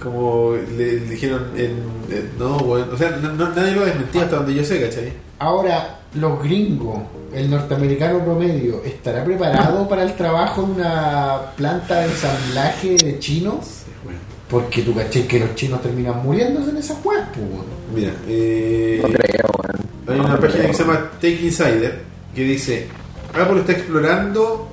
[0.02, 1.70] como le, le dijeron en,
[2.10, 2.86] en- No, bueno.
[2.92, 5.12] O sea, no- no- nadie lo desmentía hasta donde yo sé, ¿cachai?
[5.38, 6.98] Ahora, los gringos,
[7.32, 13.64] el norteamericano promedio, ¿estará preparado para el trabajo en una planta de ensamblaje de chinos?
[13.84, 14.18] Sí, bueno.
[14.50, 17.46] Porque tú caché que los chinos terminan muriéndose en esas weas, pues.
[17.94, 19.80] Mira, eh, No creo, weón.
[20.08, 20.66] Hay No una página creo.
[20.68, 22.00] que se llama Tech Insider
[22.34, 22.86] que dice
[23.34, 24.68] Apple está explorando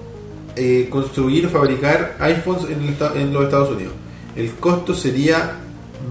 [0.55, 3.93] eh, construir o fabricar iPhones en, el en los Estados Unidos.
[4.37, 5.53] El costo sería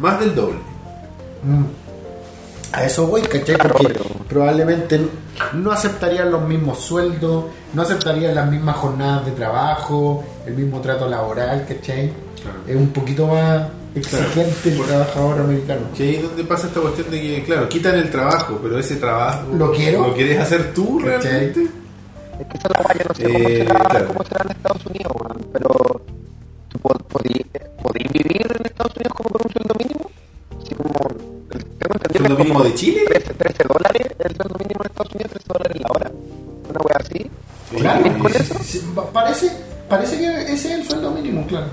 [0.00, 0.58] más del doble.
[1.44, 1.64] Mm.
[2.72, 3.54] A eso voy, ¿cachai?
[3.54, 3.94] Claro, Porque
[4.28, 5.00] probablemente
[5.54, 11.08] no aceptarían los mismos sueldos, no aceptarían las mismas jornadas de trabajo, el mismo trato
[11.08, 12.12] laboral, ¿cachai?
[12.42, 12.58] Claro.
[12.66, 15.80] Es un poquito más exigente el Por- trabajador americano.
[15.96, 19.46] Que ahí donde pasa esta cuestión de que, claro, quitan el trabajo, pero ese trabajo
[19.56, 20.08] Lo quiero.
[20.08, 21.22] ¿Lo quieres hacer tú ¿Cachai?
[21.32, 21.60] realmente?
[22.40, 24.06] Es que esa es la yo no sé cómo, Eh, será, claro.
[24.08, 25.12] cómo será en Estados Unidos,
[25.52, 25.68] pero
[26.68, 27.02] ¿tú pod-
[27.86, 30.10] podís vivir en Estados Unidos como con un sueldo mínimo?
[30.62, 30.92] Así como,
[31.50, 33.00] el- tengo entendido que ¿Sueldo mínimo de Chile?
[33.06, 36.10] 13, 13 dólares el sueldo mínimo en Estados Unidos, 13 dólares la hora.
[36.68, 37.30] Una wea así.
[37.70, 38.54] Sí, Claro, ¿Vivir con eso?
[39.12, 39.50] parece,
[39.88, 41.66] parece que ese es el sueldo mínimo, claro.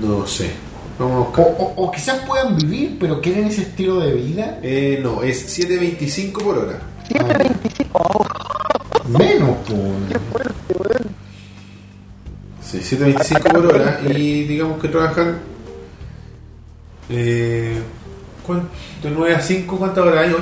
[0.00, 0.50] No sé.
[0.98, 1.46] Vamos a O, buscar.
[1.58, 6.42] o- o quizás puedan vivir, pero quieren ese estilo de vida Eh, no, es 7.25
[6.42, 6.78] por hora.
[7.08, 7.86] 7.25.
[7.92, 10.22] Oh, menos, qué pues.
[10.32, 11.05] fuerte, weón.
[12.68, 15.38] Sí, 7.25 por hora y digamos que trabajan
[17.08, 17.80] eh,
[18.44, 18.68] ¿cuán-
[19.02, 20.30] de 9 a 5, ¿cuántas horas hay?
[20.32, 20.36] ¿8?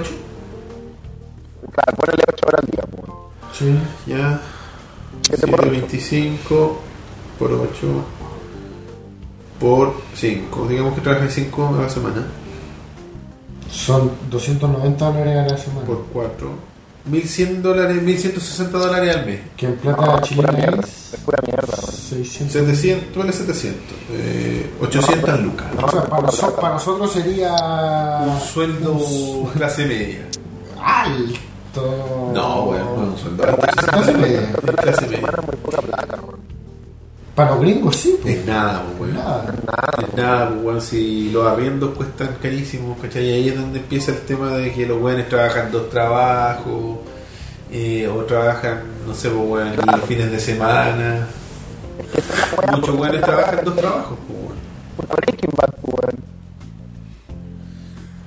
[1.72, 3.12] Claro, ponele 8 horas al día, pues.
[3.58, 3.78] Sí.
[4.06, 4.40] Ya.
[5.22, 5.70] Siete por ocho.
[5.86, 6.72] 7.25
[7.38, 8.04] por 8.
[9.60, 10.66] por 5.
[10.68, 12.26] Digamos que trabajas 5 a la semana.
[13.70, 15.86] Son 290 dólares a la semana.
[15.86, 16.48] Por 4.
[17.06, 19.40] 1100 dólares, 1160 dólares al mes.
[19.56, 20.80] Que en plata Pura chilena mierda.
[20.82, 21.92] es pura mierda, weón.
[21.92, 22.52] 600.
[22.52, 23.80] 700, vale 700.
[24.12, 25.66] Eh, 800 lucas.
[25.82, 27.54] O sea, para, noso- para nosotros sería
[28.26, 28.98] Un sueldo
[29.54, 30.26] clase media.
[30.82, 32.30] alto.
[32.34, 33.66] No, bueno, no un sueldo alto.
[33.90, 34.52] Clase media.
[34.52, 35.16] Clase media.
[35.16, 36.33] Semana muy poca plata, weón.
[37.34, 38.16] Para los gringos sí.
[38.22, 38.36] pues.
[38.36, 39.14] Es nada, pues, weón.
[39.14, 39.44] Nada.
[40.06, 43.24] Es nada, pues, weón, si los arriendos cuestan carísimos, ¿cachai?
[43.24, 46.98] Y ahí es donde empieza el tema de que los weones trabajan dos trabajos,
[47.72, 51.26] eh, o trabajan, no sé, pues, weón, los fines de semana.
[52.72, 54.54] Muchos weones trabajan dos trabajos, pues, weón.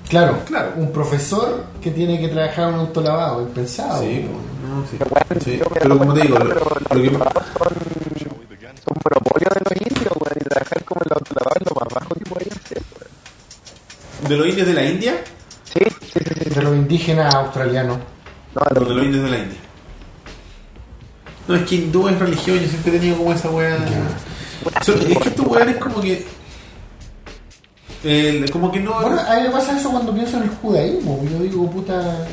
[0.10, 0.72] Claro, Claro.
[0.78, 4.02] un profesor que tiene que trabajar en un autolavado, impensado.
[4.04, 4.70] Sí, pues.
[4.70, 5.60] no, sí.
[5.82, 7.70] Pero como te digo, lo, lo que- los trabajos son,
[8.86, 10.38] son monopolio de los indios, weón.
[10.40, 12.50] Y trabajar como el autolavado es lo más bajo que weón.
[14.30, 15.24] de los indios de la India,
[15.64, 16.50] Sí, sí, sí, sí.
[16.50, 17.98] De los indígenas australianos.
[18.56, 19.58] No, de lo- los indios de la India.
[21.48, 23.76] No, es que hindú es religión, yo siempre he tenido como esa weá.
[23.78, 26.26] Es que estos weones como que.
[28.04, 29.02] el- como que no.
[29.02, 31.24] Bueno, a mí me pasa eso cuando pienso en el judaísmo.
[31.32, 32.28] Yo digo, puta,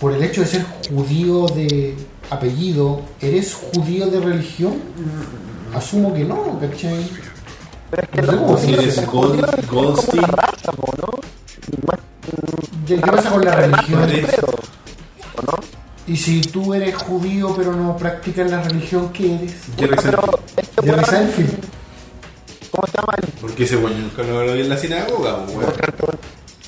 [0.00, 1.94] por el hecho de ser judío de
[2.30, 4.74] apellido, ¿eres judío de religión?
[5.74, 7.08] Asumo que no, ¿cachai?
[7.90, 9.82] Pero es que No sé los cómo se judíos dice, son Gold- judíos, es como
[9.82, 10.18] Goldstein.
[10.24, 11.08] una raza, po, ¿no?
[11.72, 11.98] Y más,
[12.86, 14.02] ¿Qué qué pasa con la religión?
[14.10, 15.58] Eres- ¿o no?
[16.06, 19.54] Y si tú eres judío pero no practicas la religión, ¿qué eres?
[19.78, 20.34] Jerry Seinfeld.
[20.56, 21.64] este Seinfeld.
[22.70, 25.72] ¿cómo se llama el Porque ese weón nunca lo vi en la sinagoga, weón.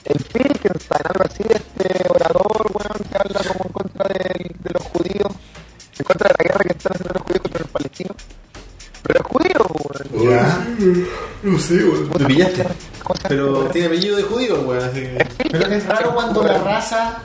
[0.05, 4.83] el Wittgenstein, algo así, este orador, weón, que habla como en contra de, de los
[4.85, 5.33] judíos,
[5.99, 8.17] en contra de la guerra que están haciendo los judíos contra los palestinos.
[10.25, 10.67] Ya.
[11.43, 12.11] No sé, weón.
[12.19, 12.65] Me pillaste.
[13.29, 14.83] Pero tiene apellido de judío, weón.
[14.85, 17.19] así que- Pero es raro cuando la raza.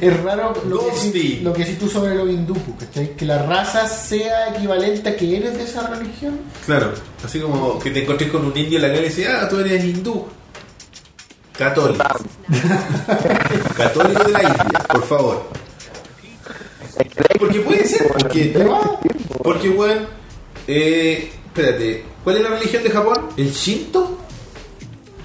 [0.00, 1.44] Es raro lo que, sí, Goldstein.
[1.44, 3.14] lo que sí tú sobre los hindú, pues, ¿cachai?
[3.16, 6.40] Que la raza sea equivalente a que eres de esa religión.
[6.66, 6.92] Claro,
[7.24, 9.60] así como que te encontrés con un indio en la calle y dices, ah, tú
[9.60, 10.26] eres hindú.
[11.56, 12.04] Católico.
[13.76, 15.42] Católico de la India, por favor.
[17.38, 18.66] Porque puede ser, porque, ¿Te
[19.42, 20.06] porque weón,
[20.66, 23.28] eh, espérate, ¿cuál es la religión de Japón?
[23.36, 24.18] ¿El Shinto?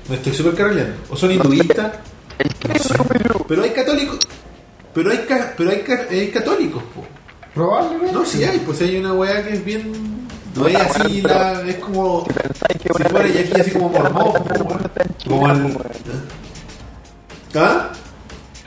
[0.09, 0.93] Me estoy súper cargando.
[1.09, 1.93] ¿O son hinduistas?
[3.47, 4.18] Pero hay católicos.
[4.93, 7.03] Pero hay, ca- pero hay, ca- hay católicos, po.
[7.53, 8.11] Probablemente.
[8.13, 10.27] No, sí hay, pues hay una weá que es bien.
[10.55, 12.26] No es así, la, es como.
[12.26, 15.77] Si Si fuera ya aquí así como mormón, cristiana grande Como el- weón.
[17.55, 17.89] ¿Ah?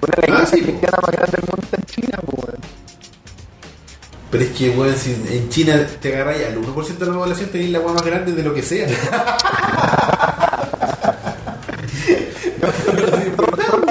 [0.00, 0.66] Una Ah, sí, po.
[0.66, 2.60] cristianas más grandes del mundo está en China, po, weón.
[4.34, 7.70] Pero es que, weón, si en China te agarras al 1% de la población, tenés
[7.70, 8.88] la weá más grande de lo que sea.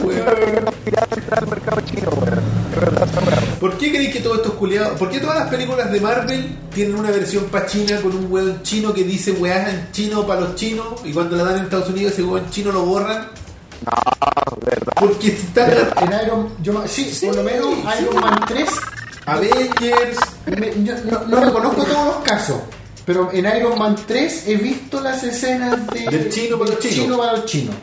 [0.03, 0.65] Weón.
[3.61, 4.99] ¿Por qué creéis que todos estos culiados.?
[4.99, 8.61] ¿Por qué todas las películas de Marvel tienen una versión pa' China con un weón
[8.63, 11.87] chino que dice weá en chino para los chinos y cuando la dan en Estados
[11.87, 13.29] Unidos ese weón chino lo borran?
[13.85, 14.93] No, verdad.
[14.99, 15.71] Porque están.
[15.71, 18.03] En Iron yo, sí, Sí, por lo menos sí.
[18.03, 18.69] Iron Man 3.
[19.25, 20.17] Avengers.
[20.45, 22.57] me- yo no, no reconozco todos los casos.
[23.05, 26.95] Pero en Iron Man 3 he visto las escenas de, Del chino para los chinos.
[26.97, 27.75] chino para los chinos.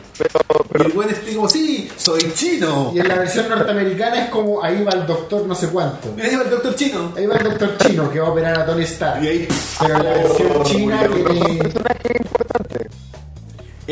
[0.79, 2.91] Y el weón está como, sí, soy chino.
[2.95, 6.15] Y en la versión norteamericana es como ahí va el doctor no sé cuánto.
[6.19, 7.13] Ahí va el doctor chino.
[7.15, 9.23] Ahí va el doctor chino que va a operar a Tony Stark.
[9.23, 9.47] Y ahí.
[9.79, 11.63] Pero en la versión Oh, china tiene.
[11.63, 12.87] Personaje importante.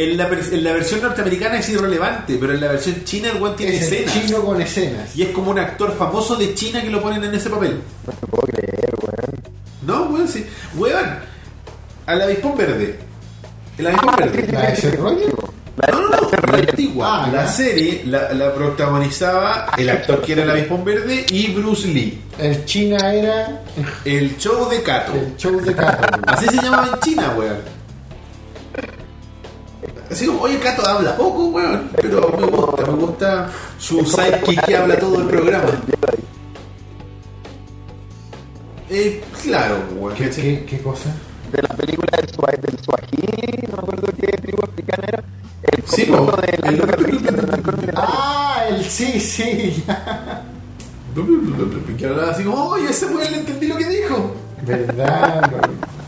[0.01, 3.55] En la, en la versión norteamericana es irrelevante, pero en la versión china el weón
[3.57, 4.13] tiene Es el escenas.
[4.27, 5.15] chino con escenas.
[5.15, 7.81] Y es como un actor famoso de China que lo ponen en ese papel.
[8.07, 9.41] No te puedo creer, weón.
[9.81, 10.45] No, weón, sí.
[10.75, 11.05] Weón,
[12.05, 12.97] al avispón verde.
[13.77, 14.47] El avispón verde.
[14.53, 15.17] ¿La de Seth Rogen?
[15.91, 17.25] No, no, no, la antigua.
[17.25, 21.87] Ah, la serie la, la protagonizaba el actor que era el avispón verde y Bruce
[21.87, 22.21] Lee.
[22.37, 23.61] El China era
[24.05, 25.13] El show de Kato.
[25.13, 26.21] el show de Carlos.
[26.27, 27.78] Así se llamaba en China, weón.
[30.11, 31.89] Así como, oye, Kato habla poco, weón.
[31.95, 35.69] Pero me gusta, me gusta su sidekick que habla todo el programa.
[38.89, 40.15] Eh, claro, weón.
[40.17, 41.09] ¿Qué, qué, qué cosa?
[41.51, 42.25] De la película del,
[42.61, 45.23] del Swahili, no me acuerdo qué tribu africana era.
[45.63, 46.31] El Sí, po.
[46.41, 47.93] del El- del.
[47.95, 49.83] Ah, el sí, sí.
[51.97, 54.35] Que hablaba así como, oye, ese weón le entendí lo que dijo.
[54.65, 55.51] ¿Verdad?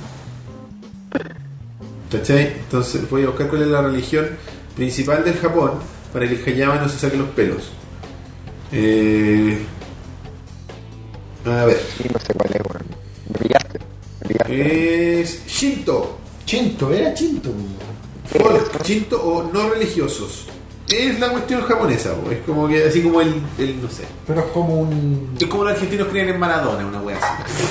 [2.11, 2.47] ¿Cachai?
[2.47, 4.27] Entonces voy a buscar cuál es la religión
[4.75, 5.73] principal del Japón
[6.11, 7.71] para que el Hayama no se saque los pelos.
[8.71, 9.57] Eh,
[11.45, 12.85] a ver, Sí, no sé cuál es, weón.
[13.29, 13.79] Me pillaste.
[14.21, 15.21] Me pillaste.
[15.21, 16.17] es Shinto.
[16.45, 17.49] Chinto, era Chinto.
[18.25, 20.47] Folk, chinto o no religiosos.
[20.88, 22.31] Es la cuestión japonesa, po.
[22.31, 24.03] es como que así como el, el no sé.
[24.27, 25.35] Pero es como un.
[25.39, 27.63] Es como los argentinos creen en Maradona, una wea así.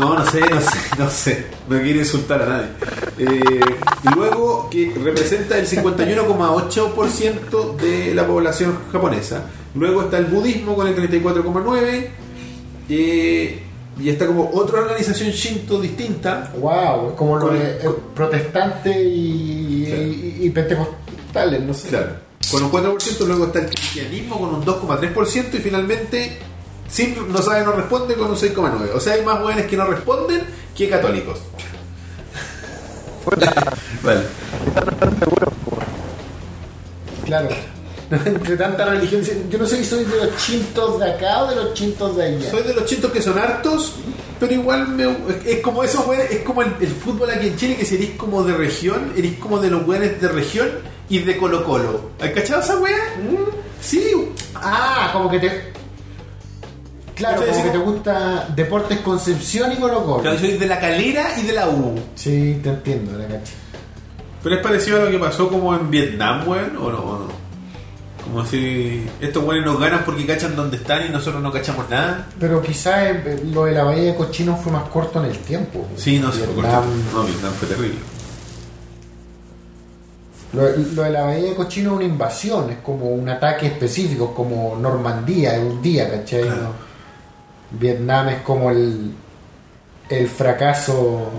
[0.00, 1.46] No, no sé, no sé, no sé.
[1.68, 2.68] No quiero insultar a nadie.
[3.18, 3.60] Eh,
[4.04, 9.44] y luego que representa el 51,8% de la población japonesa.
[9.74, 12.08] Luego está el budismo con el 34,9%.
[12.90, 13.62] eh,
[14.00, 16.52] y está como otra organización shinto distinta.
[16.56, 20.02] Wow, como lo Con- de eh, protestante y, Claro.
[20.02, 21.88] y, y pentecostales, no sé.
[21.88, 22.10] Claro.
[22.50, 26.38] Con un 4%, luego está el cristianismo con un 2,3% y finalmente
[26.88, 28.94] sin, no sabe, no responde con un 6,9%.
[28.94, 30.42] O sea, hay más jóvenes que no responden
[30.76, 31.38] que católicos.
[34.02, 34.20] vale.
[37.24, 37.48] Claro.
[38.10, 41.56] Entre tanta religión, yo no sé si soy de los chintos de acá o de
[41.56, 42.50] los chintos de allá.
[42.50, 43.96] Soy de los chintos que son hartos,
[44.40, 47.76] pero igual me, es como esos güeyes, es como el, el fútbol aquí en Chile,
[47.76, 50.70] que si eres como de región, eres como de los güeyes de región
[51.10, 52.12] y de Colo Colo.
[52.18, 52.96] ¿Has cachado esa wea?
[53.82, 54.10] Sí,
[54.54, 55.72] Ah, como que te.
[57.18, 60.22] Claro, como que te gusta Deportes Concepción y Colo Colo.
[60.22, 61.94] claro, soy de la calera y de la U.
[62.14, 63.52] Sí, te entiendo, la cacha.
[64.42, 67.48] Pero es parecido a lo que pasó como en Vietnam, weón, o no, o no.
[68.24, 72.26] Como si estos güeyes nos ganan porque cachan donde están y nosotros no cachamos nada.
[72.38, 75.86] Pero quizás eh, lo de la Bahía de Cochinos fue más corto en el tiempo.
[75.96, 76.68] Sí, no se fue corto.
[76.70, 77.98] Vietnam- No, Vietnam fue terrible.
[80.52, 80.62] Lo,
[80.94, 84.76] lo de la Bahía de Cochino es una invasión, es como un ataque específico, como
[84.80, 86.42] Normandía, es un día, ¿cachai?
[86.42, 86.62] Claro.
[86.62, 86.87] ¿No?
[87.70, 89.12] Vietnam es como el,
[90.08, 91.30] el fracaso,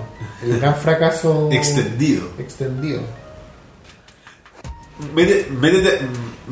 [0.43, 2.27] el gran fracaso Extendido.
[2.37, 3.01] extendido.
[5.15, 5.99] Métete, métete,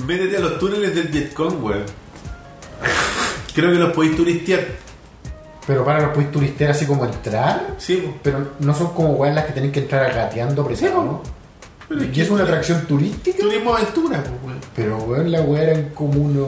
[0.07, 1.83] métete a los túneles del Vietcong, weón.
[3.53, 4.61] Creo que los podéis turistear.
[5.65, 8.13] Pero para los puedes turistear así como entrar, Sí, po.
[8.23, 11.21] pero no son como weas las que tienen que entrar gateando precisado, Sí, ¿no?
[11.89, 13.37] Pero Y es una atracción turística.
[13.39, 14.59] Turismo aventura, po, weón.
[14.73, 16.47] Pero weón, la wea eran como unos.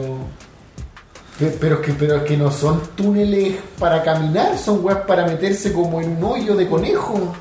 [1.40, 5.26] Pe- Pero es que, pero es que no son túneles para caminar, son weas para
[5.26, 7.34] meterse como en un hoyo de conejo.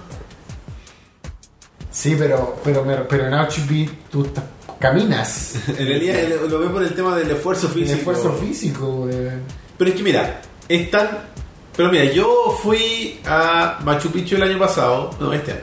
[1.92, 4.28] Sí, pero, pero, pero en Auschwitz tú
[4.80, 5.56] caminas.
[5.68, 7.98] En realidad lo- lo veo por el tema del esfuerzo El físico.
[7.98, 9.42] esfuerzo físico, weón.
[9.78, 11.08] Pero es que mira, es tan.
[11.76, 15.62] Pero mira, yo fui a Machu Picchu el año pasado, no, este año,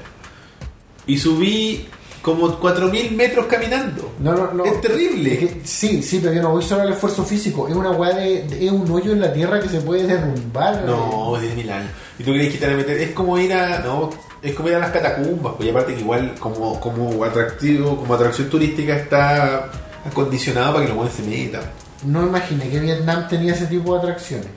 [1.07, 1.87] y subí
[2.27, 4.11] como 4.000 metros caminando.
[4.19, 4.65] No, no, no.
[4.65, 5.32] Es terrible.
[5.35, 7.69] Es que- sí, sí, pero yo no voy solo al esfuerzo físico.
[7.69, 10.82] Es una weá de, de- Es un hoyo en la tierra que se puede derrumbar.
[10.85, 11.90] No, 10.000 años.
[12.19, 12.98] Y tú crees que te van a meter.
[13.01, 13.78] Es como ir a.
[13.78, 14.11] No,
[14.43, 15.55] es como ir a las catacumbas.
[15.57, 19.70] Pues y aparte que igual, como, como atractivo, como atracción turística, está
[20.05, 21.62] acondicionado para que los buenos se metan.
[22.05, 24.48] No imaginé que Vietnam tenía ese tipo de atracciones.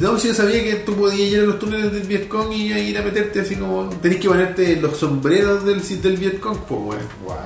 [0.00, 2.98] No, si yo sabía que tú podías ir a los túneles del Vietcong y ir
[2.98, 3.88] a meterte así como.
[4.00, 7.02] Tenés que ponerte los sombreros del, del Vietcong, pues, bueno.
[7.24, 7.36] Wow.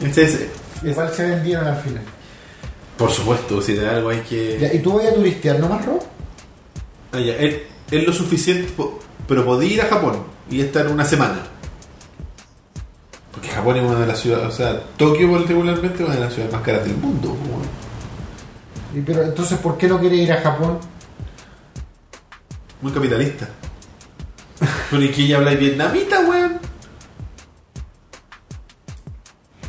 [0.00, 0.46] Este es,
[0.82, 2.02] Igual se vendieron al final.
[2.96, 4.58] por supuesto, si de algo hay que.
[4.60, 6.00] Ya, ¿Y tú vas a turistear nomás, Rob?
[7.12, 7.56] Ah, ya, es,
[7.90, 8.72] es lo suficiente,
[9.26, 11.42] pero podía ir a Japón y estar una semana.
[13.32, 16.32] Porque Japón es una de las ciudades, o sea, Tokio particularmente es una de las
[16.32, 17.28] ciudades más caras del mundo.
[17.30, 17.62] weón.
[18.94, 20.78] Y Pero entonces, ¿por qué no quieres ir a Japón?
[22.80, 23.48] Muy capitalista.
[24.90, 26.58] Pero ¿y que ella habla vietnamita, weón?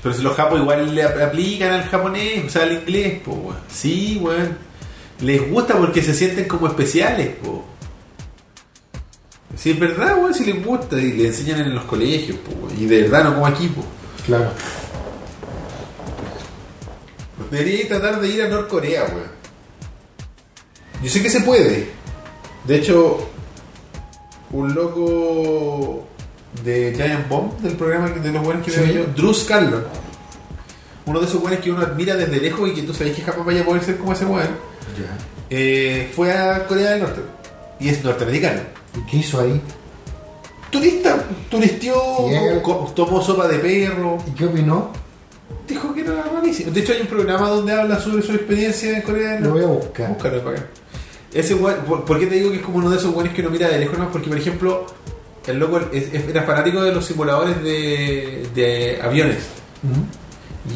[0.02, 3.34] Pero si los japos igual le ap- aplican al japonés, o sea, al inglés, po,
[3.34, 3.58] weón.
[3.72, 4.58] Sí, weón.
[5.20, 7.66] Les gusta porque se sienten como especiales, po.
[9.58, 12.80] Si es verdad, weón, si les gusta y le enseñan en los colegios, po, weón.
[12.82, 13.84] Y de verdad no como aquí, po.
[14.26, 14.52] Claro.
[17.52, 19.40] Debería tratar de ir a Norcorea, weón.
[21.04, 21.90] Yo sé que se puede.
[22.66, 23.18] De hecho,
[24.52, 26.06] un loco
[26.64, 28.80] de Giant Bomb, del programa de los buenos que Sí.
[28.80, 29.84] veo yo, Drew Scanlon.
[31.06, 33.46] Uno de esos buenos que uno admira desde lejos y que tú sabes que jamás
[33.46, 34.48] vaya a poder ser como ese weón.
[34.98, 35.18] Ya.
[35.50, 37.22] eh, fue a Corea del Norte.
[37.80, 38.62] Y es norteamericano.
[38.96, 39.60] ¿Y qué hizo ahí?
[40.70, 41.96] Turista, turistió,
[42.94, 44.18] tomó sopa de perro.
[44.28, 44.92] ¿Y qué opinó?
[45.68, 46.72] Dijo que era malísimo.
[46.72, 49.66] De hecho, hay un programa donde habla sobre su experiencia en Corea del Lo Norte.
[49.66, 50.10] voy a buscar.
[50.10, 50.68] Búscalo para acá.
[51.34, 53.52] Ese ¿por, por qué te digo que es como uno de esos buenos que uno
[53.52, 53.98] mira de lejos?
[54.00, 54.10] No?
[54.12, 54.86] Porque, por ejemplo,
[55.48, 59.38] el loco es- es- era fanático de los simuladores de, de aviones.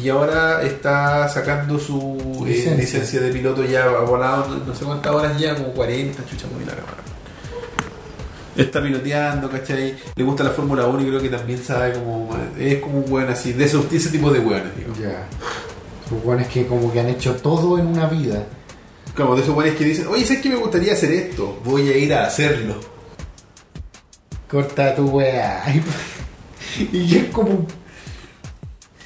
[0.02, 2.16] Y ahora está sacando su
[2.46, 3.20] eh, Licencia.
[3.20, 6.82] de piloto ya volado no, no sé cuántas horas ya, como 40, chucha muy larga.
[6.82, 7.04] mano.
[8.56, 9.96] Está piloteando, ¿cachai?
[10.14, 12.30] Le gusta la Fórmula 1 y creo que también sabe como...
[12.58, 14.92] Es como un weón así, de esos, ese tipo de weones, digo.
[15.00, 15.26] Ya.
[16.08, 18.44] Son buenos que como que han hecho todo en una vida.
[19.16, 21.58] Como de esos weones que dicen, oye, ¿sabes que me gustaría hacer esto?
[21.64, 22.74] Voy a ir a hacerlo.
[24.50, 25.62] Corta tu weá.
[26.92, 27.66] Y es como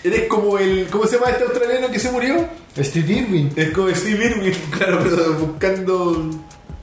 [0.02, 0.86] Eres como el.
[0.90, 2.46] ¿Cómo se llama este australiano que se murió?
[2.78, 3.52] Steve Irwin.
[3.56, 6.30] Es como Steve Irwin, claro, pero buscando.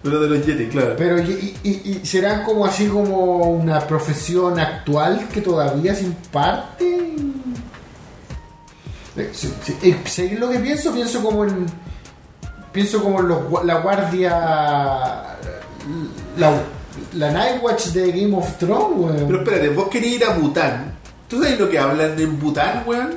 [0.03, 0.93] Lo de los Yeti, claro.
[0.97, 7.15] Pero y, y- y será como así como una profesión actual que todavía se imparte.
[9.18, 10.93] Eh, sí, eh, ¿sabéis lo que pienso?
[10.93, 11.65] Pienso como en.
[12.76, 14.30] Pienso como los, la guardia.
[16.38, 16.61] La,
[17.14, 19.23] la Night Watch de Game of Thrones, weón.
[19.27, 20.93] Pero espérate, vos querías ir a Bután.
[21.30, 23.14] ¿Tú sabes lo que hablan en Bután, weón?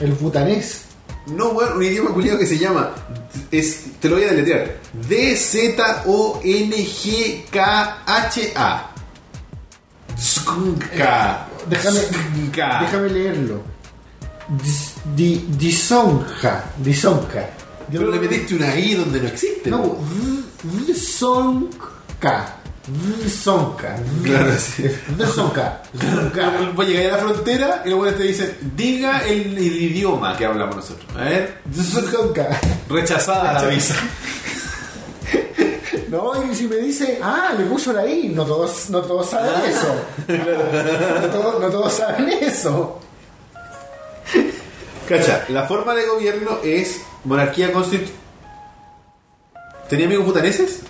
[0.00, 0.86] El butanés.
[1.28, 2.90] No, weón, un idioma culiado que se llama.
[3.52, 4.72] Es, te lo voy a deletrear.
[5.08, 5.70] D-Z-O-N-G-K-H-A.
[10.18, 11.46] Sknka.
[11.68, 12.00] Déjame,
[12.80, 13.73] déjame leerlo.
[14.48, 16.64] Dis- di- Disonja.
[16.76, 17.48] Disonja.
[17.90, 19.70] Yo Pero le metiste una I donde no existe.
[19.70, 19.96] No.
[20.86, 22.56] Disonja.
[23.24, 23.96] Disonja.
[24.22, 24.84] Claro, sí.
[25.18, 25.82] Disonja.
[26.74, 30.76] Vos llegáis a la frontera y buenos te dicen, diga el, el idioma que hablamos
[30.76, 31.06] nosotros.
[31.16, 32.60] A ver, Disonja.
[32.88, 33.94] rechazada la visa.
[36.08, 39.52] No, y si me dice, ah, le puso la I, no todos, no todos saben
[39.68, 39.94] eso.
[41.22, 43.00] No todos, no todos saben eso.
[45.08, 48.20] Cacha, la forma de gobierno es monarquía constitucional.
[49.88, 50.80] ¿Tenía amigos butaneses?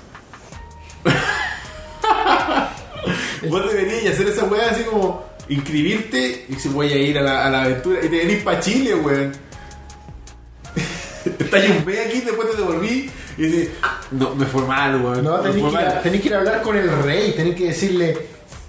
[3.48, 7.46] Vos deberías hacer esa weá así como inscribirte y si voy a ir a la,
[7.46, 9.32] a la aventura y te venís para Chile, weón.
[11.38, 13.68] Estás un mes aquí, después te devolví y dices,
[14.12, 15.24] no, me fue mal, weón.
[15.24, 16.00] No, fue que, ir a- mal.
[16.02, 18.20] tenéis que ir a hablar con el rey, tenéis que decirle, "Nece-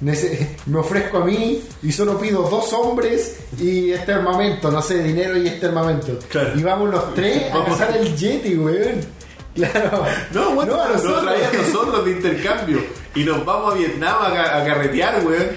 [0.02, 5.38] me ofrezco a mí y solo pido dos hombres y este armamento, no sé, dinero
[5.38, 6.20] y este armamento.
[6.30, 6.52] Claro.
[6.58, 9.02] Y vamos los tres a cazar el Yeti, weón.
[9.56, 10.04] Claro.
[10.34, 11.24] No, bueno, a nos nosotros.
[11.24, 12.80] traían nosotros de intercambio
[13.16, 15.48] y nos vamos a Vietnam a, a carretear, weón.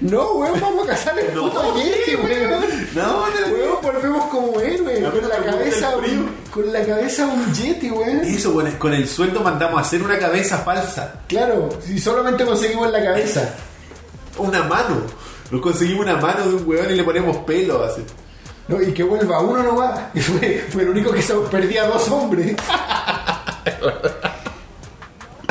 [0.00, 2.64] No, weón, vamos a cazar el No, puto Yeti, weón.
[2.94, 3.24] No.
[3.52, 8.20] Weón, volvemos como héroes, A con la cabeza, un- con la cabeza un Yeti, weón.
[8.24, 11.14] Eso, weón, con el sueldo mandamos a hacer una cabeza falsa.
[11.28, 13.54] Claro, si solamente conseguimos la cabeza.
[14.38, 15.02] Una mano.
[15.50, 18.02] Nos conseguimos una mano de un weón y le ponemos pelo así.
[18.68, 19.98] No, y que vuelva uno nomás.
[20.14, 22.54] Y fue, fue el único que se perdía dos hombres.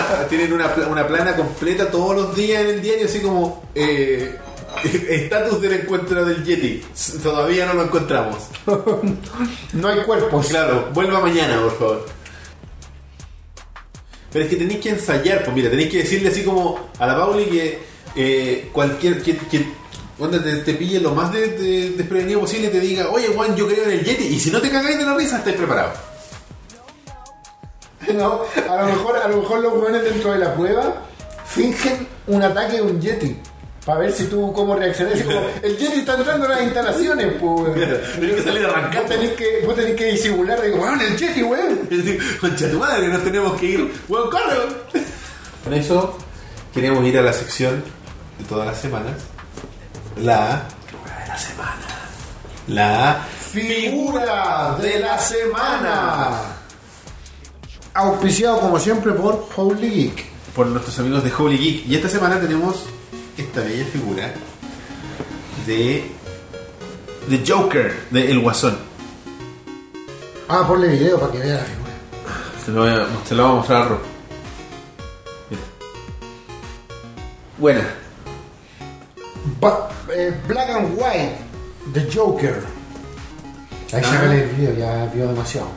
[0.30, 4.36] Tienen una, una plana completa todos los días en el diario, así como eh,
[5.10, 6.84] estatus del encuentro del Yeti.
[7.24, 8.48] Todavía no lo encontramos.
[9.74, 10.48] No hay cuerpos.
[10.48, 12.06] Claro, vuelva mañana, por favor.
[14.32, 17.16] Pero es que tenéis que ensayar, pues mira, tenéis que decirle así como a la
[17.18, 17.80] Pauli que
[18.16, 19.66] eh, cualquier que, que
[20.20, 23.56] onda, te, te pille lo más de, de- desprevenido posible y te diga, oye Juan,
[23.56, 25.98] yo creo en el Yeti, y si no te cagáis de la risa, estáis preparados.
[28.14, 30.96] No, a lo mejor, a lo mejor los hueones dentro de la prueba
[31.46, 33.38] fingen un ataque de un Yeti.
[33.86, 35.22] Para ver si tú cómo reaccionas.
[35.22, 37.62] Como, el Yeti está entrando en las instalaciones, pues.
[37.62, 37.74] weón.
[37.74, 39.02] Tenés que salir arrancando.
[39.02, 41.90] Vos tenés que, vos tenés que disimular de weón, el Yeti, weón.
[42.42, 43.94] Concha tu madre, nos tenemos que ir.
[44.08, 44.58] ¡Weón, corre!
[45.64, 46.18] Con eso,
[46.74, 47.84] queremos ir a la sección
[48.38, 49.14] de todas las semanas.
[50.18, 50.64] La.
[50.92, 51.88] de la semana.
[52.68, 53.26] La.
[53.52, 56.59] Figura de la semana.
[57.94, 60.26] Auspiciado como siempre por Holy Geek.
[60.56, 61.88] Por nuestros amigos de Holy Geek.
[61.88, 62.84] Y esta semana tenemos
[63.38, 64.34] esta bella figura
[65.66, 66.12] de.
[67.28, 68.78] de Joker, de El Guasón.
[70.48, 71.90] Ah, ponle video para que vea la figura.
[72.66, 74.00] Se lo, voy a, se lo vamos a mostrar a Rob.
[75.50, 75.62] Mira.
[77.58, 77.88] Buena.
[79.60, 81.38] Ba- eh, Black and White,
[81.94, 82.64] The Joker.
[83.94, 84.10] Ahí Ah.
[84.10, 85.68] sácale el video, ya vio demasiado.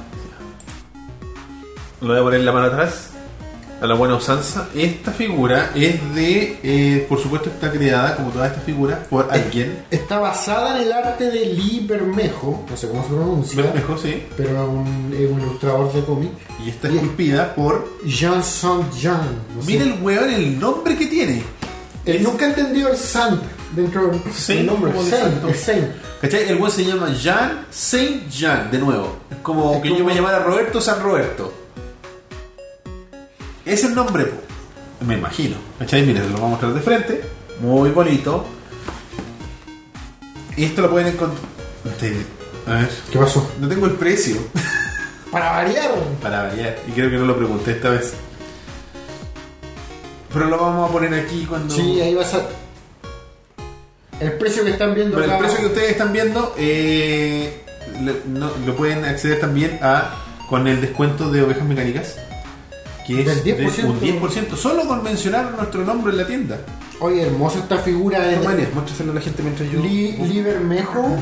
[2.02, 3.08] Lo voy a poner la mano atrás.
[3.80, 4.68] A la buena usanza.
[4.76, 6.58] Esta figura es de.
[6.62, 9.84] eh, por supuesto, está creada, como todas estas figuras, por alguien.
[9.90, 14.22] Está basada en el arte de Lee Bermejo, no sé cómo se pronuncia, Bermejo, sí.
[14.36, 16.30] pero es un, es un ilustrador de cómic.
[16.64, 17.88] Y está esculpida por.
[18.06, 19.18] Jean Saint-Jean.
[19.56, 19.66] No sé.
[19.72, 21.42] Mira el weón, el nombre que tiene.
[22.04, 23.40] Él nunca entendió el Saint
[23.74, 24.92] dentro del Saint, nombre.
[25.10, 25.86] Saint, el Saint.
[26.20, 26.48] ¿Cachai?
[26.48, 29.16] El weón se llama Jean Saint Jean, de nuevo.
[29.28, 31.52] Es como Es que yo como- me llamara Roberto San Roberto.
[33.64, 35.04] Es el nombre, po.
[35.06, 35.56] me imagino.
[35.78, 36.02] ¿Cachai?
[36.04, 37.22] Mira, se lo voy a mostrar de frente.
[37.60, 38.44] Muy bonito.
[40.56, 41.40] Y esto lo pueden encontrar.
[42.66, 42.90] A ver.
[43.10, 43.50] ¿Qué pasó?
[43.60, 44.36] No tengo el precio
[45.30, 45.90] Para variar.
[46.22, 46.76] para variar.
[46.88, 48.14] Y creo que no lo pregunté esta vez.
[50.32, 51.74] Pero lo vamos a poner aquí cuando.
[51.74, 52.46] Sí, ahí vas a.
[54.20, 57.60] El precio que están viendo Pero el precio que ustedes están viendo eh,
[58.28, 60.14] no- lo pueden acceder también a
[60.48, 62.16] con el descuento de ovejas mecánicas.
[63.06, 63.84] Que es Del de 10%.
[63.84, 66.58] un 10%, solo con mencionar nuestro nombre en la tienda.
[67.00, 68.36] Oye, hermosa esta figura de
[68.74, 69.80] muéstraselo a la gente mientras yo.
[69.80, 71.16] Li- Liber Mejo.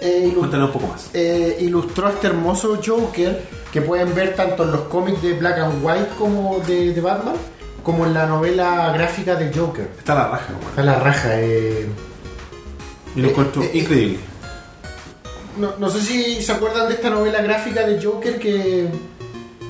[0.00, 1.10] eh, ilu- Cuéntanos un poco más.
[1.14, 3.42] eh, ilustró este hermoso Joker
[3.72, 7.34] que pueden ver tanto en los cómics de Black and White como de, de Batman,
[7.82, 9.88] como en la novela gráfica de Joker.
[9.98, 10.68] Está la raja, weón.
[10.70, 11.28] Está la raja.
[11.40, 11.86] eh.
[13.16, 14.18] Y lo encuentro eh, increíble.
[15.58, 18.88] No, no sé si se acuerdan de esta novela gráfica de Joker que,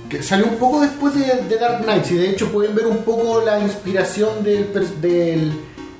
[0.08, 2.10] que salió un poco después de, de Dark Knight.
[2.10, 4.68] Y de hecho pueden ver un poco la inspiración del,
[5.00, 5.52] del,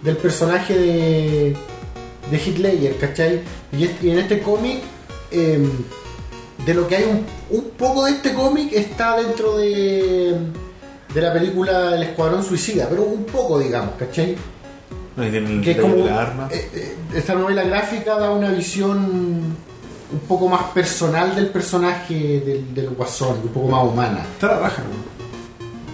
[0.02, 1.56] del personaje de,
[2.30, 3.40] de Ledger, ¿cachai?
[3.72, 4.78] Y, es- y en este cómic,
[5.30, 5.66] eh,
[6.66, 7.24] de lo que hay un,
[7.58, 10.36] un poco de este cómic está dentro de,
[11.14, 14.36] de la película El Escuadrón Suicida, pero un poco, digamos, ¿cachai?
[15.16, 16.48] Tienen que es como la arma.
[16.50, 19.56] eh, eh, esta novela gráfica da una visión
[20.14, 24.20] un poco más personal del personaje del, del guasón, un poco más humana.
[24.34, 24.82] Está la raja,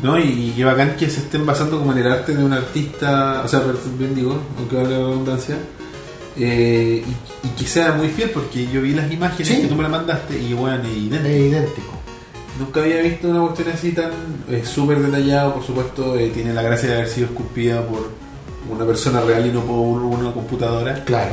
[0.02, 0.12] ¿no?
[0.12, 0.18] ¿No?
[0.18, 3.42] Y, y qué bacán que se estén basando como en el arte de un artista,
[3.44, 3.62] o sea,
[3.98, 5.56] bien digo, aunque valga la redundancia,
[6.36, 9.60] eh, y, y que sea muy fiel, porque yo vi las imágenes Sí.
[9.62, 11.26] que tú me las mandaste y bueno, idéntico.
[11.28, 11.92] Es idéntico.
[12.58, 14.10] Nunca había visto una cuestión así tan
[14.50, 18.10] eh, súper detallado, por supuesto, eh, tiene la gracia de haber sido esculpida por
[18.70, 21.04] una persona real y no por una computadora.
[21.04, 21.32] Claro.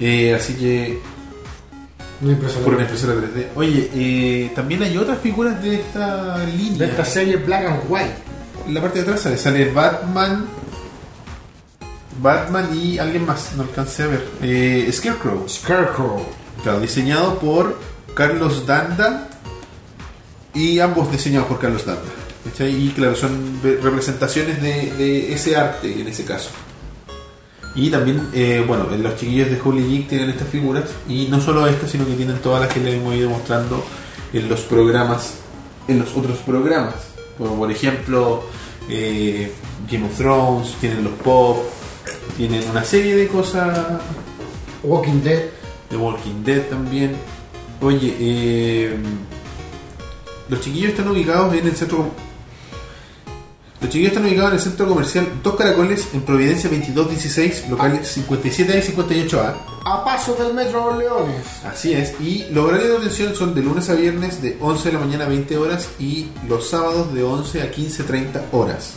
[0.00, 1.00] Eh, así que
[2.20, 3.48] Por una impresora 3D.
[3.54, 6.78] Oye, eh, también hay otras figuras de esta línea.
[6.78, 8.14] De esta serie Black and White.
[8.66, 10.46] En la parte de atrás sale, sale Batman,
[12.20, 14.26] Batman y alguien más, no alcancé a ver.
[14.42, 16.24] Eh, Scarecrow, Scarecrow.
[16.62, 17.78] claro, diseñado por
[18.14, 19.28] Carlos Danda
[20.54, 22.02] y ambos diseñados por Carlos Danda.
[22.60, 26.50] Y claro, son representaciones de, de ese arte en ese caso.
[27.76, 31.66] Y también, eh, bueno, los chiquillos de Holy Geek tienen estas figuras y no solo
[31.66, 33.84] estas, sino que tienen todas las que les hemos ido mostrando
[34.32, 35.34] en los programas,
[35.86, 36.94] en los otros programas.
[37.36, 38.44] Como por ejemplo,
[38.88, 39.52] eh,
[39.90, 41.58] Game of Thrones, tienen los pop,
[42.38, 44.00] tienen una serie de cosas
[44.82, 45.42] Walking Dead.
[45.90, 47.14] The Walking Dead también.
[47.80, 48.96] Oye, eh,
[50.48, 52.10] los chiquillos están ubicados en el centro.
[53.86, 58.78] Los chiquillos están ubicados en el centro comercial Dos Caracoles en Providencia 2216, locales 57A
[58.78, 59.54] y 58A.
[59.84, 61.46] A paso del Metro Leones.
[61.64, 62.20] Así es.
[62.20, 65.26] Y los horarios de atención son de lunes a viernes de 11 de la mañana
[65.26, 68.94] a 20 horas y los sábados de 11 a 15.30 horas.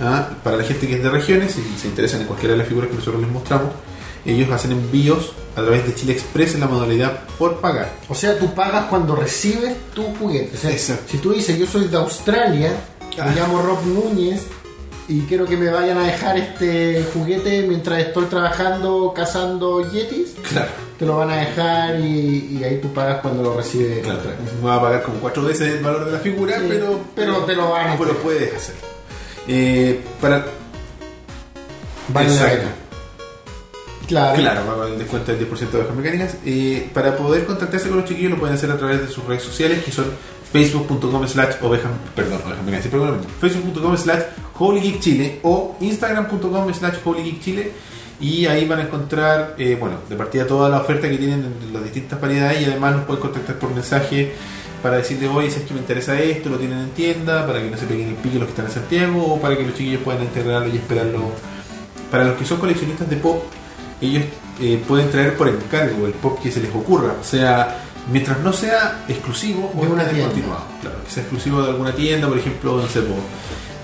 [0.00, 2.66] Ah, Para la gente que es de regiones y se interesan en cualquiera de las
[2.66, 3.70] figuras que nosotros les mostramos,
[4.26, 7.92] ellos hacen envíos a través de Chile Express en la modalidad por pagar.
[8.08, 10.56] O sea, tú pagas cuando recibes tu juguete.
[10.56, 11.04] O sea, Exacto.
[11.12, 12.72] si tú dices, yo soy de Australia,
[13.18, 13.26] Ah.
[13.26, 14.42] me llamo Rob Núñez
[15.08, 20.68] y quiero que me vayan a dejar este juguete mientras estoy trabajando cazando yetis, Claro.
[20.98, 24.02] te lo van a dejar y, y ahí tú pagas cuando lo recibes.
[24.04, 24.20] Claro,
[24.64, 27.54] va a pagar como cuatro veces el valor de la figura, Sí, pero, pero te
[27.56, 28.22] lo van a pero hacer.
[28.22, 28.74] puedes hacer.
[29.48, 30.46] Eh, para
[32.08, 32.74] Vale la pena.
[34.06, 34.36] Claro.
[34.38, 36.36] Claro, va con el descuento del 10% de bajas mecánicas.
[36.44, 39.42] Eh, para poder contactarse con los chiquillos lo pueden hacer a través de sus redes
[39.42, 40.06] sociales que son
[40.52, 43.28] facebook.com slash ovejas, perdón, lo mismo.
[43.40, 44.22] facebook.com slash
[44.58, 47.72] holygeekchile o instagram.com slash holygeekchile
[48.20, 51.72] y ahí van a encontrar, eh, bueno, de partida toda la oferta que tienen en
[51.72, 54.32] las distintas variedades y además nos pueden contactar por mensaje
[54.82, 57.70] para decirle, oye, si es que me interesa esto, lo tienen en tienda, para que
[57.70, 60.02] no se peguen el pique los que están en Santiago o para que los chiquillos
[60.02, 61.32] puedan integrarlo y esperarlo.
[62.10, 63.42] Para los que son coleccionistas de pop,
[64.00, 64.24] ellos
[64.60, 67.14] eh, pueden traer por encargo el pop que se les ocurra.
[67.20, 67.76] O sea,
[68.10, 70.24] mientras no sea exclusivo De una tienda.
[70.26, 70.64] descontinuado.
[70.80, 73.00] Claro, que sea exclusivo de alguna tienda, por ejemplo, no sé,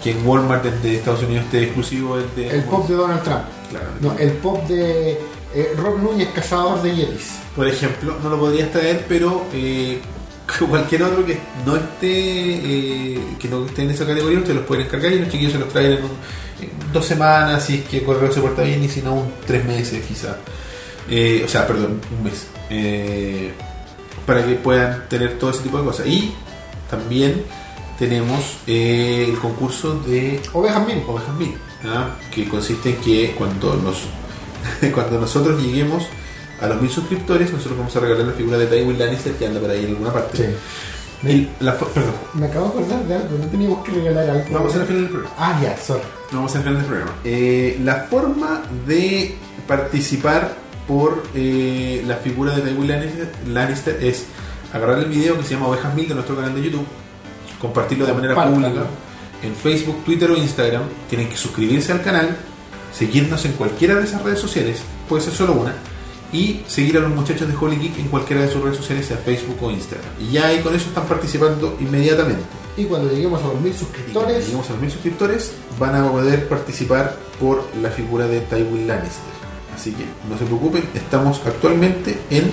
[0.03, 2.49] que en Walmart de, Estados Unidos esté exclusivo el de.
[2.51, 3.43] El pop de Donald Trump.
[3.70, 3.86] Claro.
[4.01, 5.12] No, el pop de
[5.55, 7.39] eh, Rob Núñez, cazador de yetis.
[7.57, 9.99] Por ejemplo, no lo podrías traer, pero eh,
[10.70, 14.86] cualquier otro que no esté eh, que no esté en esa categoría, ustedes los pueden
[14.86, 16.11] encargar y los chiquillos se los traen en, un-
[16.61, 19.32] en dos semanas, si es que el correo se porta bien, y si no, un
[19.47, 20.36] tres meses quizá.
[21.11, 22.47] Eh, o sea, perdón, un mes.
[24.29, 26.07] Para que puedan tener todo ese tipo de cosas.
[26.07, 26.35] Y
[26.91, 27.45] también
[27.99, 31.03] tenemos eh, el concurso de Ovejas mil.
[31.09, 32.11] Ovejas Mil, ¿ah?
[32.31, 34.05] que consiste en que cuando nos
[34.95, 36.07] cuando nosotros lleguemos
[36.61, 39.61] a los mil suscriptores, nosotros vamos a regalar la figura de Tywin Lannister que anda
[39.61, 40.37] por ahí en alguna parte.
[40.37, 41.29] Sí.
[41.29, 44.45] Y la perdón, Me acabo de acordar de algo, no teníamos que regalar algo.
[44.53, 45.35] vamos al final del programa.
[45.39, 46.03] Ah, ya, sorry.
[46.31, 47.13] Vamos al final del programa.
[47.25, 49.35] Eh, la forma de
[49.67, 50.55] participar
[50.89, 54.24] por eh, la figura de Tywin Lannister, Lannister es
[54.73, 56.86] agarrar el video que se llama Ovejas Mil de nuestro canal de YouTube,
[57.60, 58.86] compartirlo de manera pública
[59.43, 60.82] en Facebook, Twitter o Instagram.
[61.09, 62.36] Tienen que suscribirse al canal,
[62.93, 65.74] seguirnos en cualquiera de esas redes sociales, puede ser solo una,
[66.32, 69.19] y seguir a los muchachos de Holy Geek en cualquiera de sus redes sociales, sea
[69.19, 70.10] Facebook o Instagram.
[70.20, 72.43] Y ya ahí con eso están participando inmediatamente.
[72.77, 76.48] Y cuando lleguemos a los mil suscriptores, lleguemos a los mil suscriptores, van a poder
[76.48, 79.38] participar por la figura de Tywin Lannister.
[79.79, 82.51] Así que no se preocupen, estamos actualmente en.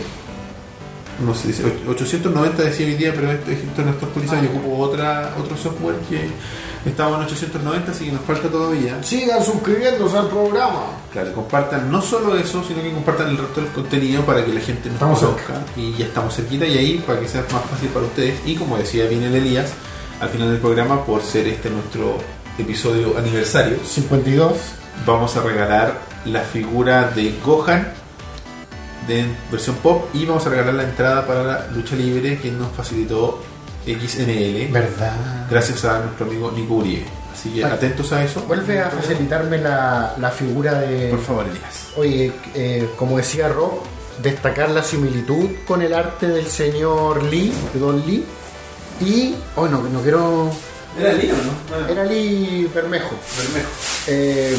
[1.26, 4.44] No sé, dice 890 decía hoy día, pero esto, esto no está actualizado.
[4.44, 6.30] Yo ocupo otra, otro software que
[6.88, 9.02] estaba en 890, así que nos falta todavía.
[9.02, 10.84] sigan suscribiéndose al programa.
[11.12, 14.62] Claro, compartan no solo eso, sino que compartan el resto del contenido para que la
[14.62, 15.66] gente nos Estamos conozca.
[15.76, 18.40] Y ya estamos cerquita y ahí para que sea más fácil para ustedes.
[18.46, 19.74] Y como decía bien el Elías,
[20.20, 22.20] al final del programa, por ser este nuestro
[22.60, 24.54] episodio aniversario, 52.
[25.08, 27.88] vamos a regalar la figura de Gohan
[29.08, 32.72] de versión pop y vamos a regalar la entrada para la lucha libre que nos
[32.72, 33.42] facilitó
[33.86, 35.14] XNL ¿Verdad?
[35.50, 37.06] gracias a nuestro amigo Nico Uribe.
[37.32, 37.76] Así que Vale.
[37.76, 38.42] atentos a eso.
[38.48, 41.10] Vuelve a facilitarme la, la figura de.
[41.10, 41.88] Por favor, Elías.
[41.98, 43.74] Oye, eh, como decía Rob,
[44.24, 48.24] destacar la similitud con el arte del señor Lee, de Don Lee.
[49.02, 49.36] Y.
[49.58, 50.50] Oh, no, no quiero.
[50.98, 51.34] ¿Era Lino,
[51.70, 51.88] no?
[51.90, 53.12] Era Lee Bermejo.
[53.38, 53.70] Bermejo.
[54.08, 54.58] Eh,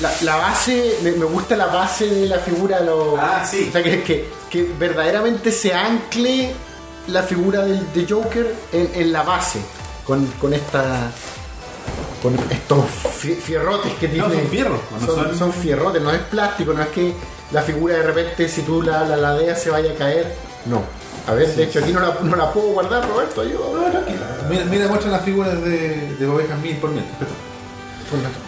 [0.00, 2.80] la, la base, me, me gusta la base de la figura.
[2.80, 3.66] Lo, Ah, sí.
[3.68, 6.52] O sea, que, que, que verdaderamente se ancle
[7.08, 9.60] la figura del, de Joker en, en la base.
[10.04, 11.10] Con, con esta.
[12.22, 12.84] Con estos
[13.22, 14.28] fie- fierrotes que tiene.
[14.28, 17.14] No, son fierros, no son, son- son fierrotes, no es plástico, no es que
[17.50, 20.34] la figura de repente, si tú la, la ladeas, se vaya a caer.
[20.66, 20.82] No.
[21.26, 24.04] A ver, de hecho, aquí no la, no la puedo guardar, Roberto, ayuda.
[24.50, 27.30] Mira, mira muestra las figuras de, de ovejas mil por mientras.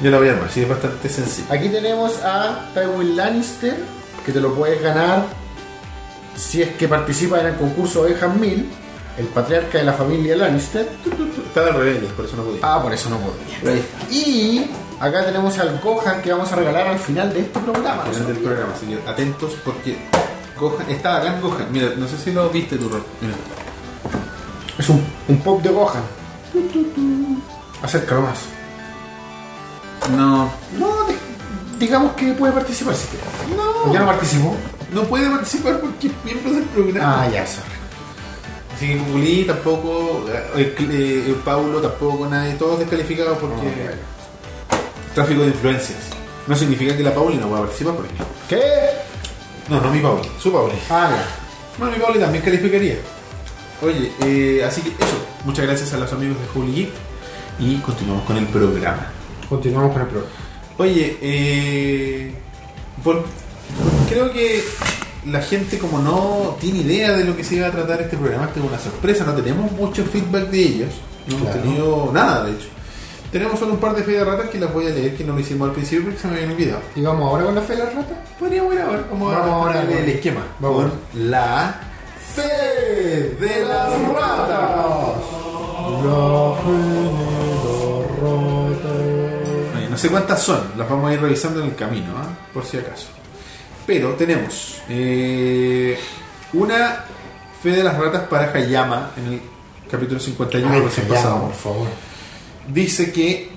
[0.00, 1.46] Yo la voy a armar, sí, es bastante sencillo.
[1.50, 3.76] Aquí tenemos a Tywin Lannister,
[4.24, 5.24] que te lo puedes ganar
[6.34, 8.68] si es que participa en el concurso Ovejas 1000,
[9.18, 10.88] el patriarca de la familia Lannister.
[11.46, 12.60] Está al revés, por eso no podía.
[12.62, 13.82] Ah, por eso no podía.
[14.10, 18.04] Y acá tenemos al Gohan que vamos a regalar al final de este programa.
[18.04, 19.98] Al final del programa, que atentos porque
[20.58, 21.66] Gohan, está acá en Gohan.
[21.70, 23.04] Mira, no sé si lo viste tú, Rol.
[23.20, 23.34] Mira.
[24.78, 26.02] Es un, un pop de Gohan.
[27.82, 28.38] Acércalo más.
[30.10, 33.24] No, No, di- digamos que puede participar si quiere.
[33.62, 34.56] ¿O no, ya no participó?
[34.92, 37.22] no puede participar porque es miembro del programa.
[37.22, 37.68] Ah, ya, sorry.
[38.74, 43.90] Así que Guguli tampoco, eh, eh, eh, Paulo tampoco, nadie, todos descalificados porque bueno.
[45.14, 45.98] tráfico de influencias.
[46.46, 48.26] No significa que la Pauli no pueda participar, por ejemplo.
[48.48, 48.60] ¿Qué?
[49.68, 50.74] No, no mi Pauli, su Pauli.
[50.90, 51.24] Ah, ya.
[51.78, 52.96] Bueno, mi Pauli también calificaría.
[53.80, 55.16] Oye, eh, así que eso.
[55.44, 56.90] Muchas gracias a los amigos de Geek
[57.60, 59.06] y continuamos con el programa.
[59.52, 60.34] Continuamos con el programa.
[60.78, 62.32] Oye, eh,
[63.04, 63.22] por-
[64.08, 64.62] creo que
[65.26, 68.46] la gente como no tiene idea de lo que se iba a tratar este programa,
[68.46, 70.88] esta es una sorpresa, no tenemos mucho feedback de ellos,
[71.28, 72.68] no hemos tenido nada de hecho.
[73.30, 75.34] Tenemos solo un par de fe de ratas que las voy a leer, que no
[75.34, 76.80] lo hicimos al principio porque se me habían olvidado.
[76.96, 78.14] ¿Y vamos ahora con la fe de la rata?
[78.38, 80.40] Podríamos ir ahora, vamos, Vamos ahora con- el esquema.
[80.60, 80.84] vamos.
[80.84, 81.80] Con la
[82.34, 85.14] fe de las ratas.
[85.86, 86.56] Oye, no
[90.02, 92.26] sé cuántas son, las vamos a ir revisando en el camino, ¿ah?
[92.52, 93.06] por si acaso.
[93.86, 95.98] Pero tenemos eh,
[96.52, 97.04] una
[97.62, 99.40] fe de las ratas para Hayama en el
[99.90, 101.42] capítulo 51 Ay, Hayama, pasado.
[101.42, 101.88] por favor.
[102.68, 103.50] Dice que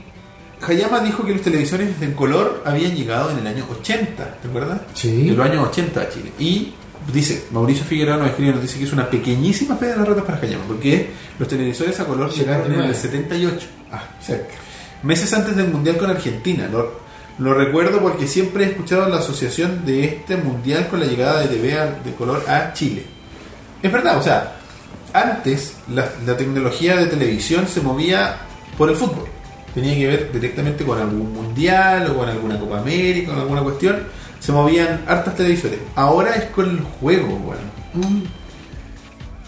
[0.62, 4.82] Hayama dijo que los televisores en color habían llegado en el año 80, ¿te acuerdas?
[4.94, 5.30] Sí.
[5.30, 6.32] En los años 80 a Chile.
[6.40, 6.74] Y
[7.12, 10.24] dice, Mauricio Figueroa nos escribe, nos dice que es una pequeñísima fe de las ratas
[10.24, 11.10] para Hayama, porque
[11.40, 13.68] los televisores a color llegaron en el 78.
[13.92, 14.65] Ah, cerca.
[15.06, 16.68] Meses antes del Mundial con Argentina.
[16.68, 17.00] Lo,
[17.38, 21.48] lo recuerdo porque siempre he escuchado la asociación de este Mundial con la llegada de
[21.48, 23.06] TV de color a Chile.
[23.84, 24.56] Es verdad, o sea,
[25.14, 28.38] antes la, tecnología de televisión se movía
[28.78, 29.28] por el fútbol.
[29.76, 34.08] Tenía que ver directamente con algún Mundial o con alguna Copa América, con alguna cuestión.
[34.40, 35.80] Se movían hartas televisores.
[35.94, 37.62] Ahora es con el juego, bueno.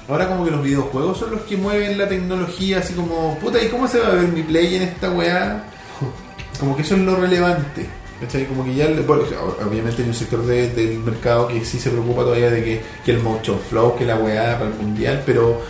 [0.07, 3.67] Ahora como que los videojuegos son los que mueven la tecnología, así como, puta, ¿y
[3.67, 5.63] cómo se va a ver mi play en esta weá?
[6.59, 7.85] Como que eso es lo relevante.
[8.21, 8.45] ¿cachai?
[8.47, 9.23] Como que ya, bueno,
[9.63, 13.11] obviamente hay un sector de- del mercado que sí se preocupa todavía de que, que
[13.11, 15.61] el motion flow, que la weá para el mundial, pero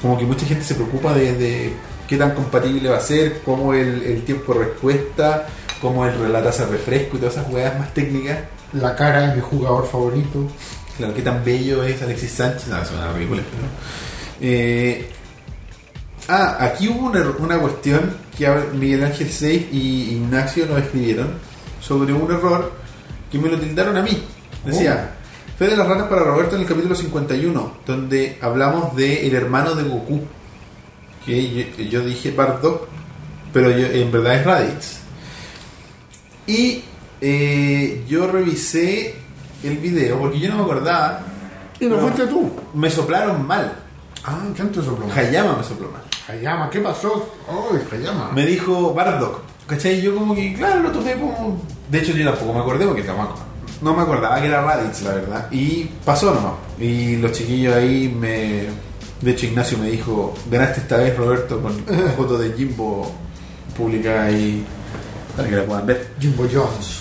[0.00, 1.72] como que mucha gente se preocupa de, de
[2.08, 5.46] qué tan compatible va a ser, cómo el, el tiempo de respuesta,
[5.80, 8.38] cómo el relato hace refresco y todas esas weas más técnicas.
[8.72, 10.40] La cara de mi jugador favorito.
[10.96, 12.68] Claro, qué tan bello es Alexis Sánchez.
[12.68, 13.68] No, es una ridícula, pero.
[14.40, 15.08] Eh,
[16.28, 21.28] ah, aquí hubo una, una cuestión que Miguel Ángel Seis y Ignacio nos escribieron
[21.80, 22.72] sobre un error
[23.30, 24.22] que me lo tildaron a mí.
[24.64, 25.14] Decía,
[25.58, 29.74] Fe de las ratas para Roberto en el capítulo 51, donde hablamos de el hermano
[29.74, 30.20] de Goku.
[31.24, 32.88] Que yo, yo dije Bardock,
[33.52, 34.96] pero yo- en verdad es Raditz.
[36.46, 36.82] Y
[37.20, 39.14] eh, yo revisé
[39.62, 41.20] el video porque yo no me acordaba.
[41.78, 42.50] Y no fuiste tú.
[42.74, 43.72] Me soplaron mal.
[44.24, 45.06] Ah, ¿quién te sopló?
[45.12, 46.02] Hayama me sopló mal.
[46.28, 47.28] Hayama, ¿qué pasó?
[47.48, 48.30] ¡Ay, Hayama!
[48.32, 49.40] me dijo Bardock.
[49.66, 50.00] ¿Cachai?
[50.00, 51.60] Yo como que, claro, lo tomé como...
[51.90, 53.34] De hecho yo tampoco me acordé porque tampoco...
[53.80, 55.48] No me acordaba que era Raditz, la verdad.
[55.50, 56.52] Y pasó nomás.
[56.78, 58.66] Y los chiquillos ahí me...
[59.20, 63.12] De hecho Ignacio me dijo, ganaste esta vez Roberto con una foto de Jimbo
[63.76, 64.64] publicada ahí
[65.36, 66.12] para que la puedan ver.
[66.20, 67.00] Jimbo Jones.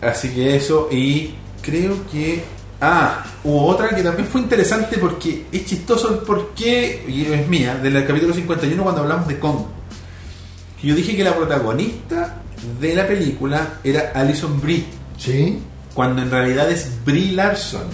[0.00, 2.44] Así que eso, y creo que.
[2.80, 7.76] Ah, hubo otra que también fue interesante porque es chistoso el porqué, y es mía,
[7.76, 9.58] del capítulo 51 cuando hablamos de Kong.
[10.82, 12.42] Yo dije que la protagonista
[12.78, 14.84] de la película era Alison Brie,
[15.16, 15.58] ¿Sí?
[15.94, 17.84] cuando en realidad es Brie Larson.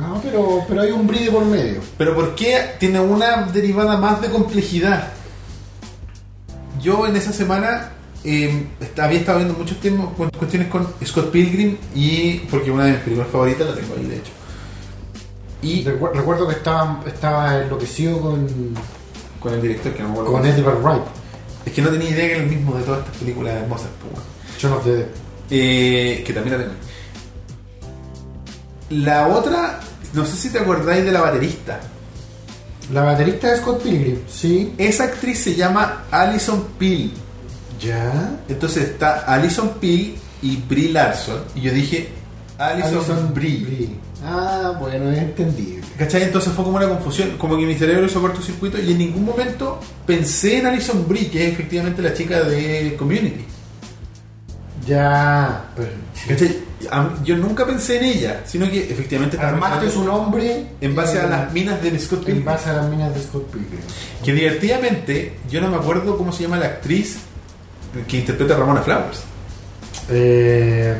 [0.00, 1.80] Ah, pero, pero hay un bride por medio.
[1.98, 5.08] Pero ¿por qué tiene una derivada más de complejidad?
[6.80, 7.90] Yo en esa semana
[8.24, 8.66] eh,
[8.98, 13.00] había estado viendo muchos temas, cu- cuestiones con Scott Pilgrim y porque una de mis
[13.00, 14.32] películas favoritas la tengo ahí de hecho.
[15.62, 18.46] Y Recu- recuerdo que estaba, estaba enloquecido con,
[19.40, 20.32] con el director que no me acuerdo.
[20.32, 21.02] con Edgar Wright.
[21.66, 23.88] Es que no tenía idea que era el mismo de todas estas películas hermosas.
[24.64, 25.06] of the Dead.
[25.50, 26.74] Eh, que también la tengo.
[28.90, 29.80] La otra,
[30.14, 31.80] no sé si te acordáis de la baterista.
[32.92, 34.72] La baterista de Scott Pilgrim, sí.
[34.78, 37.12] Esa actriz se llama Alison Peel.
[37.80, 38.38] Ya.
[38.48, 41.42] Entonces está Alison Peel y Brie Larson.
[41.54, 42.08] Y yo dije
[42.58, 43.64] Alison, Brie.
[43.64, 43.90] Brie.
[44.24, 45.86] Ah, bueno, es entendible.
[45.96, 46.24] ¿Cachai?
[46.24, 49.78] Entonces fue como una confusión, como que mi cerebro hizo cortocircuito y en ningún momento
[50.06, 53.44] pensé en Alison Brie, que es efectivamente la chica de Community.
[54.86, 55.66] Ya.
[55.76, 55.90] Pero,
[56.26, 56.68] ¿Cachai?
[57.24, 61.52] Yo nunca pensé en ella, sino que efectivamente Armaste su nombre en base a las
[61.52, 63.80] minas de Scott En base a las minas de Scott Pilgrim.
[64.24, 67.18] Que divertidamente, yo no me acuerdo cómo se llama la actriz
[68.06, 69.20] que interpreta a Ramona Flowers.
[70.10, 70.94] Eh,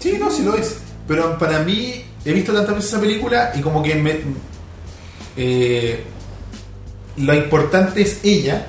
[0.00, 0.76] Sí, no, sí lo es.
[1.08, 4.20] Pero para mí, he visto tantas veces esa película y como que me.
[5.36, 6.04] eh,
[7.16, 8.66] lo importante es ella.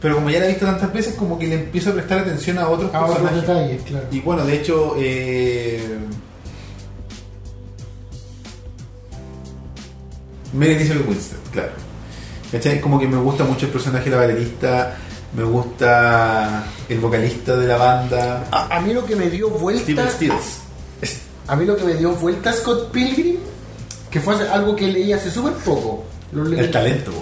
[0.00, 2.58] Pero como ya la he visto tantas veces, como que le empiezo a prestar atención
[2.58, 3.40] a otros a otros personajes.
[3.48, 4.06] detalles, claro.
[4.12, 4.94] Y bueno, de hecho.
[4.98, 5.98] Eh,
[10.52, 11.72] Mary Elizabeth Winstead, claro.
[12.52, 12.80] ¿Cachai?
[12.80, 14.96] Como que me gusta mucho el personaje de la baterista.
[15.34, 18.46] Me gusta el vocalista de la banda.
[18.50, 19.82] A, a mí lo que me dio vuelta.
[19.82, 20.58] Steven Stills.
[21.46, 23.36] A mí lo que me dio vuelta Scott Pilgrim,
[24.10, 26.04] que fue algo que leí hace súper poco.
[26.32, 27.12] Lo leí- El talento.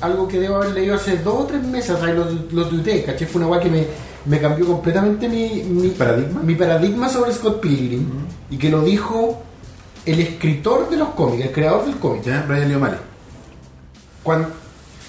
[0.00, 3.26] Algo que debo haber leído hace dos o tres meses lo, lo tuiteé, ¿cachai?
[3.26, 3.86] Fue una weá que me,
[4.26, 6.42] me cambió completamente mi, mi ¿Paradigma?
[6.42, 8.06] mi paradigma sobre Scott Pilgrim
[8.50, 9.42] y que lo dijo
[10.04, 12.22] el escritor de los cómics, el creador del cómic.
[12.24, 12.44] ¿Ya?
[12.46, 12.98] Brian Lee O'Malley.
[14.22, 14.48] Cuando,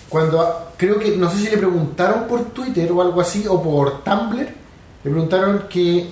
[0.10, 4.04] cuando creo que, no sé si le preguntaron por Twitter o algo así, o por
[4.04, 4.38] Tumblr,
[5.04, 6.08] le preguntaron que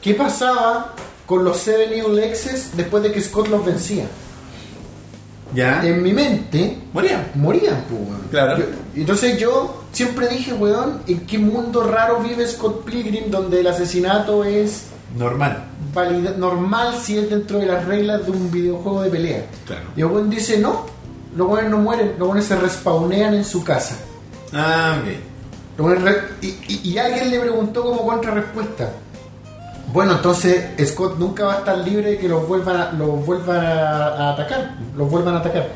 [0.00, 0.94] qué pasaba
[1.26, 4.06] con los Seven Evil Exes después de que Scott los vencía.
[5.54, 5.82] ¿Ya?
[5.82, 7.30] En mi mente, Moría.
[7.34, 8.20] morían, pues, weón.
[8.30, 8.58] Claro.
[8.58, 8.64] Yo-
[8.96, 14.44] entonces yo siempre dije, weón, ¿en qué mundo raro vive Scott Pilgrim donde el asesinato
[14.44, 14.84] es
[15.16, 15.64] Normal.
[15.94, 19.46] valida- normal si es dentro de las reglas de un videojuego de pelea?
[19.66, 19.86] Claro.
[19.96, 20.84] Y el weón dice, no,
[21.38, 23.96] los weones no mueren, los weones se respawnean en su casa.
[24.52, 25.08] Ah, ok.
[26.42, 28.90] Y, y- y alguien le preguntó como contrarrespuesta.
[29.92, 33.64] Bueno, entonces Scott nunca va a estar libre de que los vuelvan a, los vuelvan
[33.64, 35.68] a, a atacar, los vuelvan a atacar.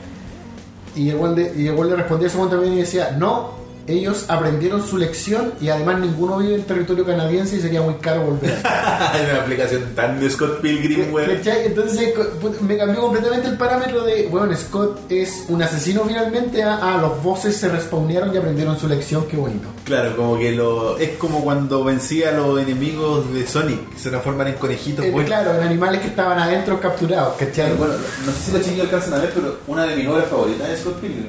[0.97, 5.52] Y el weón le respondía a ese también y decía, no, ellos aprendieron su lección
[5.60, 8.54] y además ninguno vive en territorio canadiense y sería muy caro volver.
[8.64, 11.36] Hay una aplicación tan de Scott Pilgrim, güey.
[11.36, 11.66] ¿Cachai?
[11.66, 16.76] Entonces put- me cambió completamente el parámetro de, bueno, Scott es un asesino finalmente, a,
[16.76, 19.68] ah, los bosses se respawnearon y aprendieron su lección, qué bonito.
[19.84, 24.10] Claro, como que lo es como cuando vencía a los enemigos de Sonic, que se
[24.10, 25.04] transforman en conejitos.
[25.04, 27.74] Eh, claro, en animales que estaban adentro capturados, ¿cachai?
[27.76, 27.94] Bueno,
[28.24, 30.80] no sé si los chiquillos alcanzan a ver, pero una de mis obras favoritas es
[30.80, 31.26] Scott Pilgrim.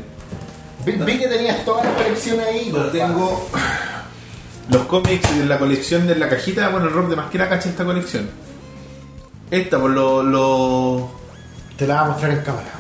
[0.86, 2.70] Vi, vi que tenías toda la colección ahí.
[2.72, 3.50] Pero tengo
[4.70, 6.70] los cómics de la colección de la cajita.
[6.70, 8.30] Bueno, el Rob de más que la cacha esta colección.
[9.52, 11.12] Esta, por lo, lo.
[11.78, 12.72] Te la voy a mostrar en cámara.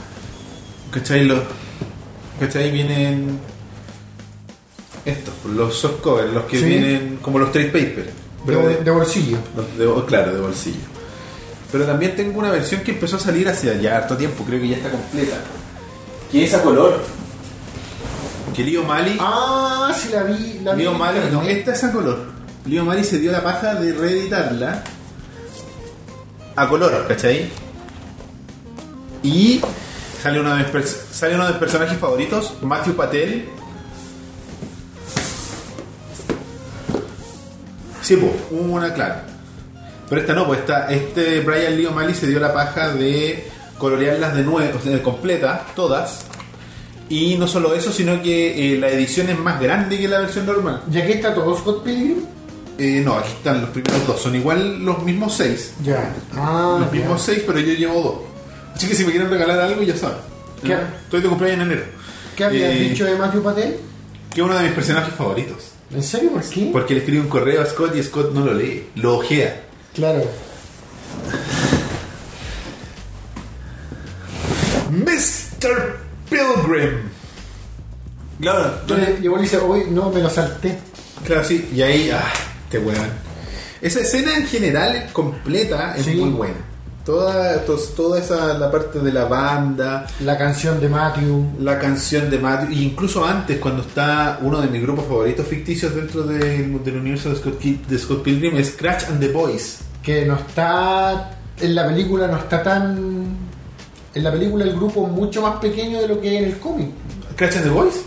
[0.91, 1.25] ¿Cachai?
[1.25, 1.39] Los,
[2.39, 2.71] ¿Cachai?
[2.71, 3.39] Vienen.
[5.05, 6.65] Estos, los soft covers, los que Sí.
[6.65, 8.07] vienen como los trade papers.
[8.07, 8.13] De,
[8.45, 9.37] Pero de- de bolsillo.
[9.55, 10.79] Los de- claro, de bolsillo.
[11.71, 14.69] Pero también tengo una versión que empezó a salir hace ya harto tiempo, creo que
[14.69, 15.37] ya está completa.
[16.31, 17.01] Que es a color.
[18.55, 19.17] Que Leo Mali.
[19.19, 20.59] Ah, sí la vi.
[20.63, 22.19] La vi Leo en Mali, no, esta es a color.
[22.65, 24.83] Leo Mali se dio la paja de reeditarla
[26.55, 27.49] a color, ¿cachai?
[29.23, 29.61] Y
[30.21, 33.49] sale uno de mis, sale uno de mis personajes favoritos, Matthew Patel.
[38.01, 39.23] Sí, pues, una clara.
[40.09, 44.35] Pero esta no, pues esta, este Brian Lee O'Malley se dio la paja de colorearlas
[44.35, 46.25] de nuevo, o sea, completas, todas.
[47.13, 50.45] Y no solo eso, sino que eh, la edición es más grande que la versión
[50.47, 50.81] normal.
[50.91, 52.25] ¿Y aquí está todo Scott Pilgrim?
[52.79, 54.19] Eh, no, aquí están los primeros dos.
[54.19, 55.73] Son igual los mismos seis.
[55.83, 56.11] Ya.
[56.33, 56.97] Ah, los ya.
[56.99, 58.15] mismos seis, pero yo llevo dos.
[58.75, 60.17] Así que si me quieren regalar algo, ya saben.
[60.63, 60.73] ¿Qué?
[61.03, 61.85] Estoy de cumpleaños en enero.
[62.35, 63.75] ¿Qué habías Eh, dicho de Matthew Patel?
[64.33, 65.71] Que es uno de mis personajes favoritos.
[65.93, 66.31] ¿En serio?
[66.31, 66.69] ¿Por qué?
[66.71, 69.61] Porque le escribe un correo a Scott y Scott no lo lee, lo ojea.
[69.93, 70.23] Claro.
[74.89, 75.97] Mr.
[76.33, 76.93] Pilgrim.
[78.41, 80.77] Claro, Entonces, y vos le dices, hoy no me lo salté.
[81.25, 81.69] claro, sí.
[81.73, 82.23] Y ahí, ah,
[82.69, 83.07] te weón.
[83.81, 86.15] Esa escena en general completa es Sí.
[86.15, 86.55] muy buena.
[87.05, 91.45] Toda, tos- toda esa la parte de la banda, La canción de Matthew.
[91.59, 95.93] la canción de Matthew, e incluso antes, cuando está uno de mis grupos favoritos ficticios
[95.93, 99.79] dentro del, del universo de Scott, de Scott Pilgrim, es Crash and the Boys.
[100.01, 101.31] Que no está.
[101.59, 103.35] En la película no está tan.
[104.15, 106.59] En la película el grupo es mucho más pequeño de lo que es en el
[106.59, 106.89] cómic.
[107.35, 108.01] ¿Crash and the Boys?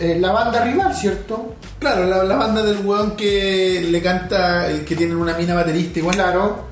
[0.00, 1.54] Eh, la banda rival, ¿cierto?
[1.78, 5.98] Claro, la, la banda del weón que le canta, eh, que tienen una mina baterista
[5.98, 6.14] igual.
[6.16, 6.64] Claro.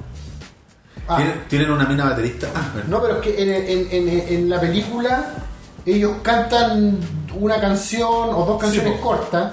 [1.08, 2.48] Ah, ¿Tienen, tienen una mina baterista.
[2.54, 5.34] Ah, no, pero es que en, en- en- en la película
[5.84, 6.98] ellos cantan
[7.38, 9.52] una canción o dos canciones Sí, cortas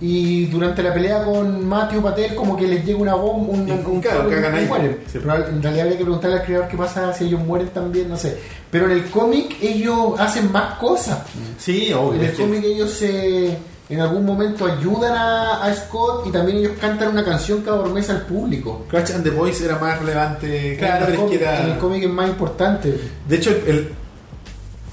[0.00, 4.00] y durante la pelea con Matthew Patel como que les llega una bomba, un, un,
[4.00, 4.66] claro, un- cagan y ahí.
[4.66, 4.98] mueren.
[5.10, 5.18] Sí.
[5.22, 8.16] Pero en realidad habría que preguntarle al creador qué pasa si ellos mueren también, no
[8.16, 8.36] sé.
[8.70, 11.20] Pero en el cómic ellos hacen más cosas.
[11.58, 12.20] Sí, obvio.
[12.20, 13.56] En el que- cómic ellos se,
[13.88, 18.12] en algún momento ayudan a, a Scott y también ellos cantan una canción que adormece
[18.12, 18.84] al público.
[18.90, 20.76] Crash and the Boys era más relevante.
[20.76, 23.00] Claro, en, el cómic, que era- en el cómic es más importante.
[23.26, 23.62] De hecho, el.
[23.68, 23.88] el-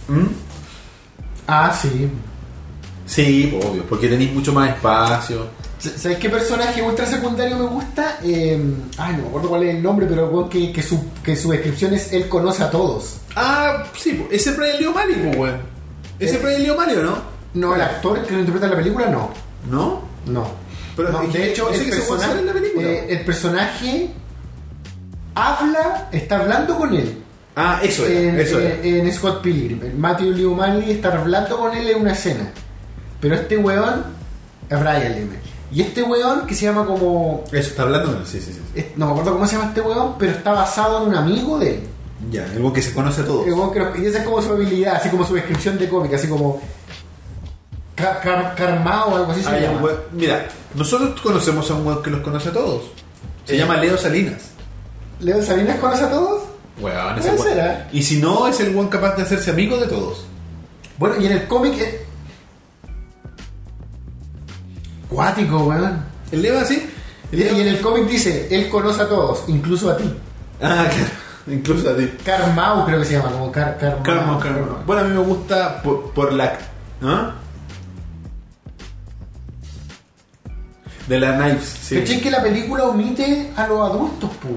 [0.08, 0.28] ¿Mm?
[1.48, 2.10] Ah, sí.
[3.06, 5.48] Sí, obvio, porque tenéis mucho más espacio.
[5.80, 8.20] ¿Sabes qué personaje ultra secundario me gusta?
[8.24, 8.58] Eh,
[8.98, 11.94] ay, no me acuerdo cuál es el nombre, pero que, que, su, que su descripción
[11.94, 13.18] es Él conoce a todos.
[13.36, 15.58] Ah, sí, pues, ese Brian Leo Mario, pues, weón.
[16.20, 16.40] Ese Eh.
[16.42, 17.18] Brian Leo Mario, ¿no?
[17.56, 19.30] No, el actor que lo interpreta en la película, no.
[19.70, 20.02] ¿No?
[20.26, 20.48] No.
[20.96, 22.88] Pero No, es de hecho, el que personaje, en la película.
[22.88, 24.10] eh, el personaje
[25.36, 27.18] habla, está hablando con él.
[27.56, 28.76] Ah, eso era, en, eso era.
[28.84, 29.80] en Scott Pilgrim.
[29.98, 32.52] Matthew Lee O'Malley está hablando con él en una escena.
[33.24, 34.04] Pero este weón
[34.70, 35.30] es Brian Lee
[35.72, 37.44] Y este weón que se llama como.
[37.52, 38.24] Eso, está hablando.
[38.26, 38.60] Sí, sí, sí.
[38.76, 41.58] es- No me acuerdo cómo se llama este weón, pero está basado en un amigo
[41.58, 41.80] de él.
[42.32, 43.48] Ya, algo que se conoce a todos.
[43.48, 45.88] El weón que nos- y esa es como su habilidad, así como su descripción de
[45.90, 46.62] cómic, así como.
[47.96, 49.82] Car, car- Karma o algo así se llama.
[49.82, 52.84] weón- Mira, nosotros conocemos a un weón que los conoce a todos.
[53.46, 53.58] Se Sí.
[53.60, 54.42] llama Leo Salinas.
[55.22, 56.44] ¿Leo Salinas conoce a todos?
[56.82, 57.44] Weón, ese weón.
[57.48, 57.88] será.
[57.94, 60.26] Y si no, es el weón capaz de hacerse amigo de todos.
[60.98, 61.76] Bueno, y en el cómic
[65.14, 66.04] Cuático, weón.
[66.32, 66.90] El Leo así.
[67.32, 70.12] Y y en el cómic dice, él conoce a todos, incluso a ti.
[70.62, 71.12] Ah, claro.
[71.48, 72.10] Incluso a ti.
[72.24, 74.04] Karmau creo que se llama, como Car Karmau.
[74.04, 74.84] Karma, karma.
[74.86, 76.58] Bueno, a mí me gusta por, por la.
[77.02, 77.36] ¿Ah?
[81.08, 82.00] De la Knives, sí.
[82.00, 84.54] ¿Cachai que la película omite a los adultos, pues?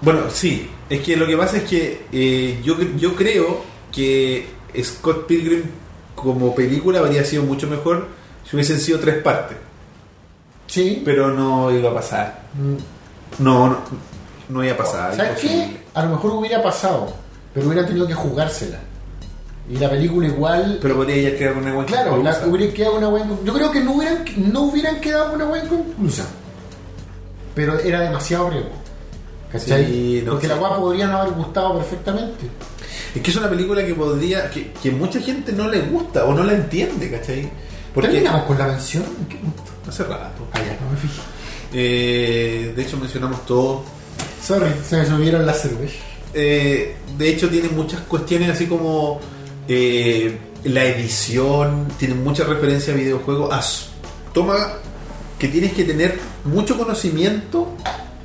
[0.00, 0.70] Bueno, sí.
[0.88, 3.62] Es que lo que pasa es que eh, yo, yo creo
[3.92, 4.48] que
[4.82, 5.64] Scott Pilgrim
[6.14, 8.08] como película habría sido mucho mejor
[8.48, 9.65] si hubiesen sido tres partes.
[10.66, 11.02] Sí.
[11.04, 12.40] Pero no iba a pasar.
[12.54, 13.42] Mm.
[13.42, 13.78] No, no,
[14.48, 15.16] no iba a pasar.
[15.16, 15.76] ¿Sabes qué?
[15.94, 17.12] A lo mejor hubiera pasado,
[17.54, 18.78] pero hubiera tenido que jugársela.
[19.68, 20.78] Y la película igual.
[20.80, 22.46] Pero podría ya quedar una buena claro, la, conclusa.
[22.46, 23.26] hubiera quedado una buena.
[23.44, 26.26] Yo creo que no hubieran, no hubieran quedado una buena conclusión.
[27.54, 28.70] Pero era demasiado riesgo.
[29.50, 29.86] ¿Cachai?
[29.86, 32.46] Sí, no Porque la guapa podría no haber gustado perfectamente.
[33.14, 34.50] Es que es una película que podría.
[34.50, 37.50] que, que mucha gente no le gusta o no la entiende, ¿cachai?
[37.96, 38.10] Porque.
[38.10, 39.02] ¿Terminamos con la mención?
[39.20, 39.62] ¿En qué punto?
[39.88, 40.46] Hace rato.
[40.52, 41.20] Ah, ya, no me fijé.
[41.72, 43.82] Eh, de hecho, mencionamos todo.
[44.40, 45.96] Sorry, se me subieron las cervezas.
[46.32, 49.18] Eh, de hecho, tiene muchas cuestiones así como.
[49.66, 53.52] eh, la edición, tiene mucha referencia a videojuegos.
[53.52, 53.86] as-
[54.32, 54.56] toma
[55.38, 57.68] que tienes que tener mucho conocimiento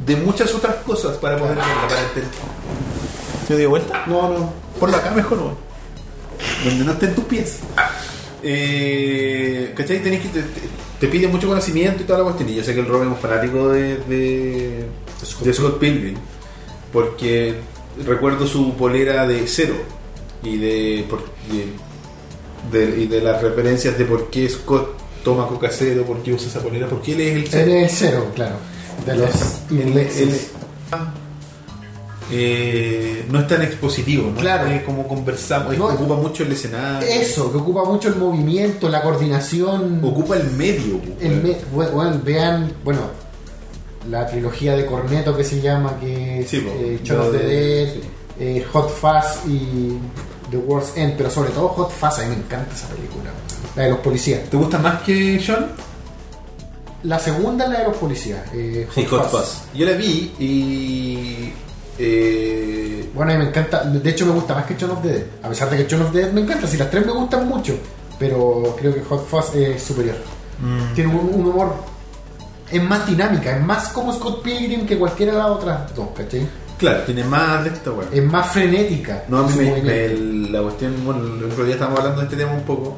[0.05, 2.29] de muchas otras cosas para poder verla, para entender.
[3.47, 4.03] ¿Se dio vuelta?
[4.07, 4.53] No, no.
[4.79, 5.55] Por la acá mejor, weón.
[6.65, 7.59] Donde no estén tus pies.
[8.43, 10.01] Eh, ¿Cachai?
[10.01, 10.61] Tenés que te, te-
[10.99, 12.49] te pide mucho conocimiento y toda la cuestión.
[12.49, 14.85] Y yo sé que el Rob es fanático de, de,
[15.43, 16.15] de Scott Pilgrim.
[16.93, 17.55] Porque
[18.05, 19.75] recuerdo su polera de cero.
[20.43, 21.23] Y de, por-
[22.71, 26.33] de, de- y de las referencias de por qué Scott toma coca cero, por qué
[26.33, 27.63] usa esa polera, por qué él es el cero.
[27.71, 28.55] Él es el cero, claro.
[29.05, 29.29] De los
[29.69, 30.21] Él- ingleses.
[30.21, 30.39] él-
[32.31, 34.39] eh, no es tan expositivo, ¿no?
[34.39, 34.67] Claro.
[34.67, 35.87] Es como conversamos, es No.
[35.89, 39.99] que ocupa mucho el escenario, Eso, que ocupa mucho el movimiento, la coordinación.
[40.03, 40.99] ocupa el medio.
[40.99, 43.01] pues, El me- bu- bueno, vean, bueno,
[44.09, 46.69] la trilogía de Corneto que se llama, que es Sí, po.
[46.71, 48.01] eh, de- Dead, sí.
[48.39, 49.97] eh, Hot Fuzz y
[50.49, 53.29] The World's End, pero sobre todo Hot Fuzz, a mí me encanta esa película,
[53.75, 54.49] la de los policías.
[54.49, 55.67] ¿Te gusta más que John?
[57.03, 59.61] La segunda es la de los policías, eh, Sí, Hot Fuzz.
[59.73, 61.53] Yo la vi y.
[62.03, 65.09] eh, Bueno, a mí me encanta, de hecho me gusta más que Shaun of the
[65.09, 67.11] Dead, a pesar de que Shaun of the Dead me encanta, si las tres me
[67.11, 67.75] gustan mucho,
[68.17, 70.15] pero creo que Hot Fuzz es superior.
[70.59, 71.75] mm, Tiene un, un humor,
[72.71, 76.47] es más dinámica, es más como Scott Pilgrim que cualquiera de las otras dos, ¿cachai?
[76.77, 78.07] claro, tiene más de esta weá.
[78.11, 79.23] Es más frenética.
[79.27, 82.37] No, a mí me, me- la cuestión, bueno, el otro día estábamos hablando de este
[82.37, 82.95] tema un poco.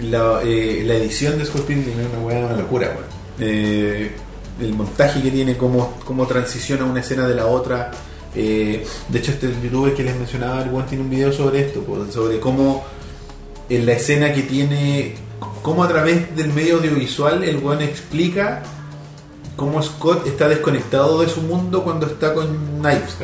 [0.00, 3.04] La, eh, la edición de Scott Pilgrim es una weá, una locura, weón.
[3.38, 4.10] Eh,
[4.60, 7.90] el montaje que tiene, cómo, cómo transiciona una escena de la otra.
[8.34, 11.84] Eh, de hecho, este youtuber que les mencionaba, el weón tiene un video sobre esto,
[12.10, 12.84] sobre cómo
[13.68, 15.14] en la escena que tiene,
[15.62, 18.62] cómo a través del medio audiovisual el weón explica
[19.56, 23.16] cómo Scott está desconectado de su mundo cuando está con Knives.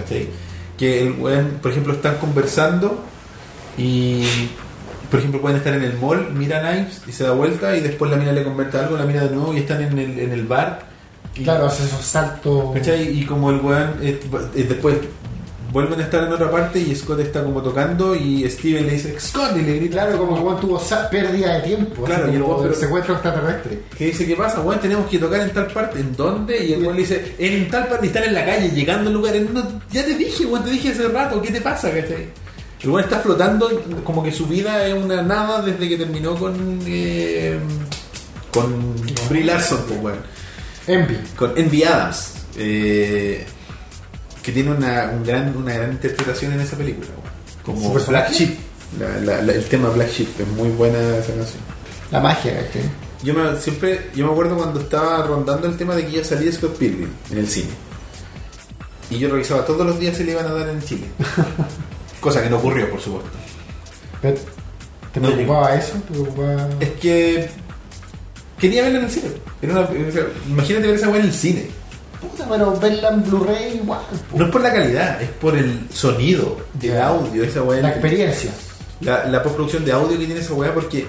[0.77, 3.03] Que el weón, por ejemplo, están conversando
[3.77, 4.25] y,
[5.11, 8.11] por ejemplo, pueden estar en el mall, mira Knives y se da vuelta y después
[8.11, 10.47] la mina le comenta algo, la mira de nuevo y están en el, en el
[10.47, 10.98] bar.
[11.35, 12.75] Claro, hace esos saltos.
[12.75, 13.21] ¿cachai?
[13.21, 14.21] Y como el weón, eh,
[14.55, 14.97] eh, después
[15.73, 19.19] vuelven a estar en otra parte y Scott está como tocando y Steven le dice,
[19.21, 22.05] Scott, y le grita, Claro, como que Juan tuvo pérdida de tiempo.
[22.05, 23.81] Claro, y el el secuestro extraterrestre.
[23.97, 24.61] que dice, ¿qué pasa?
[24.61, 26.01] Bueno, tenemos que tocar en tal parte.
[26.01, 26.65] ¿En dónde?
[26.65, 29.15] Y el weón le dice, en tal parte, y están en la calle, llegando al
[29.15, 29.35] lugar.
[29.91, 32.29] Ya te dije, weón, te dije hace rato, ¿qué te pasa, cachai?
[32.81, 33.69] El weón está flotando
[34.05, 36.81] como que su vida es una nada desde que terminó con...
[36.87, 37.59] eh,
[38.53, 38.95] con
[39.29, 40.38] Brie Larson, pues, weón.
[40.89, 41.17] Envy.
[41.37, 42.35] Con Envy Adams.
[42.57, 43.45] eh,
[44.43, 47.07] que tiene una, un gran, una gran interpretación en esa película.
[47.65, 47.93] Como.
[47.95, 48.57] Black Sheep.
[48.99, 51.63] La- la- la- el tema Black Sheep es muy buena esa canción.
[52.11, 52.83] La magia, ¿cachai?
[53.23, 56.51] Yo me, siempre, yo me acuerdo cuando estaba rondando el tema de que ya salía
[56.53, 57.69] Scott Pilgrim en el cine.
[59.11, 61.07] Y yo revisaba todos los días si le iban a dar en Chile.
[62.21, 63.29] Cosa que no ocurrió, por supuesto.
[65.13, 65.93] ¿Te No, preocupaba eso?
[65.95, 66.69] ¿Te preocupaba...?
[66.81, 67.51] Es que
[68.59, 69.29] quería verla en el cine.
[69.63, 69.89] Una-
[70.49, 71.67] imagínate ver esa weá en el cine.
[72.21, 74.01] Puta, pero verla en Blu-ray igual.
[74.31, 74.39] po.
[74.39, 77.07] No es por la calidad, es por el sonido, el Ya.
[77.09, 77.81] audio, esa weá.
[77.81, 78.51] La experiencia.
[79.01, 81.07] la, la postproducción de audio que tiene esa weá porque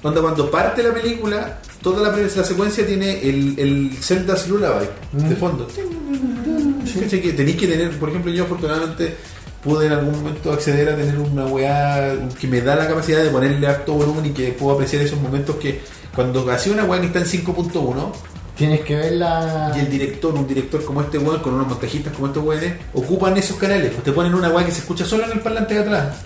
[0.00, 5.34] cuando, cuando parte la película toda la, la secuencia tiene el, el Zelda's Lullaby de
[5.34, 5.38] Mm.
[5.38, 7.20] fondo ¿Cachai?
[7.20, 9.16] que tenéis que tener por ejemplo yo afortunadamente
[9.62, 13.30] pude en algún momento acceder a tener una weá que me da la capacidad de
[13.30, 15.80] ponerle harto volumen y que puedo apreciar esos momentos que
[16.14, 18.12] cuando hacía una weá que está en 5.1
[18.60, 19.72] Tienes que verla...
[19.74, 23.34] y el director, un director como este weón, con unos montajistas como estos weones, ocupan
[23.38, 25.80] esos canales, pues te ponen una weá que se escucha solo en el parlante de
[25.80, 26.24] atrás.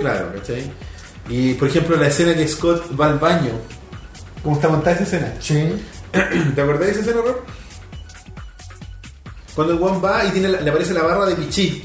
[0.00, 0.70] Claro, ¿cachai?
[1.28, 3.50] Y por ejemplo la escena que Scott va al baño.
[4.42, 5.34] ¿Cómo está montada esa escena?
[5.38, 5.74] Sí.
[6.54, 7.36] ¿Te acordás de esa escena, Rob?
[9.58, 11.82] Cuando el weón va y tiene la- le aparece la barra de Pichi.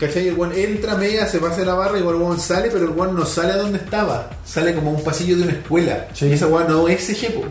[0.00, 0.26] ¿Cachai?
[0.26, 3.14] El weón entra, media, se pasa la barra y el weón sale, pero el weón
[3.14, 4.28] no sale a donde estaba.
[4.44, 6.08] Sale como a un pasillo de una escuela.
[6.14, 6.26] Sí.
[6.26, 7.44] Y esa weón no es CG, po.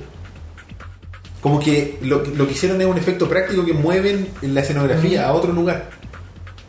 [1.42, 5.26] Como que lo, lo que hicieron es un efecto práctico que mueven en la escenografía
[5.28, 5.90] a otro lugar.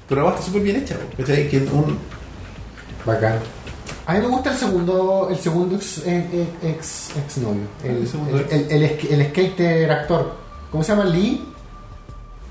[0.09, 1.49] Pero la está súper bien hecha, po, ¿cachai?
[1.49, 1.99] Que un,
[3.05, 3.39] Bacán.
[4.07, 7.63] A mí me gusta el segundo, el segundo ex, eh, eh, ex, ex novio.
[7.83, 8.53] El, El segundo el, ex.
[8.53, 10.50] el, el sk- el skater actor.
[10.71, 11.05] ¿Cómo se llama?
[11.07, 11.45] Lee?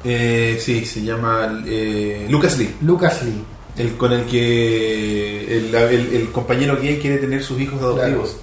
[0.03, 2.75] eh, sí, se llama eh, Lucas Lee.
[2.81, 3.43] Lucas Lee.
[3.77, 8.37] El con el que el, el- el compañero gay quiere tener sus hijos adoptivos.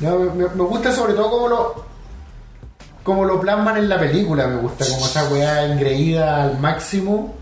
[0.00, 1.84] No, me, me gusta sobre todo cómo lo,
[3.02, 4.46] cómo lo plasman en la película.
[4.48, 7.34] Me gusta como esa weá engreída al máximo.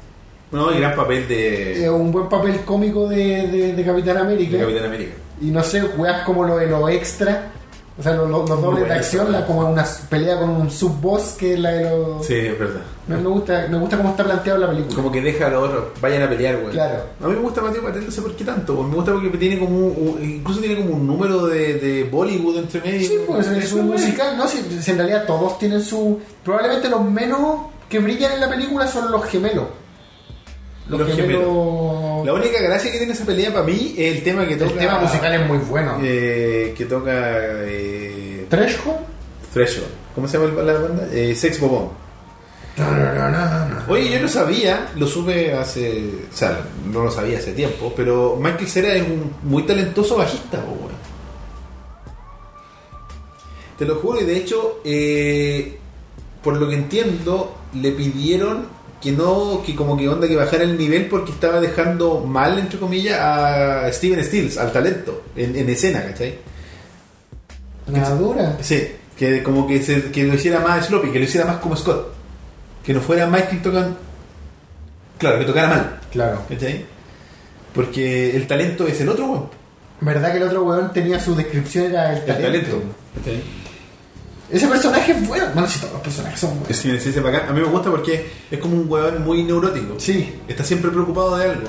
[0.52, 4.58] No, y gran papel de, un buen papel cómico de, de, de Capitán América.
[4.58, 5.12] de Capitán América.
[5.40, 7.50] Y no sé, weas como lo de lo extra.
[7.98, 11.34] O sea, lo- lo- los dobles de acción, la, como una pelea con un sub-boss
[11.38, 12.26] que es la de los...
[12.26, 12.80] Sí, es verdad.
[13.06, 14.94] Me, me gusta, me gusta cómo está planteado la película.
[14.96, 16.72] Como que deja a los otros, vayan a pelear, güey.
[16.72, 17.02] Claro.
[17.22, 18.74] A mí me gusta Mateo Patente, no sé por qué tanto.
[18.76, 18.88] pues.
[18.88, 22.80] Me gusta porque tiene como un, incluso tiene como un número de, de Bollywood entre
[22.80, 23.08] medio.
[23.08, 24.48] Sí, pues es un musical, ¿no?
[24.48, 26.18] Si, si en realidad todos tienen su...
[26.42, 29.64] Probablemente los menos que brillan en la película son los gemelos.
[30.98, 32.26] Los, Los gemelos...
[32.26, 34.70] La única gracia que tiene esa pelea para mí es el tema que toca.
[34.72, 35.98] El tema musical es muy bueno.
[36.02, 37.12] eh, que toca.
[37.64, 38.98] Eh, Threshold.
[39.52, 39.88] Threshold.
[40.14, 41.08] ¿Cómo se llama la banda?
[41.12, 41.88] Eh, Sex Bobón.
[42.76, 43.76] No, no, no, no, no.
[43.88, 46.04] Oye, yo no sabía, lo supe hace.
[46.32, 46.60] O sea,
[46.90, 50.92] no lo sabía hace tiempo, pero Michael Cera es un muy talentoso bajista, weón.
[53.78, 55.76] Te lo juro, y de hecho, eh,
[56.42, 58.66] por lo que entiendo, le pidieron
[59.02, 62.78] que no, que como que onda que bajara el nivel porque estaba dejando mal, entre
[62.78, 66.38] comillas, a Steven Stills, al talento, en, en escena, ¿cachai?
[67.88, 68.56] Nada dura.
[68.60, 71.76] Sí, que como que, se, que lo hiciera más sloppy, que lo hiciera más como
[71.76, 72.12] Scott.
[72.84, 73.96] Que no fuera Michael tocando.
[75.18, 76.00] claro, que tocara mal.
[76.10, 76.42] Claro.
[76.48, 76.84] ¿Cachai?
[77.74, 79.48] Porque el talento es el otro weón.
[80.00, 82.46] ¿Verdad que el otro weón tenía su descripción era el El talento?
[82.46, 82.82] talento.
[83.16, 83.42] ¿cachai?
[84.50, 85.46] Ese personaje es bueno.
[85.54, 86.76] Bueno, si todos los personajes son buenos.
[86.76, 87.48] Sí, sí, sí, bacán.
[87.48, 89.94] A mí me gusta porque es como un weón muy neurótico.
[89.98, 90.40] Sí.
[90.46, 91.68] Está siempre preocupado de algo.